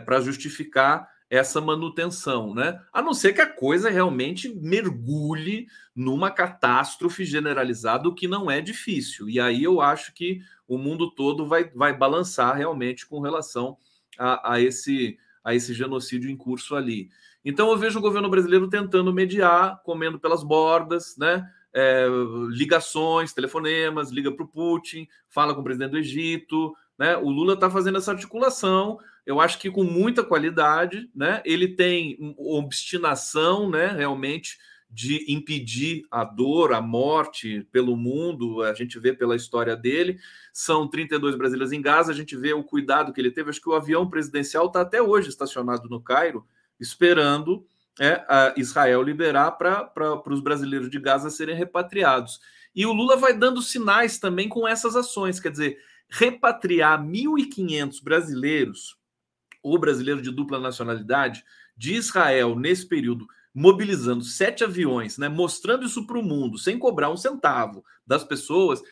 Para 0.05 0.21
justificar 0.21 1.09
essa 1.33 1.63
manutenção, 1.63 2.55
né? 2.55 2.79
A 2.93 3.01
não 3.01 3.15
ser 3.15 3.33
que 3.33 3.41
a 3.41 3.51
coisa 3.51 3.89
realmente 3.89 4.55
mergulhe 4.55 5.67
numa 5.97 6.31
catástrofe 6.31 7.25
generalizada, 7.25 8.07
o 8.07 8.15
que 8.15 8.29
não 8.29 8.51
é 8.51 8.61
difícil. 8.61 9.31
E 9.31 9.41
aí 9.41 9.65
eu 9.65 9.81
acho 9.81 10.13
que 10.13 10.43
o 10.69 10.77
mundo 10.77 11.11
todo 11.11 11.47
vai, 11.47 11.71
vai 11.71 11.97
balançar 11.97 12.55
realmente 12.55 13.07
com 13.07 13.19
relação 13.19 13.79
a, 14.19 14.53
a 14.53 14.61
esse, 14.61 15.17
a 15.43 15.55
esse 15.55 15.73
genocídio 15.73 16.31
em 16.31 16.37
curso 16.37 16.77
ali. 16.77 17.09
Então 17.43 17.71
eu 17.71 17.79
vejo 17.79 17.99
o 17.99 18.03
governo 18.03 18.29
brasileiro 18.29 18.69
tentando 18.69 19.11
mediar, 19.11 19.81
comendo 19.85 20.21
pelas 20.21 20.43
bordas, 20.43 21.17
né? 21.17 21.51
É, 21.73 22.07
ligações, 22.51 23.33
telefonemas, 23.33 24.11
liga 24.11 24.31
para 24.31 24.45
o 24.45 24.49
Putin, 24.49 25.09
fala 25.31 25.55
com 25.55 25.63
o 25.63 25.65
presidente 25.65 25.93
do 25.93 25.99
Egito, 25.99 26.77
né? 26.99 27.17
O 27.17 27.31
Lula 27.31 27.55
está 27.55 27.71
fazendo 27.71 27.97
essa 27.97 28.13
articulação 28.13 28.99
eu 29.25 29.41
acho 29.41 29.59
que 29.59 29.71
com 29.71 29.85
muita 29.85 30.25
qualidade, 30.25 31.09
né? 31.15 31.43
Ele 31.45 31.69
tem 31.69 32.35
obstinação, 32.37 33.71
né? 33.71 33.89
Realmente 33.89 34.59
de 34.93 35.25
impedir 35.27 36.05
a 36.11 36.23
dor, 36.23 36.75
a 36.75 36.81
morte 36.83 37.67
pelo 37.73 37.97
mundo, 37.97 38.63
a 38.63 38.75
gente 38.75 38.99
vê 38.99 39.13
pela 39.13 39.35
história 39.35 39.75
dele. 39.75 40.19
São 40.53 40.87
32 40.87 41.35
brasileiros 41.35 41.73
em 41.73 41.81
Gaza, 41.81 42.13
a 42.13 42.15
gente 42.15 42.37
vê 42.37 42.53
o 42.53 42.63
cuidado 42.63 43.11
que 43.11 43.19
ele 43.19 43.31
teve. 43.31 43.49
Acho 43.49 43.61
que 43.61 43.71
o 43.71 43.75
avião 43.75 44.09
presidencial 44.09 44.67
está 44.67 44.83
até 44.83 45.01
hoje 45.01 45.31
estacionado 45.31 45.89
no 45.89 45.99
Cairo, 45.99 46.47
esperando 46.79 47.67
é, 47.99 48.23
Israel 48.59 49.03
liberar 49.03 49.53
para 49.53 50.23
os 50.27 50.41
brasileiros 50.41 50.91
de 50.91 51.01
Gaza 51.01 51.31
serem 51.31 51.57
repatriados. 51.57 52.39
E 52.75 52.85
o 52.85 52.93
Lula 52.93 53.17
vai 53.17 53.33
dando 53.33 53.63
sinais 53.63 54.19
também 54.19 54.49
com 54.49 54.69
essas 54.69 54.95
ações, 54.95 55.41
quer 55.41 55.53
dizer, 55.53 55.79
repatriar 56.11 57.03
1.500 57.03 58.03
brasileiros 58.03 59.02
o 59.63 59.79
brasileiro 59.79 60.21
de 60.21 60.31
dupla 60.31 60.59
nacionalidade 60.59 61.45
de 61.77 61.95
Israel 61.95 62.57
nesse 62.57 62.87
período, 62.87 63.27
mobilizando 63.55 64.25
sete 64.25 64.65
aviões, 64.65 65.19
né, 65.19 65.29
mostrando 65.29 65.85
isso 65.85 66.07
para 66.07 66.19
o 66.19 66.23
mundo, 66.23 66.59
sem 66.59 66.79
cobrar 66.79 67.11
um 67.11 67.17
centavo 67.17 67.85
das 68.07 68.25
pessoas, 68.25 68.83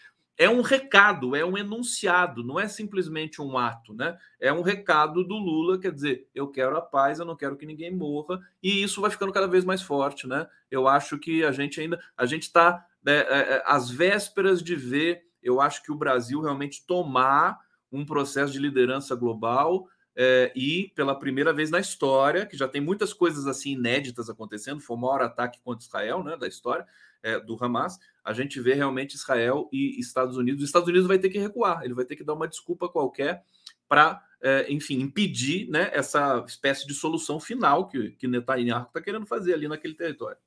é 0.40 0.48
um 0.48 0.62
recado, 0.62 1.36
é 1.36 1.44
um 1.44 1.58
enunciado, 1.58 2.42
não 2.42 2.58
é 2.58 2.66
simplesmente 2.66 3.42
um 3.42 3.58
ato, 3.58 3.92
né? 3.92 4.16
É 4.40 4.50
um 4.50 4.62
recado 4.62 5.22
do 5.22 5.34
Lula, 5.34 5.78
quer 5.78 5.92
dizer, 5.92 6.26
eu 6.34 6.48
quero 6.48 6.78
a 6.78 6.80
paz, 6.80 7.18
eu 7.18 7.26
não 7.26 7.36
quero 7.36 7.58
que 7.58 7.66
ninguém 7.66 7.94
morra, 7.94 8.40
e 8.62 8.82
isso 8.82 9.02
vai 9.02 9.10
ficando 9.10 9.34
cada 9.34 9.46
vez 9.46 9.66
mais 9.66 9.82
forte, 9.82 10.26
né? 10.26 10.46
Eu 10.70 10.88
acho 10.88 11.18
que 11.18 11.44
a 11.44 11.52
gente 11.52 11.78
ainda, 11.78 12.00
a 12.16 12.24
gente 12.24 12.44
está 12.44 12.86
é, 13.06 13.12
é, 13.12 13.38
é, 13.56 13.62
às 13.66 13.90
vésperas 13.90 14.62
de 14.62 14.74
ver, 14.74 15.26
eu 15.42 15.60
acho 15.60 15.82
que 15.82 15.92
o 15.92 15.94
Brasil 15.96 16.40
realmente 16.40 16.86
tomar 16.86 17.58
um 17.92 18.06
processo 18.06 18.50
de 18.50 18.58
liderança 18.58 19.14
global 19.14 19.88
é, 20.16 20.52
e 20.54 20.92
pela 20.94 21.18
primeira 21.18 21.52
vez 21.52 21.70
na 21.70 21.80
história, 21.80 22.44
que 22.46 22.56
já 22.56 22.68
tem 22.68 22.80
muitas 22.80 23.12
coisas 23.12 23.46
assim 23.46 23.72
inéditas 23.72 24.28
acontecendo, 24.28 24.80
foi 24.80 24.96
o 24.96 25.00
maior 25.00 25.22
ataque 25.22 25.60
contra 25.60 25.84
Israel, 25.84 26.22
né, 26.22 26.36
da 26.36 26.48
história 26.48 26.86
é, 27.22 27.38
do 27.38 27.56
Hamas, 27.62 27.98
a 28.24 28.32
gente 28.32 28.60
vê 28.60 28.74
realmente 28.74 29.14
Israel 29.14 29.68
e 29.72 29.98
Estados 30.00 30.36
Unidos. 30.36 30.62
Os 30.62 30.68
Estados 30.68 30.88
Unidos 30.88 31.06
vai 31.06 31.18
ter 31.18 31.30
que 31.30 31.38
recuar, 31.38 31.84
ele 31.84 31.94
vai 31.94 32.04
ter 32.04 32.16
que 32.16 32.24
dar 32.24 32.34
uma 32.34 32.48
desculpa 32.48 32.88
qualquer 32.88 33.42
para, 33.88 34.22
é, 34.40 34.72
enfim, 34.72 35.00
impedir 35.00 35.68
né, 35.68 35.90
essa 35.92 36.44
espécie 36.46 36.86
de 36.86 36.94
solução 36.94 37.40
final 37.40 37.88
que, 37.88 38.10
que 38.12 38.28
Netanyahu 38.28 38.86
está 38.86 39.00
querendo 39.00 39.26
fazer 39.26 39.54
ali 39.54 39.68
naquele 39.68 39.94
território. 39.94 40.38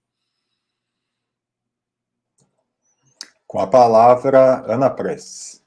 Com 3.45 3.59
a 3.59 3.67
palavra, 3.67 4.63
Ana 4.65 4.89
Press. 4.89 5.62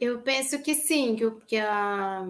Eu 0.00 0.20
penso 0.22 0.62
que 0.62 0.74
sim, 0.74 1.14
que, 1.14 1.30
que, 1.46 1.56
a, 1.58 2.26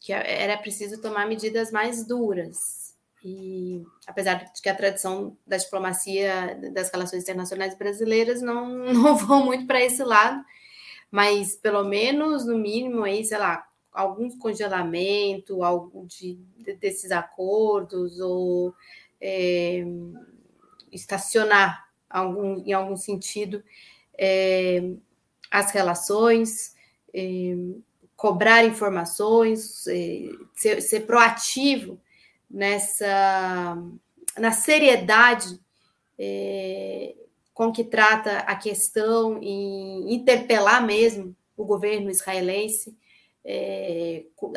que 0.00 0.12
era 0.12 0.56
preciso 0.56 1.02
tomar 1.02 1.26
medidas 1.26 1.72
mais 1.72 2.06
duras. 2.06 2.94
E 3.24 3.82
apesar 4.06 4.44
de 4.52 4.62
que 4.62 4.68
a 4.68 4.74
tradição 4.74 5.36
da 5.44 5.56
diplomacia 5.56 6.56
das 6.72 6.90
relações 6.90 7.24
internacionais 7.24 7.76
brasileiras 7.76 8.40
não, 8.40 8.68
não 8.94 9.16
vão 9.16 9.44
muito 9.44 9.66
para 9.66 9.82
esse 9.82 10.04
lado, 10.04 10.42
mas 11.10 11.56
pelo 11.56 11.84
menos, 11.84 12.46
no 12.46 12.56
mínimo, 12.56 13.02
aí, 13.02 13.24
sei 13.24 13.38
lá, 13.38 13.66
algum 13.92 14.30
congelamento 14.38 15.64
algum 15.64 16.06
de, 16.06 16.36
de 16.58 16.74
desses 16.74 17.10
acordos, 17.10 18.20
ou 18.20 18.72
é, 19.20 19.84
estacionar 20.92 21.84
algum, 22.08 22.62
em 22.64 22.72
algum 22.72 22.96
sentido 22.96 23.62
é, 24.16 24.82
as 25.50 25.72
relações, 25.72 26.76
é, 27.18 27.56
cobrar 28.16 28.64
informações, 28.64 29.86
é, 29.88 30.30
ser, 30.54 30.80
ser 30.80 31.00
proativo 31.00 32.00
nessa 32.50 33.76
na 34.36 34.52
seriedade 34.52 35.58
é, 36.16 37.14
com 37.52 37.72
que 37.72 37.82
trata 37.82 38.38
a 38.38 38.54
questão 38.54 39.40
e 39.42 40.14
interpelar 40.14 40.84
mesmo 40.84 41.34
o 41.56 41.64
governo 41.64 42.08
israelense. 42.08 42.96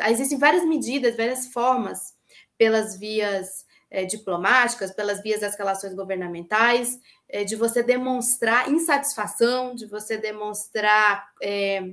Existem 0.08 0.38
várias 0.38 0.64
medidas, 0.64 1.16
várias 1.16 1.48
formas 1.48 2.14
pelas 2.56 2.96
vias 2.96 3.66
diplomáticas, 4.08 4.92
pelas 4.92 5.20
vias 5.20 5.40
das 5.40 5.56
relações 5.56 5.94
governamentais, 5.94 7.00
de 7.46 7.56
você 7.56 7.82
demonstrar 7.82 8.70
insatisfação, 8.70 9.74
de 9.74 9.86
você 9.86 10.16
demonstrar 10.16 11.26
é, 11.42 11.92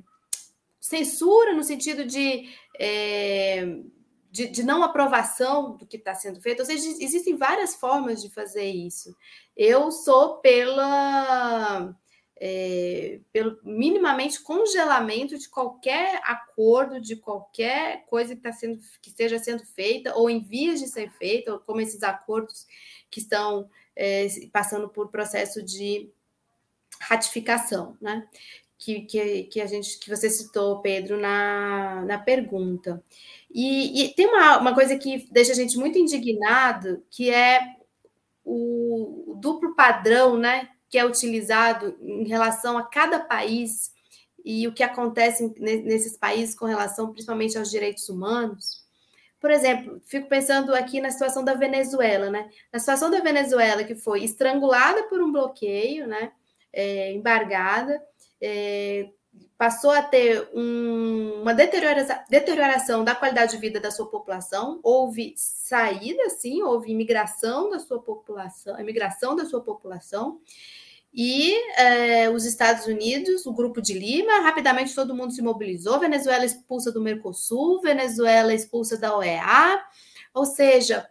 censura 0.79 1.53
no 1.53 1.63
sentido 1.63 2.05
de 2.05 2.49
é, 2.79 3.65
de, 4.31 4.47
de, 4.47 4.63
não 4.63 4.83
aprovação 4.83 5.75
do 5.75 5.85
que 5.85 5.97
está 5.97 6.13
sendo 6.13 6.39
feito. 6.41 6.59
Ou 6.59 6.65
seja, 6.65 6.87
existem 6.99 7.35
várias 7.35 7.75
formas 7.75 8.21
de 8.21 8.29
fazer 8.29 8.65
isso. 8.65 9.15
Eu 9.55 9.91
sou 9.91 10.37
pela. 10.37 11.95
É, 12.41 13.19
pelo 13.33 13.59
minimamente 13.65 14.41
congelamento 14.41 15.37
de 15.37 15.49
qualquer 15.49 16.21
acordo, 16.23 17.01
de 17.01 17.17
qualquer 17.17 18.05
coisa 18.05 18.33
que, 18.33 18.41
tá 18.41 18.53
sendo, 18.53 18.79
que 19.01 19.09
esteja 19.09 19.37
sendo 19.37 19.65
feita, 19.65 20.15
ou 20.15 20.29
em 20.29 20.39
vias 20.39 20.79
de 20.79 20.87
ser 20.87 21.11
feita, 21.11 21.51
ou 21.51 21.59
como 21.59 21.81
esses 21.81 22.01
acordos 22.01 22.65
que 23.11 23.19
estão 23.19 23.69
é, 23.93 24.25
passando 24.53 24.87
por 24.87 25.09
processo 25.09 25.61
de 25.61 26.09
ratificação, 27.01 27.97
né? 27.99 28.25
Que, 28.79 29.01
que, 29.01 29.43
que 29.43 29.59
a 29.59 29.65
gente 29.65 29.99
que 29.99 30.09
você 30.09 30.29
citou, 30.29 30.79
Pedro, 30.79 31.19
na, 31.19 32.01
na 32.05 32.17
pergunta. 32.17 33.03
E, 33.53 34.05
e 34.05 34.13
tem 34.13 34.25
uma, 34.25 34.57
uma 34.57 34.73
coisa 34.73 34.97
que 34.97 35.27
deixa 35.29 35.51
a 35.51 35.55
gente 35.55 35.77
muito 35.77 35.99
indignado, 35.99 37.03
que 37.11 37.29
é 37.29 37.59
o, 38.45 39.35
duplo 39.39 39.75
padrão, 39.75 40.37
né, 40.37 40.69
que 40.89 40.97
é 40.97 41.05
utilizado 41.05 41.97
em 42.01 42.27
relação 42.27 42.77
a 42.77 42.83
cada 42.83 43.19
país 43.19 43.91
e 44.43 44.67
o 44.67 44.73
que 44.73 44.83
acontece 44.83 45.53
nesses 45.59 46.17
países 46.17 46.55
com 46.55 46.65
relação 46.65 47.11
principalmente 47.11 47.57
aos 47.57 47.69
direitos 47.69 48.09
humanos. 48.09 48.83
Por 49.39 49.51
exemplo, 49.51 50.01
fico 50.05 50.27
pensando 50.27 50.73
aqui 50.75 50.99
na 50.99 51.11
situação 51.11 51.43
da 51.43 51.53
Venezuela, 51.53 52.29
né? 52.29 52.49
Na 52.73 52.79
situação 52.79 53.09
da 53.09 53.21
Venezuela, 53.21 53.83
que 53.83 53.95
foi 53.95 54.23
estrangulada 54.23 55.03
por 55.03 55.21
um 55.21 55.31
bloqueio, 55.31 56.07
né? 56.07 56.31
É, 56.73 57.13
embargada, 57.13 58.01
é, 58.41 59.09
passou 59.57 59.91
a 59.91 60.01
ter 60.01 60.49
um, 60.53 61.41
uma 61.41 61.53
deterioração, 61.53 62.17
deterioração 62.29 63.03
da 63.03 63.13
qualidade 63.13 63.51
de 63.51 63.57
vida 63.57 63.79
da 63.79 63.91
sua 63.91 64.07
população, 64.07 64.79
houve 64.81 65.33
saída, 65.35 66.29
sim, 66.29 66.61
houve 66.61 66.91
imigração 66.91 67.69
da 67.69 67.79
sua 67.79 68.01
população, 68.01 68.79
imigração 68.79 69.35
da 69.35 69.45
sua 69.45 69.61
população, 69.61 70.39
e 71.13 71.55
é, 71.75 72.29
os 72.29 72.45
Estados 72.45 72.85
Unidos, 72.85 73.45
o 73.45 73.53
Grupo 73.53 73.81
de 73.81 73.93
Lima, 73.93 74.41
rapidamente 74.41 74.93
todo 74.93 75.15
mundo 75.15 75.33
se 75.33 75.41
mobilizou, 75.41 75.99
Venezuela 75.99 76.45
expulsa 76.45 76.91
do 76.91 77.01
Mercosul, 77.01 77.81
Venezuela 77.81 78.53
expulsa 78.53 78.97
da 78.97 79.17
OEA, 79.17 79.83
ou 80.33 80.45
seja, 80.45 81.09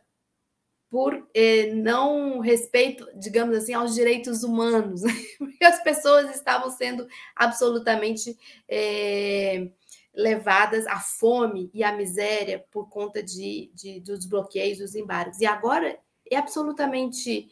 por 0.91 1.29
eh, 1.35 1.73
não 1.75 2.39
respeito, 2.39 3.07
digamos 3.15 3.57
assim, 3.57 3.75
aos 3.75 3.95
direitos 3.95 4.43
humanos, 4.43 5.03
porque 5.39 5.65
as 5.65 5.83
pessoas 5.83 6.35
estavam 6.35 6.71
sendo 6.71 7.07
absolutamente 7.37 8.37
eh, 8.69 9.69
levadas 10.15 10.87
à 10.87 10.99
fome 10.99 11.71
e 11.75 11.85
à 11.85 11.93
miséria 11.93 12.65
por 12.71 12.89
conta 12.89 13.23
de, 13.23 13.71
de, 13.75 14.01
dos 14.01 14.25
bloqueios, 14.25 14.79
dos 14.79 14.95
embargos. 14.95 15.41
E 15.41 15.47
agora 15.47 15.99
é 16.31 16.37
absolutamente 16.37 17.49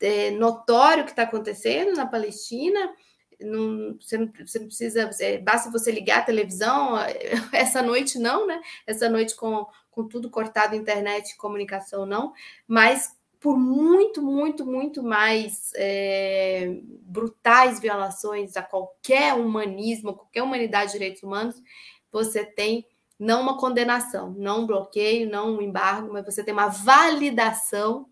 é, 0.00 0.30
notório 0.32 1.02
o 1.02 1.06
que 1.06 1.12
está 1.12 1.22
acontecendo 1.22 1.96
na 1.96 2.06
Palestina. 2.06 2.92
Não, 3.40 3.96
você, 3.98 4.18
não, 4.18 4.32
você 4.38 4.58
não 4.58 4.66
precisa, 4.66 5.10
é, 5.20 5.38
basta 5.38 5.70
você 5.70 5.90
ligar 5.90 6.20
a 6.20 6.24
televisão, 6.24 6.96
essa 7.52 7.82
noite 7.82 8.18
não, 8.18 8.46
né? 8.46 8.60
Essa 8.86 9.08
noite 9.08 9.34
com 9.34 9.66
com 9.94 10.08
tudo 10.08 10.28
cortado, 10.28 10.74
internet, 10.74 11.36
comunicação 11.36 12.04
não, 12.04 12.32
mas 12.66 13.16
por 13.38 13.58
muito, 13.58 14.22
muito, 14.22 14.64
muito 14.64 15.02
mais 15.02 15.70
é, 15.76 16.80
brutais 17.02 17.78
violações 17.78 18.56
a 18.56 18.62
qualquer 18.62 19.34
humanismo, 19.34 20.14
qualquer 20.14 20.42
humanidade 20.42 20.86
de 20.86 20.98
direitos 20.98 21.22
humanos, 21.22 21.62
você 22.10 22.44
tem 22.44 22.86
não 23.18 23.42
uma 23.42 23.58
condenação, 23.58 24.32
não 24.32 24.62
um 24.62 24.66
bloqueio, 24.66 25.28
não 25.28 25.56
um 25.56 25.62
embargo, 25.62 26.12
mas 26.12 26.24
você 26.24 26.42
tem 26.42 26.54
uma 26.54 26.68
validação 26.68 28.08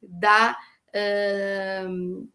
da 0.00 0.56
uh, 0.90 2.28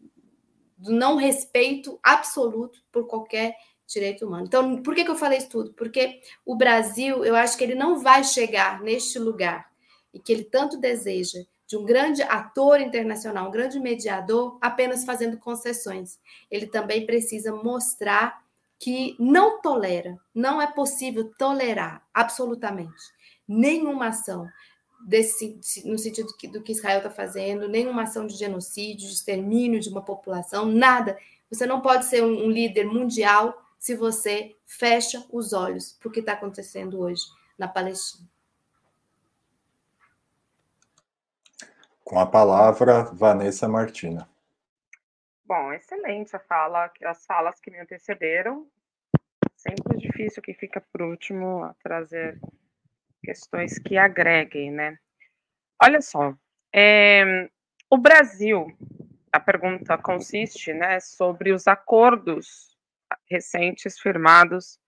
do 0.76 0.92
não 0.92 1.16
respeito 1.16 1.98
absoluto 2.02 2.84
por 2.92 3.06
qualquer 3.06 3.56
direito 3.86 4.26
humano. 4.26 4.44
Então, 4.46 4.82
por 4.82 4.94
que, 4.94 5.04
que 5.04 5.10
eu 5.10 5.16
falei 5.16 5.38
isso 5.38 5.48
tudo? 5.48 5.72
Porque 5.74 6.20
o 6.44 6.56
Brasil, 6.56 7.24
eu 7.24 7.36
acho 7.36 7.56
que 7.56 7.64
ele 7.64 7.74
não 7.74 8.00
vai 8.00 8.24
chegar 8.24 8.80
neste 8.80 9.18
lugar 9.18 9.70
e 10.12 10.18
que 10.18 10.32
ele 10.32 10.44
tanto 10.44 10.78
deseja 10.78 11.40
de 11.66 11.76
um 11.76 11.84
grande 11.84 12.22
ator 12.22 12.80
internacional, 12.80 13.48
um 13.48 13.50
grande 13.50 13.80
mediador, 13.80 14.58
apenas 14.60 15.04
fazendo 15.04 15.38
concessões. 15.38 16.18
Ele 16.50 16.66
também 16.66 17.06
precisa 17.06 17.52
mostrar 17.52 18.42
que 18.78 19.16
não 19.18 19.62
tolera, 19.62 20.18
não 20.34 20.60
é 20.60 20.66
possível 20.66 21.32
tolerar 21.38 22.06
absolutamente 22.12 23.02
nenhuma 23.48 24.08
ação 24.08 24.46
desse, 25.06 25.58
no 25.84 25.98
sentido 25.98 26.28
do 26.52 26.62
que 26.62 26.72
Israel 26.72 26.98
está 26.98 27.10
fazendo, 27.10 27.68
nenhuma 27.68 28.02
ação 28.02 28.26
de 28.26 28.34
genocídio, 28.34 29.08
de 29.08 29.14
extermínio 29.14 29.80
de 29.80 29.88
uma 29.88 30.02
população, 30.02 30.66
nada. 30.66 31.16
Você 31.50 31.66
não 31.66 31.80
pode 31.80 32.06
ser 32.06 32.22
um, 32.22 32.46
um 32.46 32.50
líder 32.50 32.84
mundial 32.86 33.63
se 33.84 33.94
você 33.94 34.56
fecha 34.64 35.22
os 35.30 35.52
olhos 35.52 35.92
para 35.92 36.08
o 36.08 36.10
que 36.10 36.20
está 36.20 36.32
acontecendo 36.32 37.00
hoje 37.00 37.22
na 37.58 37.68
Palestina. 37.68 38.26
Com 42.02 42.18
a 42.18 42.24
palavra, 42.24 43.02
Vanessa 43.12 43.68
Martina. 43.68 44.26
Bom, 45.44 45.70
excelente 45.74 46.34
a 46.34 46.38
fala, 46.38 46.90
as 47.04 47.26
falas 47.26 47.60
que 47.60 47.70
me 47.70 47.78
antecederam. 47.78 48.66
Sempre 49.54 49.98
difícil 49.98 50.42
que 50.42 50.54
fica 50.54 50.80
por 50.80 51.02
último 51.02 51.64
a 51.64 51.74
trazer 51.82 52.40
questões 53.22 53.78
que 53.78 53.98
agreguem, 53.98 54.70
né? 54.70 54.98
Olha 55.82 56.00
só, 56.00 56.34
é, 56.74 57.50
o 57.90 57.98
Brasil, 57.98 58.66
a 59.30 59.38
pergunta 59.38 59.98
consiste, 59.98 60.72
né, 60.72 61.00
sobre 61.00 61.52
os 61.52 61.68
acordos 61.68 62.73
recentes 63.30 63.98
firmados 63.98 64.78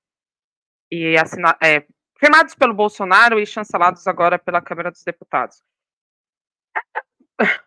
e 0.91 1.17
assina, 1.17 1.57
é, 1.63 1.87
firmados 2.19 2.55
pelo 2.55 2.75
Bolsonaro 2.75 3.39
e 3.39 3.47
chancelados 3.47 4.07
agora 4.07 4.39
pela 4.39 4.63
Câmara 4.63 4.91
dos 4.91 5.03
Deputados. 5.03 5.63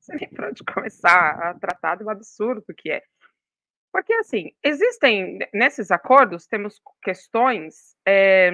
Você 0.00 0.14
nem 0.16 0.28
para 0.28 0.48
onde 0.48 0.62
começar 0.64 1.30
a 1.30 1.54
tratar 1.54 1.96
do 1.96 2.10
absurdo 2.10 2.74
que 2.76 2.90
é. 2.90 3.02
Porque, 3.90 4.12
assim, 4.14 4.50
existem, 4.62 5.38
nesses 5.52 5.90
acordos, 5.90 6.46
temos 6.46 6.82
questões 7.02 7.96
é, 8.06 8.50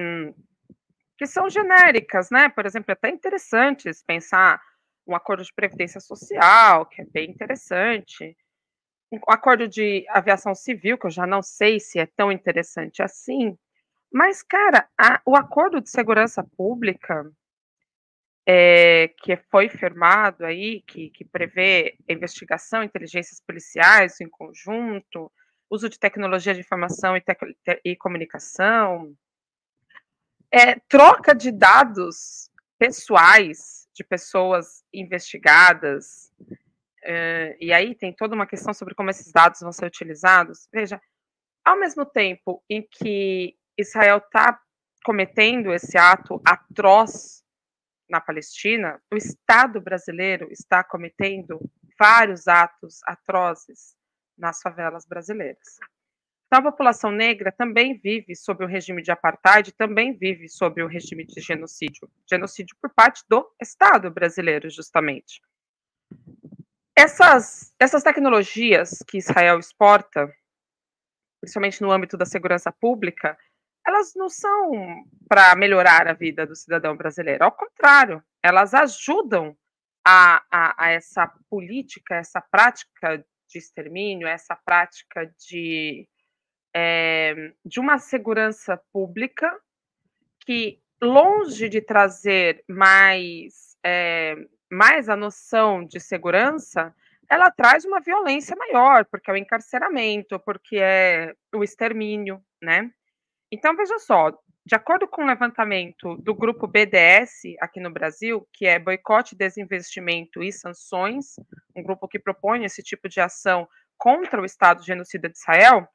que 1.17 1.25
são 1.25 1.49
genéricas, 1.49 2.29
né? 2.29 2.47
Por 2.49 2.65
exemplo, 2.65 2.91
é 2.91 2.93
até 2.93 3.09
interessantes 3.09 4.03
pensar 4.03 4.61
um 5.05 5.15
acordo 5.15 5.43
de 5.43 5.53
previdência 5.53 5.99
social, 5.99 6.85
que 6.85 7.01
é 7.01 7.05
bem 7.05 7.29
interessante, 7.31 8.37
acordo 9.27 9.67
de 9.67 10.05
aviação 10.09 10.55
civil, 10.55 10.97
que 10.97 11.07
eu 11.07 11.11
já 11.11 11.27
não 11.27 11.41
sei 11.41 11.79
se 11.79 11.99
é 11.99 12.05
tão 12.05 12.31
interessante 12.31 13.01
assim, 13.01 13.57
mas, 14.11 14.43
cara, 14.43 14.89
a, 14.97 15.21
o 15.25 15.35
acordo 15.35 15.79
de 15.79 15.89
segurança 15.89 16.43
pública 16.57 17.31
é, 18.45 19.09
que 19.23 19.37
foi 19.49 19.69
firmado 19.69 20.45
aí, 20.45 20.81
que, 20.81 21.09
que 21.11 21.23
prevê 21.23 21.97
investigação, 22.09 22.83
inteligências 22.83 23.39
policiais 23.39 24.19
em 24.19 24.29
conjunto, 24.29 25.31
uso 25.69 25.87
de 25.87 25.97
tecnologia 25.97 26.53
de 26.53 26.59
informação 26.59 27.15
e, 27.15 27.23
e 27.85 27.95
comunicação, 27.95 29.15
é, 30.51 30.75
troca 30.89 31.33
de 31.33 31.51
dados 31.51 32.51
pessoais 32.77 33.87
de 33.93 34.03
pessoas 34.03 34.83
investigadas, 34.93 36.33
Uh, 37.03 37.57
e 37.59 37.73
aí 37.73 37.95
tem 37.95 38.13
toda 38.13 38.35
uma 38.35 38.45
questão 38.45 38.73
sobre 38.73 38.93
como 38.93 39.09
esses 39.09 39.31
dados 39.31 39.61
vão 39.61 39.71
ser 39.71 39.85
utilizados. 39.85 40.67
Veja, 40.71 41.01
ao 41.65 41.79
mesmo 41.79 42.05
tempo 42.05 42.63
em 42.69 42.87
que 42.89 43.55
Israel 43.77 44.17
está 44.17 44.59
cometendo 45.03 45.73
esse 45.73 45.97
ato 45.97 46.41
atroz 46.45 47.43
na 48.09 48.21
Palestina, 48.21 49.01
o 49.11 49.15
Estado 49.15 49.81
brasileiro 49.81 50.47
está 50.51 50.83
cometendo 50.83 51.59
vários 51.97 52.47
atos 52.47 52.99
atrozes 53.05 53.95
nas 54.37 54.61
favelas 54.61 55.05
brasileiras. 55.05 55.79
Então, 56.47 56.59
a 56.59 56.71
população 56.71 57.11
negra 57.11 57.51
também 57.51 57.97
vive 57.97 58.35
sob 58.35 58.65
o 58.65 58.67
regime 58.67 59.01
de 59.01 59.09
apartheid, 59.09 59.71
também 59.71 60.11
vive 60.11 60.49
sob 60.49 60.83
o 60.83 60.87
regime 60.87 61.25
de 61.25 61.39
genocídio, 61.39 62.11
genocídio 62.29 62.75
por 62.81 62.93
parte 62.93 63.23
do 63.29 63.49
Estado 63.61 64.11
brasileiro, 64.11 64.69
justamente. 64.69 65.41
Essas, 66.95 67.73
essas 67.79 68.03
tecnologias 68.03 69.03
que 69.07 69.17
Israel 69.17 69.59
exporta, 69.59 70.31
principalmente 71.39 71.81
no 71.81 71.91
âmbito 71.91 72.17
da 72.17 72.25
segurança 72.25 72.71
pública, 72.71 73.37
elas 73.85 74.13
não 74.15 74.29
são 74.29 74.71
para 75.27 75.55
melhorar 75.55 76.07
a 76.07 76.13
vida 76.13 76.45
do 76.45 76.55
cidadão 76.55 76.95
brasileiro, 76.95 77.43
ao 77.43 77.51
contrário, 77.51 78.23
elas 78.43 78.73
ajudam 78.73 79.57
a, 80.05 80.43
a, 80.51 80.85
a, 80.85 80.91
essa 80.91 81.27
política, 81.49 82.15
essa 82.15 82.41
prática 82.41 83.23
de 83.49 83.57
extermínio, 83.57 84.27
essa 84.27 84.55
prática 84.55 85.25
de, 85.47 86.07
é, 86.75 87.53
de 87.65 87.79
uma 87.79 87.99
segurança 87.99 88.81
pública 88.91 89.59
que, 90.45 90.81
longe 91.01 91.69
de 91.69 91.81
trazer 91.81 92.63
mais, 92.67 93.77
é, 93.83 94.35
mais 94.71 95.09
a 95.09 95.15
noção 95.15 95.85
de 95.85 95.99
segurança, 95.99 96.95
ela 97.29 97.51
traz 97.51 97.85
uma 97.85 97.99
violência 97.99 98.55
maior, 98.55 99.05
porque 99.05 99.29
é 99.29 99.33
o 99.33 99.37
encarceramento, 99.37 100.39
porque 100.39 100.77
é 100.77 101.33
o 101.53 101.63
extermínio, 101.63 102.41
né? 102.61 102.89
Então, 103.51 103.75
veja 103.75 103.99
só, 103.99 104.31
de 104.65 104.75
acordo 104.75 105.07
com 105.07 105.23
o 105.23 105.25
levantamento 105.25 106.15
do 106.17 106.35
grupo 106.35 106.67
BDS 106.67 107.55
aqui 107.59 107.79
no 107.79 107.91
Brasil, 107.91 108.47
que 108.53 108.65
é 108.65 108.79
Boicote, 108.79 109.35
Desinvestimento 109.35 110.41
e 110.43 110.51
Sanções, 110.51 111.35
um 111.75 111.83
grupo 111.83 112.07
que 112.07 112.19
propõe 112.19 112.63
esse 112.63 112.81
tipo 112.81 113.09
de 113.09 113.19
ação 113.19 113.67
contra 113.97 114.41
o 114.41 114.45
Estado 114.45 114.83
genocida 114.83 115.29
de 115.29 115.37
Israel, 115.37 115.87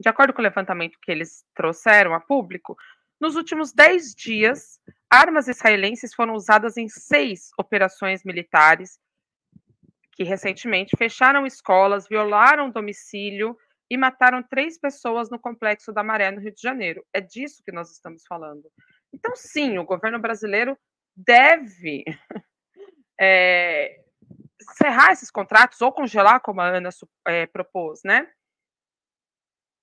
de 0.00 0.08
acordo 0.08 0.32
com 0.32 0.40
o 0.40 0.44
levantamento 0.44 0.98
que 1.02 1.10
eles 1.10 1.44
trouxeram 1.54 2.14
a 2.14 2.20
público, 2.20 2.76
nos 3.24 3.36
últimos 3.36 3.72
10 3.72 4.14
dias, 4.14 4.78
armas 5.10 5.48
israelenses 5.48 6.14
foram 6.14 6.34
usadas 6.34 6.76
em 6.76 6.88
seis 6.88 7.48
operações 7.58 8.22
militares 8.22 8.98
que 10.12 10.24
recentemente 10.24 10.94
fecharam 10.94 11.46
escolas, 11.46 12.06
violaram 12.06 12.70
domicílio 12.70 13.56
e 13.90 13.96
mataram 13.96 14.42
três 14.42 14.78
pessoas 14.78 15.30
no 15.30 15.38
Complexo 15.38 15.90
da 15.90 16.02
Maré, 16.02 16.30
no 16.30 16.40
Rio 16.40 16.52
de 16.52 16.60
Janeiro. 16.60 17.02
É 17.14 17.20
disso 17.22 17.62
que 17.64 17.72
nós 17.72 17.90
estamos 17.90 18.24
falando. 18.28 18.70
Então, 19.10 19.34
sim, 19.34 19.78
o 19.78 19.86
governo 19.86 20.18
brasileiro 20.18 20.76
deve 21.16 22.04
é, 23.18 24.02
cerrar 24.76 25.12
esses 25.12 25.30
contratos 25.30 25.80
ou 25.80 25.90
congelar, 25.92 26.40
como 26.40 26.60
a 26.60 26.68
Ana 26.68 26.90
é, 27.26 27.46
propôs, 27.46 28.00
né? 28.04 28.30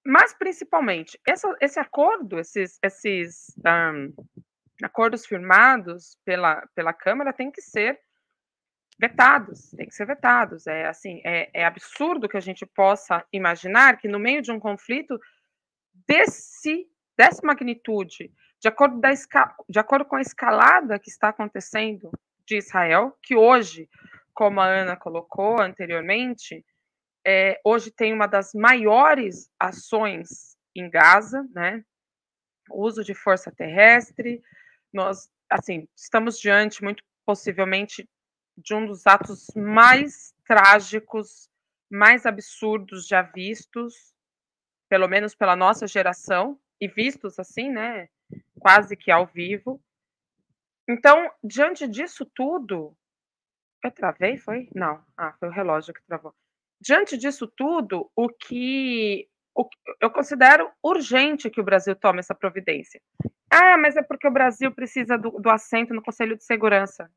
Mas, 0.05 0.33
principalmente, 0.33 1.19
essa, 1.27 1.55
esse 1.61 1.79
acordo, 1.79 2.39
esses, 2.39 2.79
esses 2.81 3.55
um, 3.65 4.13
acordos 4.83 5.25
firmados 5.25 6.17
pela, 6.25 6.65
pela 6.75 6.93
Câmara 6.93 7.31
têm 7.31 7.51
que 7.51 7.61
ser 7.61 7.99
vetados, 8.99 9.71
tem 9.71 9.87
que 9.87 9.95
ser 9.95 10.05
vetados. 10.05 10.67
É 10.67 10.87
assim, 10.87 11.21
é, 11.23 11.49
é, 11.53 11.65
absurdo 11.65 12.27
que 12.27 12.37
a 12.37 12.41
gente 12.41 12.65
possa 12.65 13.25
imaginar 13.31 13.97
que 13.97 14.07
no 14.07 14.19
meio 14.19 14.41
de 14.41 14.51
um 14.51 14.59
conflito 14.59 15.19
desse 16.07 16.87
dessa 17.17 17.45
magnitude, 17.45 18.31
de 18.59 18.67
acordo, 18.67 18.99
da, 18.99 19.11
de 19.69 19.79
acordo 19.79 20.05
com 20.05 20.15
a 20.15 20.21
escalada 20.21 20.97
que 20.97 21.09
está 21.09 21.29
acontecendo 21.29 22.09
de 22.45 22.57
Israel, 22.57 23.15
que 23.21 23.35
hoje, 23.35 23.87
como 24.33 24.59
a 24.59 24.65
Ana 24.65 24.95
colocou 24.95 25.61
anteriormente, 25.61 26.65
é, 27.25 27.59
hoje 27.63 27.91
tem 27.91 28.13
uma 28.13 28.27
das 28.27 28.53
maiores 28.53 29.49
ações 29.59 30.57
em 30.75 30.89
Gaza, 30.89 31.47
né? 31.53 31.83
Uso 32.71 33.03
de 33.03 33.13
força 33.13 33.51
terrestre. 33.51 34.41
Nós, 34.91 35.29
assim, 35.49 35.87
estamos 35.95 36.39
diante 36.39 36.83
muito 36.83 37.03
possivelmente 37.25 38.07
de 38.57 38.73
um 38.73 38.85
dos 38.85 39.05
atos 39.07 39.47
mais 39.55 40.33
trágicos, 40.45 41.49
mais 41.89 42.25
absurdos 42.25 43.07
já 43.07 43.21
vistos, 43.21 44.13
pelo 44.89 45.07
menos 45.07 45.35
pela 45.35 45.55
nossa 45.55 45.87
geração, 45.87 46.59
e 46.79 46.87
vistos 46.87 47.39
assim, 47.39 47.69
né, 47.69 48.09
quase 48.59 48.95
que 48.97 49.11
ao 49.11 49.27
vivo. 49.27 49.81
Então, 50.89 51.31
diante 51.43 51.87
disso 51.87 52.25
tudo, 52.25 52.97
eu 53.83 53.91
travei, 53.91 54.37
foi? 54.37 54.67
Não, 54.75 55.03
ah, 55.15 55.33
foi 55.39 55.47
o 55.47 55.51
relógio 55.51 55.93
que 55.93 56.03
travou. 56.03 56.33
Diante 56.81 57.15
disso 57.15 57.47
tudo, 57.47 58.09
o 58.15 58.27
que, 58.27 59.27
o 59.55 59.69
eu 60.01 60.09
considero 60.09 60.69
urgente 60.83 61.49
que 61.49 61.61
o 61.61 61.63
Brasil 61.63 61.95
tome 61.95 62.19
essa 62.19 62.35
providência. 62.35 62.99
Ah, 63.49 63.77
mas 63.77 63.95
é 63.95 64.01
porque 64.01 64.27
o 64.27 64.31
Brasil 64.31 64.73
precisa 64.73 65.17
do, 65.17 65.31
do 65.31 65.49
assento 65.49 65.93
no 65.93 66.01
Conselho 66.01 66.35
de 66.35 66.43
Segurança 66.43 67.09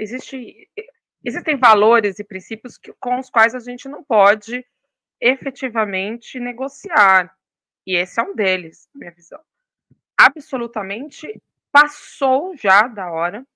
existe, 0.00 0.68
existem 1.24 1.56
valores 1.56 2.18
e 2.18 2.24
princípios 2.24 2.78
que, 2.78 2.92
com 2.94 3.18
os 3.18 3.30
quais 3.30 3.54
a 3.54 3.60
gente 3.60 3.88
não 3.88 4.02
pode 4.02 4.64
efetivamente 5.20 6.40
negociar. 6.40 7.34
E 7.86 7.96
esse 7.96 8.20
é 8.20 8.22
um 8.22 8.34
deles, 8.34 8.88
minha 8.94 9.10
visão. 9.10 9.40
Absolutamente 10.18 11.40
passou 11.70 12.56
já 12.56 12.86
da 12.86 13.10
hora 13.10 13.46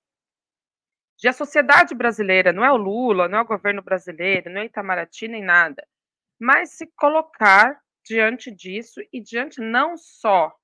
de 1.16 1.28
a 1.28 1.32
sociedade 1.32 1.94
brasileira, 1.94 2.52
não 2.52 2.64
é 2.64 2.72
o 2.72 2.76
Lula, 2.76 3.28
não 3.28 3.38
é 3.38 3.42
o 3.42 3.46
governo 3.46 3.82
brasileiro, 3.82 4.50
não 4.50 4.60
é 4.60 4.66
Itamaraty 4.66 5.28
nem 5.28 5.42
nada, 5.42 5.86
mas 6.38 6.70
se 6.70 6.86
colocar 6.96 7.80
diante 8.04 8.50
disso 8.50 9.00
e 9.12 9.20
diante 9.20 9.60
não 9.60 9.96
só 9.96 10.54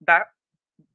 da, 0.00 0.28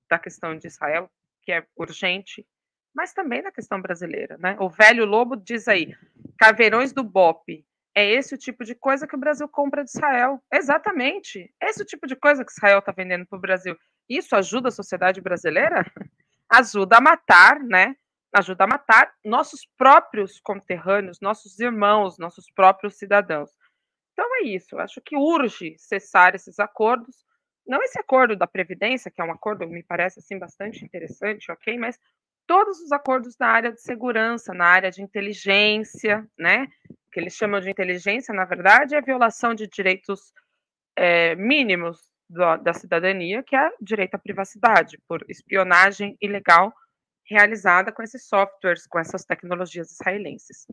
da 0.10 0.20
questão 0.20 0.58
de 0.58 0.68
Israel, 0.68 1.10
que 1.42 1.52
é 1.52 1.66
urgente, 1.76 2.46
mas 2.94 3.14
também 3.14 3.42
na 3.42 3.52
questão 3.52 3.82
brasileira. 3.82 4.38
Né? 4.38 4.56
O 4.60 4.70
velho 4.70 5.06
Lobo 5.06 5.36
diz 5.36 5.68
aí: 5.68 5.96
caveirões 6.38 6.94
do 6.94 7.04
BOP. 7.04 7.66
É 7.96 8.10
esse 8.12 8.34
o 8.34 8.38
tipo 8.38 8.64
de 8.64 8.74
coisa 8.74 9.06
que 9.06 9.16
o 9.16 9.20
Brasil 9.20 9.48
compra 9.48 9.84
de 9.84 9.92
Israel. 9.92 10.44
Exatamente. 10.52 11.54
Esse 11.62 11.84
o 11.84 11.86
tipo 11.86 12.08
de 12.08 12.16
coisa 12.16 12.44
que 12.44 12.52
Israel 12.52 12.80
está 12.80 12.92
vendendo 12.92 13.26
para 13.26 13.38
o 13.38 13.42
Brasil. 13.42 13.78
Isso 14.10 14.36
ajuda 14.36 14.70
a 14.70 14.72
sociedade 14.72 15.22
brasileira? 15.22 15.86
ajuda 16.50 16.98
a 16.98 17.02
matar, 17.02 17.60
né? 17.60 17.96
Ajuda 18.34 18.64
a 18.64 18.68
matar 18.68 19.14
nossos 19.24 19.68
próprios 19.78 20.40
conterrâneos, 20.40 21.20
nossos 21.22 21.60
irmãos, 21.60 22.18
nossos 22.18 22.50
próprios 22.52 22.98
cidadãos. 22.98 23.52
Então 24.14 24.26
é 24.38 24.44
isso. 24.48 24.78
Acho 24.80 25.02
que 25.02 25.16
urge 25.16 25.76
cessar 25.78 26.34
esses 26.34 26.60
acordos. 26.60 27.24
Não 27.66 27.82
esse 27.84 28.00
acordo 28.00 28.36
da 28.36 28.48
Previdência, 28.48 29.12
que 29.12 29.22
é 29.22 29.24
um 29.24 29.32
acordo, 29.32 29.68
me 29.68 29.84
parece 29.84 30.20
assim, 30.20 30.38
bastante 30.38 30.84
interessante, 30.84 31.52
ok? 31.52 31.78
Mas 31.78 32.00
todos 32.48 32.80
os 32.80 32.92
acordos 32.92 33.38
na 33.40 33.48
área 33.48 33.72
de 33.72 33.82
segurança, 33.82 34.54
na 34.54 34.66
área 34.66 34.92
de 34.92 35.02
inteligência, 35.02 36.28
né? 36.38 36.68
O 36.90 37.12
que 37.12 37.20
eles 37.20 37.36
chamam 37.36 37.62
de 37.62 37.70
inteligência, 37.70 38.34
na 38.34 38.46
verdade, 38.46 38.96
é 38.96 39.02
violação 39.02 39.54
de 39.54 39.68
direitos 39.68 40.34
é, 40.96 41.36
mínimos 41.36 42.12
da 42.30 42.74
cidadania, 42.74 43.44
que 43.44 43.56
é 43.56 43.70
direito 43.80 44.16
à 44.16 44.18
privacidade, 44.18 44.98
por 45.08 45.24
espionagem 45.30 46.18
ilegal 46.20 46.74
realizada 47.26 47.92
com 47.92 48.04
esses 48.04 48.26
softwares, 48.28 48.88
com 48.88 49.00
essas 49.00 49.24
tecnologias 49.24 49.92
israelenses. 49.92 50.68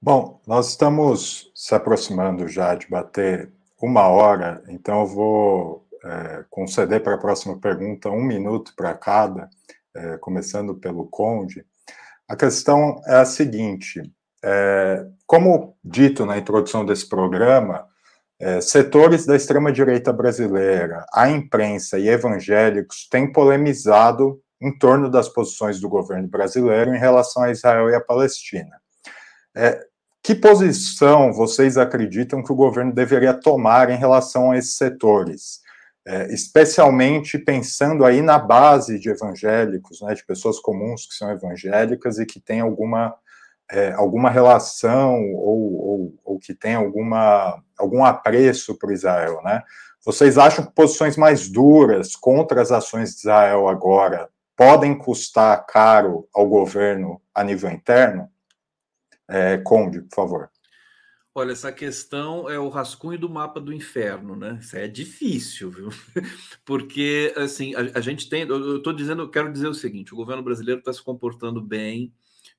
Bom, 0.00 0.40
nós 0.46 0.70
estamos 0.70 1.52
se 1.54 1.74
aproximando 1.74 2.48
já 2.48 2.74
de 2.74 2.88
bater 2.88 3.52
uma 3.80 4.08
hora, 4.08 4.62
então 4.68 5.00
eu 5.00 5.06
vou 5.06 5.88
é, 6.04 6.44
conceder 6.50 7.02
para 7.02 7.14
a 7.14 7.18
próxima 7.18 7.58
pergunta 7.58 8.10
um 8.10 8.22
minuto 8.22 8.74
para 8.76 8.94
cada, 8.94 9.48
é, 9.94 10.16
começando 10.18 10.74
pelo 10.74 11.06
Conde. 11.06 11.64
A 12.28 12.36
questão 12.36 13.00
é 13.06 13.16
a 13.16 13.24
seguinte: 13.24 14.02
é, 14.44 15.06
como 15.26 15.76
dito 15.84 16.26
na 16.26 16.36
introdução 16.36 16.84
desse 16.84 17.08
programa, 17.08 17.88
é, 18.42 18.60
setores 18.60 19.24
da 19.24 19.36
extrema-direita 19.36 20.12
brasileira, 20.12 21.06
a 21.14 21.30
imprensa 21.30 21.98
e 21.98 22.08
evangélicos 22.08 23.08
têm 23.08 23.32
polemizado 23.32 24.40
em 24.60 24.76
torno 24.76 25.08
das 25.08 25.28
posições 25.28 25.80
do 25.80 25.88
governo 25.88 26.28
brasileiro 26.28 26.94
em 26.94 26.98
relação 26.98 27.42
a 27.42 27.50
Israel 27.50 27.88
e 27.88 27.94
a 27.94 28.00
Palestina. 28.00 28.76
É, 29.54 29.80
que 30.22 30.34
posição 30.34 31.32
vocês 31.32 31.78
acreditam 31.78 32.42
que 32.42 32.52
o 32.52 32.56
governo 32.56 32.92
deveria 32.92 33.32
tomar 33.32 33.90
em 33.90 33.96
relação 33.96 34.50
a 34.50 34.58
esses 34.58 34.76
setores? 34.76 35.62
é, 36.06 36.32
especialmente 36.32 37.38
pensando 37.38 38.04
aí 38.04 38.20
na 38.22 38.38
base 38.38 38.98
de 38.98 39.08
evangélicos, 39.08 40.00
né, 40.02 40.14
de 40.14 40.24
pessoas 40.24 40.58
comuns 40.58 41.06
que 41.06 41.14
são 41.14 41.30
evangélicas 41.30 42.18
e 42.18 42.26
que 42.26 42.40
têm 42.40 42.60
alguma 42.60 43.14
é, 43.72 43.90
alguma 43.92 44.28
relação 44.28 45.18
ou, 45.32 45.74
ou, 45.74 46.20
ou, 46.22 46.38
que 46.38 46.54
tem 46.54 46.74
alguma, 46.74 47.58
algum 47.78 48.04
apreço 48.04 48.78
por 48.78 48.92
Israel, 48.92 49.40
né? 49.42 49.62
Vocês 50.04 50.36
acham 50.36 50.66
que 50.66 50.74
posições 50.74 51.16
mais 51.16 51.48
duras 51.48 52.14
contra 52.14 52.60
as 52.60 52.70
ações 52.70 53.12
de 53.12 53.20
Israel 53.20 53.68
agora 53.68 54.28
podem 54.54 54.96
custar 54.96 55.64
caro 55.64 56.28
ao 56.34 56.46
governo 56.46 57.18
a 57.34 57.42
nível 57.42 57.70
interno? 57.70 58.28
É, 59.26 59.56
Conde, 59.56 60.02
por 60.02 60.14
favor. 60.14 60.50
Olha, 61.34 61.52
essa 61.52 61.72
questão 61.72 62.50
é 62.50 62.58
o 62.58 62.68
rascunho 62.68 63.18
do 63.18 63.30
mapa 63.30 63.58
do 63.58 63.72
inferno, 63.72 64.36
né? 64.36 64.58
Isso 64.60 64.76
é 64.76 64.86
difícil, 64.86 65.70
viu? 65.70 65.88
Porque, 66.62 67.32
assim, 67.38 67.74
a, 67.74 67.98
a 67.98 68.00
gente 68.02 68.28
tem. 68.28 68.42
Eu 68.42 68.76
estou 68.76 68.92
dizendo, 68.92 69.22
eu 69.22 69.30
quero 69.30 69.50
dizer 69.50 69.68
o 69.68 69.72
seguinte: 69.72 70.12
o 70.12 70.16
governo 70.16 70.42
brasileiro 70.42 70.80
está 70.80 70.92
se 70.92 71.02
comportando 71.02 71.62
bem. 71.62 72.12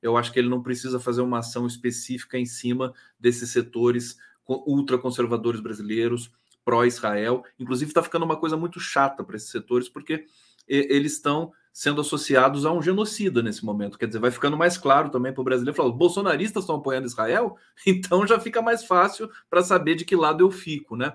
Eu 0.03 0.17
acho 0.17 0.33
que 0.33 0.37
ele 0.37 0.49
não 0.49 0.61
precisa 0.61 0.99
fazer 0.99 1.21
uma 1.21 1.39
ação 1.39 1.65
específica 1.65 2.37
em 2.37 2.45
cima 2.45 2.93
desses 3.17 3.49
setores 3.49 4.17
ultraconservadores 4.45 5.61
brasileiros, 5.61 6.29
pró-Israel. 6.65 7.43
Inclusive, 7.57 7.89
está 7.89 8.03
ficando 8.03 8.25
uma 8.25 8.35
coisa 8.35 8.57
muito 8.57 8.79
chata 8.81 9.23
para 9.23 9.37
esses 9.37 9.49
setores, 9.49 9.87
porque 9.87 10.25
eles 10.67 11.13
estão 11.13 11.53
sendo 11.73 12.01
associados 12.01 12.67
a 12.67 12.71
um 12.71 12.83
genocida 12.83 13.41
nesse 13.41 13.65
momento. 13.65 13.97
Quer 13.97 14.05
dizer, 14.05 14.19
vai 14.19 14.29
ficando 14.29 14.55
mais 14.55 14.77
claro 14.77 15.09
também 15.09 15.33
para 15.33 15.41
o 15.41 15.43
brasileiro 15.43 15.75
falar: 15.75 15.89
os 15.89 15.97
bolsonaristas 15.97 16.63
estão 16.63 16.75
apoiando 16.75 17.07
Israel, 17.07 17.57
então 17.85 18.27
já 18.27 18.39
fica 18.39 18.61
mais 18.61 18.85
fácil 18.85 19.27
para 19.49 19.63
saber 19.63 19.95
de 19.95 20.05
que 20.05 20.15
lado 20.15 20.43
eu 20.43 20.51
fico, 20.51 20.95
né? 20.95 21.13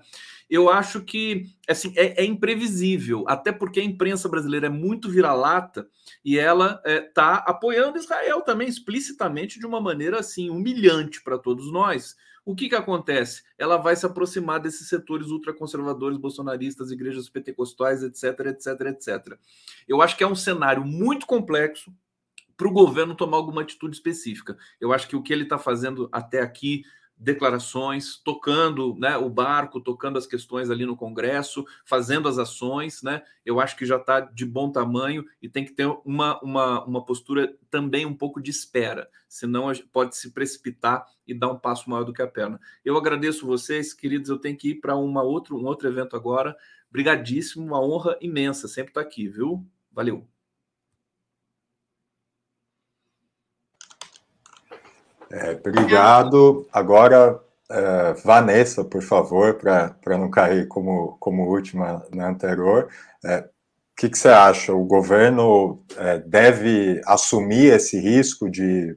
Eu 0.51 0.69
acho 0.69 1.03
que 1.03 1.45
assim, 1.69 1.93
é, 1.95 2.23
é 2.23 2.25
imprevisível, 2.25 3.25
até 3.29 3.53
porque 3.53 3.79
a 3.79 3.85
imprensa 3.85 4.29
brasileira 4.29 4.67
é 4.67 4.71
muito 4.71 5.09
vira-lata 5.09 5.87
e 6.25 6.39
ela 6.39 6.83
está 6.85 6.91
é, 6.91 7.01
tá 7.01 7.35
apoiando 7.47 7.99
Israel 7.99 8.41
também 8.41 8.67
explicitamente 8.67 9.61
de 9.61 9.67
uma 9.67 9.81
maneira 9.81 10.19
assim 10.19 10.51
humilhante 10.51 11.23
para 11.23 11.39
todos 11.39 11.71
nós 11.71 12.17
o 12.49 12.55
que, 12.55 12.67
que 12.67 12.75
acontece? 12.75 13.43
Ela 13.59 13.77
vai 13.77 13.95
se 13.95 14.07
aproximar 14.07 14.59
desses 14.59 14.89
setores 14.89 15.27
ultraconservadores, 15.27 16.17
bolsonaristas, 16.17 16.91
igrejas 16.91 17.29
pentecostais, 17.29 18.03
etc, 18.03 18.47
etc, 18.47 18.81
etc. 18.87 19.39
Eu 19.87 20.01
acho 20.01 20.17
que 20.17 20.25
é 20.25 20.27
um 20.27 20.35
cenário 20.35 20.83
muito 20.83 21.27
complexo 21.27 21.93
para 22.57 22.67
o 22.67 22.73
governo 22.73 23.15
tomar 23.15 23.37
alguma 23.37 23.61
atitude 23.61 23.95
específica. 23.95 24.57
Eu 24.81 24.95
acho 24.95 25.07
que 25.07 25.15
o 25.15 25.23
que 25.23 25.31
ele 25.31 25.43
está 25.43 25.59
fazendo 25.59 26.09
até 26.11 26.41
aqui 26.41 26.85
declarações, 27.19 28.17
tocando 28.17 28.95
né, 28.97 29.17
o 29.17 29.29
barco, 29.29 29.81
tocando 29.81 30.17
as 30.17 30.27
questões 30.27 30.71
ali 30.71 30.87
no 30.87 30.97
Congresso, 30.97 31.67
fazendo 31.85 32.29
as 32.29 32.39
ações, 32.39 33.03
né? 33.03 33.23
Eu 33.45 33.59
acho 33.59 33.77
que 33.77 33.85
já 33.85 33.97
está 33.97 34.21
de 34.21 34.47
bom 34.47 34.71
tamanho 34.71 35.25
e 35.43 35.49
tem 35.49 35.65
que 35.65 35.73
ter 35.73 35.87
uma, 36.05 36.41
uma, 36.41 36.85
uma 36.85 37.05
postura 37.05 37.57
também 37.71 38.07
um 38.07 38.15
pouco 38.15 38.41
de 38.41 38.51
espera, 38.51 39.09
senão 39.29 39.73
pode 39.93 40.17
se 40.17 40.31
precipitar 40.31 41.05
e 41.27 41.35
dar 41.35 41.51
um 41.51 41.59
passo 41.59 41.91
maior 41.91 42.05
do 42.05 42.13
que 42.13 42.23
a 42.23 42.29
perna. 42.29 42.61
Eu 42.85 42.97
agradeço 42.97 43.47
vocês, 43.47 43.93
queridos. 43.93 44.31
Eu 44.31 44.39
tenho 44.39 44.57
que 44.57 44.71
ir 44.71 44.75
para 44.77 44.97
uma 44.97 45.23
outro, 45.23 45.57
um 45.59 45.67
outro 45.67 45.89
evento 45.89 46.15
agora. 46.15 46.57
Brigadíssimo, 46.91 47.67
uma 47.67 47.81
honra 47.81 48.17
imensa 48.21 48.69
sempre 48.69 48.91
estar 48.91 49.03
tá 49.03 49.07
aqui, 49.07 49.29
viu? 49.29 49.67
Valeu. 49.93 50.38
É, 55.31 55.53
obrigado. 55.53 56.67
Agora, 56.73 57.41
é, 57.71 58.13
Vanessa, 58.25 58.83
por 58.83 59.03
favor, 59.03 59.55
para 59.55 60.19
não 60.19 60.31
cair 60.31 60.67
como, 60.69 61.17
como 61.21 61.49
última 61.49 62.05
na 62.13 62.29
anterior. 62.29 62.89
É, 63.25 63.41
o 63.41 63.45
que, 63.97 64.09
que, 64.09 64.19
você 64.19 64.29
acha? 64.29 64.73
O 64.73 64.85
governo 64.85 65.83
é, 65.97 66.19
deve 66.19 67.01
assumir 67.05 67.73
esse 67.75 67.99
risco 67.99 68.49
de 68.49 68.97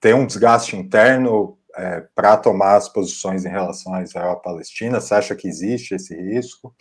ter 0.00 0.14
um 0.14 0.26
desgaste 0.26 0.76
interno 0.76 1.58
é, 1.76 2.04
para 2.14 2.36
tomar 2.36 2.76
as 2.76 2.88
posições 2.88 3.44
em 3.44 3.48
relação 3.48 3.94
a 3.94 4.02
Israel 4.02 4.30
e 4.30 4.32
a 4.32 4.36
Palestina? 4.36 5.00
Você 5.00 5.14
acha 5.14 5.34
que 5.34 5.48
existe 5.48 5.94
esse 5.94 6.14
risco? 6.14 6.74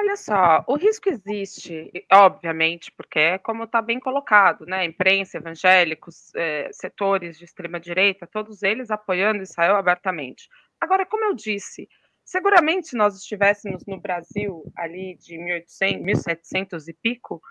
Olha 0.00 0.16
só, 0.16 0.64
o 0.68 0.76
risco 0.76 1.08
existe, 1.08 1.90
obviamente, 2.12 2.92
porque 2.92 3.18
é 3.18 3.38
como 3.38 3.64
está 3.64 3.82
bem 3.82 3.98
colocado, 3.98 4.64
né? 4.64 4.84
Imprensa, 4.84 5.38
evangélicos, 5.38 6.32
é, 6.36 6.70
setores 6.72 7.36
de 7.36 7.44
extrema-direita, 7.44 8.24
todos 8.24 8.62
eles 8.62 8.92
apoiando 8.92 9.42
Israel 9.42 9.74
abertamente. 9.74 10.48
Agora, 10.80 11.04
como 11.04 11.24
eu 11.24 11.34
disse, 11.34 11.88
seguramente 12.24 12.90
se 12.90 12.96
nós 12.96 13.16
estivéssemos 13.16 13.84
no 13.86 14.00
Brasil 14.00 14.62
ali 14.76 15.16
de 15.16 15.36
1800, 15.36 16.04
1700 16.04 16.86
e 16.86 16.92
pico, 16.92 17.42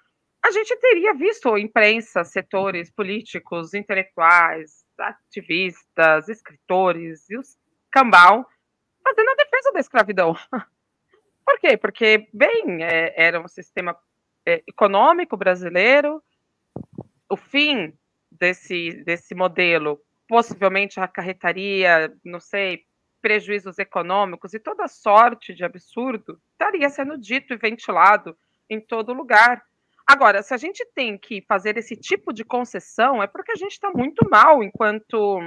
a 0.41 0.50
gente 0.50 0.74
teria 0.78 1.14
visto 1.14 1.58
imprensa, 1.58 2.24
setores 2.24 2.89
políticos, 2.89 3.74
intelectuais, 3.74 4.86
ativistas, 4.98 6.30
escritores 6.30 7.30
e 7.30 7.38
os 7.38 7.58
cambal 7.91 8.50
fazendo 9.04 9.32
a 9.32 9.36
defesa 9.36 9.74
da 9.74 9.82
escravidão. 9.82 10.34
Por 11.48 11.58
quê? 11.62 11.78
Porque, 11.78 12.28
bem, 12.34 12.84
é, 12.84 13.14
era 13.16 13.39
um 13.39 13.48
sistema 13.48 13.98
é, 14.45 14.62
econômico 14.68 15.38
brasileiro, 15.38 16.22
o 17.30 17.38
fim 17.38 17.98
desse, 18.30 19.02
desse 19.06 19.34
modelo 19.34 19.98
possivelmente 20.28 21.00
acarretaria, 21.00 22.14
não 22.22 22.41
sei, 22.41 22.84
prejuízos 23.22 23.80
econômicos 23.80 24.54
e 24.54 24.60
toda 24.60 24.89
sorte 24.89 25.54
de 25.54 25.64
absurdo 25.64 26.38
estaria 26.52 26.89
sendo 26.89 27.18
dito 27.18 27.54
e 27.54 27.58
ventilado 27.58 28.38
em 28.70 28.82
todo 28.82 29.14
lugar. 29.14 29.64
Agora, 30.06 30.43
se 30.43 30.54
a 30.54 30.58
gente 30.58 30.86
tem 30.93 31.18
que 31.18 31.41
fazer 31.48 31.78
esse 31.78 31.95
tipo 31.95 32.34
de 32.34 32.43
concessão, 32.43 33.24
é 33.24 33.28
porque 33.28 33.54
a 33.54 33.56
gente 33.56 33.72
está 33.72 33.89
muito 33.89 34.30
mal 34.30 34.62
enquanto, 34.62 35.39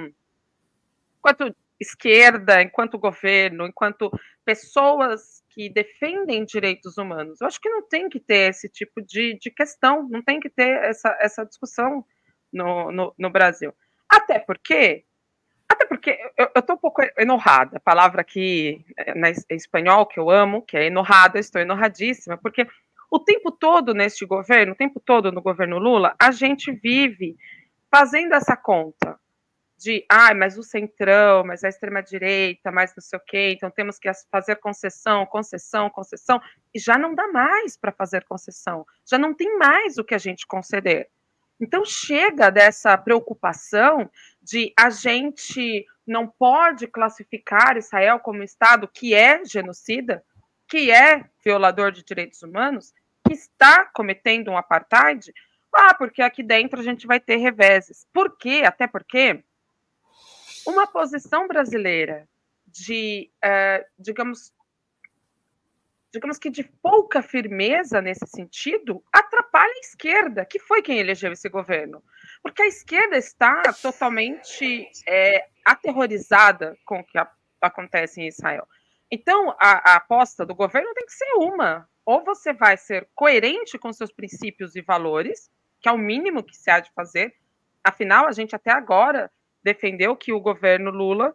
enquanto 1.19 1.55
esquerda, 1.79 2.63
enquanto 2.63 2.99
governo, 2.99 3.67
enquanto 3.67 4.11
pessoas 4.47 5.40
que 5.51 5.69
defendem 5.69 6.45
direitos 6.45 6.97
humanos. 6.97 7.41
Eu 7.41 7.47
acho 7.47 7.61
que 7.61 7.69
não 7.69 7.83
tem 7.87 8.09
que 8.09 8.21
ter 8.21 8.51
esse 8.51 8.69
tipo 8.69 9.03
de, 9.03 9.39
de 9.39 9.51
questão, 9.51 10.09
não 10.09 10.23
tem 10.23 10.41
que 10.41 10.49
ter 10.49 10.83
essa, 10.85 11.17
essa 11.21 11.45
discussão 11.45 12.05
no, 12.53 12.91
no, 12.91 13.15
no 13.19 13.31
Brasil. 13.31 13.75
Até 14.09 14.39
porque, 14.39 15.05
até 15.69 15.87
porque 15.87 16.19
eu 16.37 16.49
estou 16.57 16.77
um 16.77 16.79
pouco 16.79 17.03
enorrada, 17.19 17.77
a 17.77 17.81
palavra 17.81 18.21
aqui 18.21 18.85
é, 18.97 19.15
na, 19.15 19.31
em 19.31 19.57
espanhol 19.57 20.07
que 20.07 20.19
eu 20.19 20.31
amo, 20.31 20.63
que 20.63 20.77
é 20.77 20.87
enorrada, 20.87 21.39
estou 21.39 21.61
enorradíssima, 21.61 22.39
porque 22.39 22.67
o 23.11 23.19
tempo 23.19 23.51
todo 23.51 23.93
neste 23.93 24.25
governo, 24.25 24.73
o 24.73 24.77
tempo 24.77 25.01
todo 25.01 25.33
no 25.33 25.43
governo 25.43 25.79
Lula, 25.79 26.15
a 26.19 26.31
gente 26.31 26.71
vive 26.71 27.37
fazendo 27.91 28.35
essa 28.35 28.57
conta 28.57 29.19
de, 29.81 30.05
ah, 30.11 30.35
mas 30.35 30.59
o 30.59 30.63
centrão, 30.63 31.43
mas 31.43 31.65
a 31.65 31.69
extrema-direita, 31.71 32.71
mas 32.71 32.95
não 32.95 33.03
sei 33.03 33.19
o 33.19 33.23
quê, 33.27 33.53
então 33.53 33.71
temos 33.71 33.99
que 33.99 34.11
fazer 34.31 34.57
concessão, 34.57 35.25
concessão, 35.25 35.89
concessão, 35.89 36.39
e 36.75 36.79
já 36.79 36.99
não 36.99 37.15
dá 37.15 37.27
mais 37.29 37.79
para 37.79 37.91
fazer 37.91 38.25
concessão, 38.25 38.85
já 39.09 39.17
não 39.17 39.33
tem 39.33 39.57
mais 39.57 39.97
o 39.97 40.05
que 40.05 40.15
a 40.15 40.19
gente 40.19 40.47
conceder. 40.47 41.09
Então 41.59 41.83
chega 41.83 42.51
dessa 42.51 42.97
preocupação 42.99 44.11
de 44.43 44.71
a 44.79 44.91
gente 44.91 45.87
não 46.07 46.27
pode 46.27 46.87
classificar 46.87 47.79
Israel 47.79 48.21
como 48.21 48.43
Estado 48.43 48.87
que 48.87 49.15
é 49.15 49.43
genocida, 49.47 50.23
que 50.69 50.91
é 50.91 51.25
violador 51.43 51.91
de 51.91 52.05
direitos 52.05 52.43
humanos, 52.43 52.93
que 53.27 53.33
está 53.33 53.87
cometendo 53.95 54.51
um 54.51 54.59
apartheid, 54.59 55.33
ah, 55.75 55.95
porque 55.95 56.21
aqui 56.21 56.43
dentro 56.43 56.81
a 56.81 56.83
gente 56.83 57.07
vai 57.07 57.19
ter 57.19 57.37
reveses. 57.37 58.07
Por 58.13 58.37
quê? 58.37 58.63
Até 58.65 58.87
porque 58.87 59.43
uma 60.67 60.87
posição 60.87 61.47
brasileira 61.47 62.29
de, 62.67 63.31
uh, 63.45 63.85
digamos, 63.99 64.53
digamos 66.13 66.39
que 66.39 66.51
de 66.51 66.65
pouca 66.65 67.23
firmeza 67.23 68.01
nesse 68.01 68.27
sentido, 68.27 69.03
atrapalha 69.13 69.73
a 69.73 69.81
esquerda, 69.81 70.45
que 70.45 70.59
foi 70.59 70.83
quem 70.83 70.99
elegeu 70.99 71.33
esse 71.33 71.49
governo. 71.49 72.03
Porque 72.43 72.63
a 72.63 72.67
esquerda 72.67 73.17
está 73.17 73.63
totalmente 73.81 74.89
é, 75.07 75.49
aterrorizada 75.65 76.77
com 76.85 77.01
o 77.01 77.05
que 77.05 77.19
a, 77.19 77.31
acontece 77.61 78.21
em 78.21 78.29
Israel. 78.29 78.67
Então, 79.11 79.51
a, 79.59 79.93
a 79.93 79.97
aposta 79.97 80.47
do 80.47 80.55
governo 80.55 80.93
tem 80.95 81.07
que 81.07 81.13
ser 81.13 81.33
uma: 81.37 81.89
ou 82.05 82.25
você 82.25 82.53
vai 82.53 82.77
ser 82.77 83.09
coerente 83.15 83.79
com 83.79 83.93
seus 83.93 84.13
princípios 84.13 84.75
e 84.77 84.83
valores, 84.83 85.51
que 85.81 85.89
é 85.89 85.93
o 85.93 85.99
mínimo 85.99 86.43
que 86.43 86.57
se 86.57 86.71
há 86.71 86.81
de 86.81 86.93
fazer. 86.93 87.35
Afinal, 87.83 88.27
a 88.27 88.33
gente 88.33 88.55
até 88.55 88.71
agora 88.71 89.31
defendeu 89.63 90.17
que 90.17 90.33
o 90.33 90.41
governo 90.41 90.91
Lula, 90.91 91.35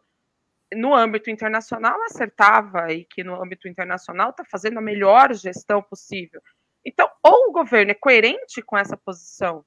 no 0.73 0.93
âmbito 0.93 1.29
internacional, 1.29 2.01
acertava 2.03 2.91
e 2.91 3.05
que 3.05 3.23
no 3.23 3.41
âmbito 3.41 3.67
internacional 3.67 4.31
está 4.31 4.43
fazendo 4.43 4.79
a 4.79 4.81
melhor 4.81 5.33
gestão 5.33 5.81
possível. 5.81 6.41
Então, 6.83 7.09
ou 7.23 7.49
o 7.49 7.51
governo 7.51 7.91
é 7.91 7.95
coerente 7.95 8.61
com 8.61 8.77
essa 8.77 8.95
posição 8.95 9.65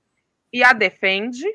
e 0.53 0.63
a 0.63 0.73
defende, 0.73 1.47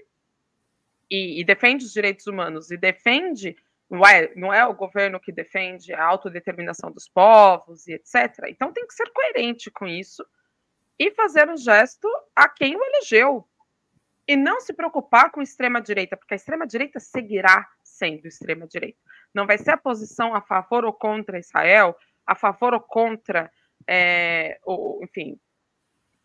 e, 1.10 1.39
e 1.39 1.43
defende 1.43 1.86
os 1.86 1.93
direitos 1.93 2.28
humanos, 2.28 2.70
e 2.72 2.78
defende, 2.78 3.56
não 3.89 4.06
é, 4.06 4.34
não 4.36 4.54
é 4.54 4.66
o 4.66 4.74
governo 4.74 5.20
que 5.20 5.32
defende 5.32 5.93
a 5.93 6.04
autodeterminação 6.04 6.91
dos 6.91 7.08
povos 7.08 7.88
e 7.88 7.93
etc. 7.93 8.45
Então, 8.49 8.74
tem 8.74 8.86
que 8.86 8.93
ser 8.93 9.10
coerente 9.12 9.72
com 9.72 9.88
isso 9.88 10.26
e 10.99 11.12
fazer 11.12 11.49
um 11.49 11.58
gesto 11.58 12.08
a 12.36 12.47
quem 12.47 12.76
o 12.76 12.84
elegeu, 12.84 13.47
e 14.28 14.36
não 14.36 14.61
se 14.61 14.74
preocupar 14.74 15.32
com 15.32 15.41
extrema-direita, 15.41 16.15
porque 16.15 16.34
a 16.34 16.38
extrema-direita 16.38 16.99
seguirá 16.99 17.67
sendo 17.84 18.28
extrema-direita. 18.28 18.99
Não 19.34 19.45
vai 19.45 19.57
ser 19.57 19.71
a 19.71 19.78
posição 19.78 20.34
a 20.34 20.41
favor 20.41 20.86
ou 20.86 20.93
contra 20.93 21.39
Israel, 21.39 21.95
a 22.26 22.36
favor 22.36 22.74
ou 22.74 22.80
contra, 22.80 23.51
é, 23.88 24.59
ou, 24.63 25.03
enfim, 25.03 25.39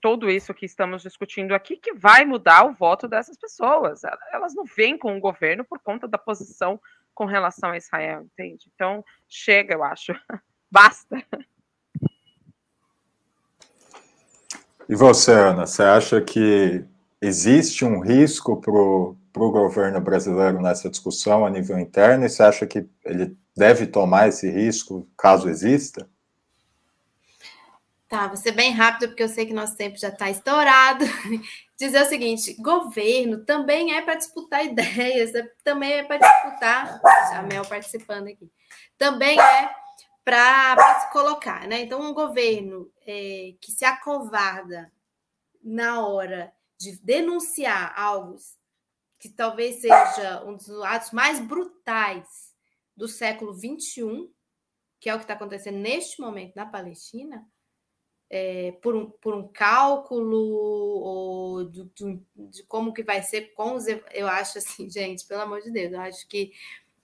tudo 0.01 0.31
isso 0.31 0.55
que 0.55 0.65
estamos 0.65 1.03
discutindo 1.03 1.55
aqui 1.55 1.77
que 1.77 1.93
vai 1.95 2.25
mudar 2.25 2.65
o 2.65 2.73
voto 2.73 3.09
dessas 3.09 3.37
pessoas. 3.37 4.03
Elas 4.33 4.55
não 4.55 4.65
vêm 4.65 4.97
com 4.97 5.17
o 5.17 5.21
governo 5.21 5.65
por 5.65 5.81
conta 5.81 6.07
da 6.07 6.19
posição 6.19 6.81
com 7.15 7.25
relação 7.25 7.71
a 7.71 7.77
Israel, 7.77 8.23
entende? 8.23 8.71
Então, 8.73 9.05
chega, 9.29 9.75
eu 9.75 9.83
acho. 9.83 10.13
Basta. 10.71 11.21
E 14.89 14.95
você, 14.95 15.33
Ana, 15.33 15.67
você 15.67 15.83
acha 15.83 16.21
que 16.21 16.85
existe 17.21 17.85
um 17.85 18.01
risco 18.01 18.61
para 18.61 18.73
o 18.73 19.17
governo 19.51 20.01
brasileiro 20.01 20.61
nessa 20.61 20.89
discussão 20.89 21.45
a 21.45 21.51
nível 21.51 21.79
interno? 21.79 22.25
E 22.25 22.29
você 22.29 22.43
acha 22.43 22.67
que 22.67 22.89
ele 23.05 23.37
deve 23.57 23.87
tomar 23.87 24.29
esse 24.29 24.49
risco, 24.51 25.09
caso 25.17 25.49
exista? 25.49 26.09
Tá, 28.09 28.27
vou 28.27 28.39
ser 28.39 28.53
bem 28.53 28.73
rápido, 28.73 29.09
porque 29.09 29.23
eu 29.23 29.29
sei 29.29 29.45
que 29.45 29.53
nosso 29.53 29.77
tempo 29.77 29.99
já 29.99 30.09
está 30.09 30.31
estourado. 30.31 31.05
Dizer 31.79 32.03
o 32.03 32.07
seguinte: 32.07 32.55
governo 32.55 33.45
também 33.45 33.95
é 33.95 34.01
para 34.01 34.15
disputar 34.15 34.65
ideias, 34.65 35.35
é, 35.35 35.47
também 35.63 35.93
é 35.93 36.03
para 36.05 36.17
disputar. 36.17 37.01
A 37.35 37.43
Mel 37.43 37.67
participando 37.67 38.29
aqui. 38.29 38.51
Também 38.97 39.39
é 39.39 39.71
para 40.25 41.01
se 41.01 41.13
colocar, 41.13 41.67
né? 41.69 41.83
Então, 41.83 42.01
um 42.01 42.15
governo 42.15 42.91
é, 43.07 43.53
que 43.61 43.71
se 43.71 43.85
acovarda 43.85 44.91
na 45.63 46.07
hora 46.07 46.53
de 46.79 46.99
denunciar 47.03 47.93
algo 47.99 48.37
que 49.19 49.29
talvez 49.29 49.81
seja 49.81 50.45
um 50.45 50.57
dos 50.57 50.71
atos 50.83 51.11
mais 51.11 51.41
brutais 51.41 52.55
do 52.97 53.09
século 53.09 53.53
XXI, 53.53 54.31
que 55.01 55.11
é 55.11 55.15
o 55.15 55.19
que 55.19 55.25
está 55.25 55.35
acontecendo 55.35 55.79
neste 55.79 56.21
momento 56.21 56.55
na 56.55 56.67
Palestina, 56.67 57.47
é, 58.31 58.73
por, 58.83 58.95
um, 58.95 59.11
por 59.11 59.35
um 59.35 59.49
cálculo 59.49 60.37
ou 60.37 61.65
de, 61.65 61.85
de, 61.95 62.63
como 62.65 62.93
que 62.93 63.03
vai 63.03 63.23
ser 63.23 63.53
com 63.55 63.75
os. 63.75 63.87
Eu 64.13 64.29
acho 64.29 64.59
assim, 64.59 64.89
gente, 64.91 65.27
pelo 65.27 65.43
amor 65.43 65.63
de 65.63 65.71
Deus, 65.71 65.93
eu 65.93 66.01
acho 66.01 66.29
que 66.29 66.53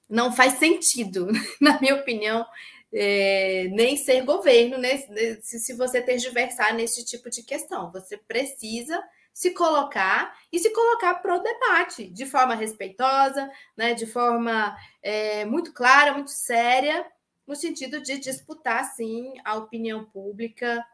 não 0.09 0.33
faz 0.33 0.55
sentido, 0.55 1.29
na 1.61 1.81
minha 1.81 1.95
opinião, 1.95 2.45
é, 2.93 3.69
nem 3.73 3.97
ser 3.97 4.23
governo 4.25 4.79
né, 4.79 4.99
se, 5.41 5.59
se 5.59 5.73
você 5.75 6.03
tergiversar 6.03 6.75
nesse 6.75 7.05
tipo 7.05 7.31
de 7.31 7.43
questão. 7.43 7.91
Você 7.91 8.17
precisa 8.17 9.03
se 9.35 9.51
colocar 9.51 10.39
e 10.53 10.61
se 10.61 10.71
colocar 10.71 11.15
para 11.15 11.35
o 11.35 11.43
debate 11.43 12.09
de 12.09 12.25
forma 12.25 12.55
respeitosa, 12.55 13.51
né, 13.77 13.93
de 13.93 14.07
forma 14.07 14.77
é, 15.03 15.45
muito 15.45 15.73
clara, 15.73 16.15
muito 16.15 16.31
séria, 16.31 17.05
no 17.45 17.57
sentido 17.57 18.01
de 18.01 18.17
disputar, 18.17 18.85
sim, 18.95 19.35
a 19.45 19.57
opinião 19.57 20.05
pública 20.05 20.87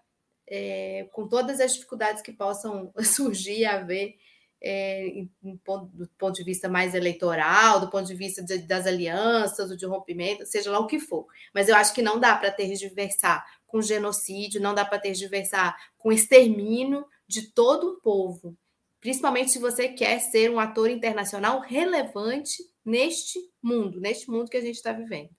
é, 0.48 1.06
com 1.12 1.28
todas 1.28 1.60
as 1.60 1.74
dificuldades 1.74 2.22
que 2.22 2.32
possam 2.32 2.90
surgir 3.04 3.66
a 3.66 3.78
ver 3.82 4.16
é, 4.62 5.26
do 5.42 6.08
ponto 6.18 6.34
de 6.34 6.44
vista 6.44 6.66
mais 6.66 6.94
eleitoral, 6.94 7.78
do 7.78 7.90
ponto 7.90 8.06
de 8.06 8.14
vista 8.14 8.42
de, 8.42 8.58
das 8.58 8.86
alianças, 8.86 9.76
de 9.76 9.86
rompimento, 9.86 10.46
seja 10.46 10.70
lá 10.70 10.78
o 10.78 10.86
que 10.86 10.98
for. 10.98 11.26
Mas 11.54 11.68
eu 11.68 11.76
acho 11.76 11.92
que 11.94 12.02
não 12.02 12.18
dá 12.18 12.34
para 12.36 12.50
tergiversar 12.50 13.44
com 13.66 13.82
genocídio, 13.82 14.60
não 14.60 14.74
dá 14.74 14.84
para 14.84 14.98
tergiversar 14.98 15.76
com 15.98 16.10
extermínio 16.10 17.06
de 17.30 17.42
todo 17.42 17.92
um 17.92 18.00
povo, 18.00 18.56
principalmente 19.00 19.52
se 19.52 19.60
você 19.60 19.88
quer 19.88 20.18
ser 20.18 20.50
um 20.50 20.58
ator 20.58 20.90
internacional 20.90 21.60
relevante 21.60 22.56
neste 22.84 23.38
mundo, 23.62 24.00
neste 24.00 24.28
mundo 24.28 24.50
que 24.50 24.56
a 24.56 24.60
gente 24.60 24.74
está 24.74 24.92
vivendo. 24.92 25.30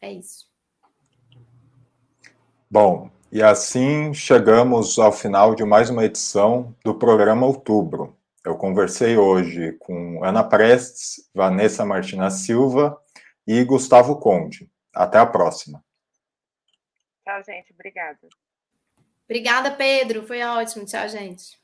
É 0.00 0.12
isso. 0.12 0.48
Bom, 2.70 3.10
e 3.32 3.42
assim 3.42 4.14
chegamos 4.14 5.00
ao 5.00 5.10
final 5.10 5.52
de 5.56 5.64
mais 5.64 5.90
uma 5.90 6.04
edição 6.04 6.72
do 6.84 6.94
programa 6.94 7.44
Outubro. 7.44 8.16
Eu 8.44 8.56
conversei 8.56 9.16
hoje 9.16 9.72
com 9.80 10.24
Ana 10.24 10.44
Prestes, 10.44 11.28
Vanessa 11.34 11.84
Martina 11.84 12.30
Silva 12.30 12.96
e 13.44 13.64
Gustavo 13.64 14.16
Conde. 14.16 14.70
Até 14.94 15.18
a 15.18 15.26
próxima. 15.26 15.84
Tchau, 17.24 17.42
gente. 17.44 17.72
Obrigada. 17.72 18.28
Obrigada, 19.32 19.70
Pedro. 19.70 20.26
Foi 20.26 20.42
ótimo. 20.42 20.84
Tchau, 20.84 21.08
gente. 21.08 21.58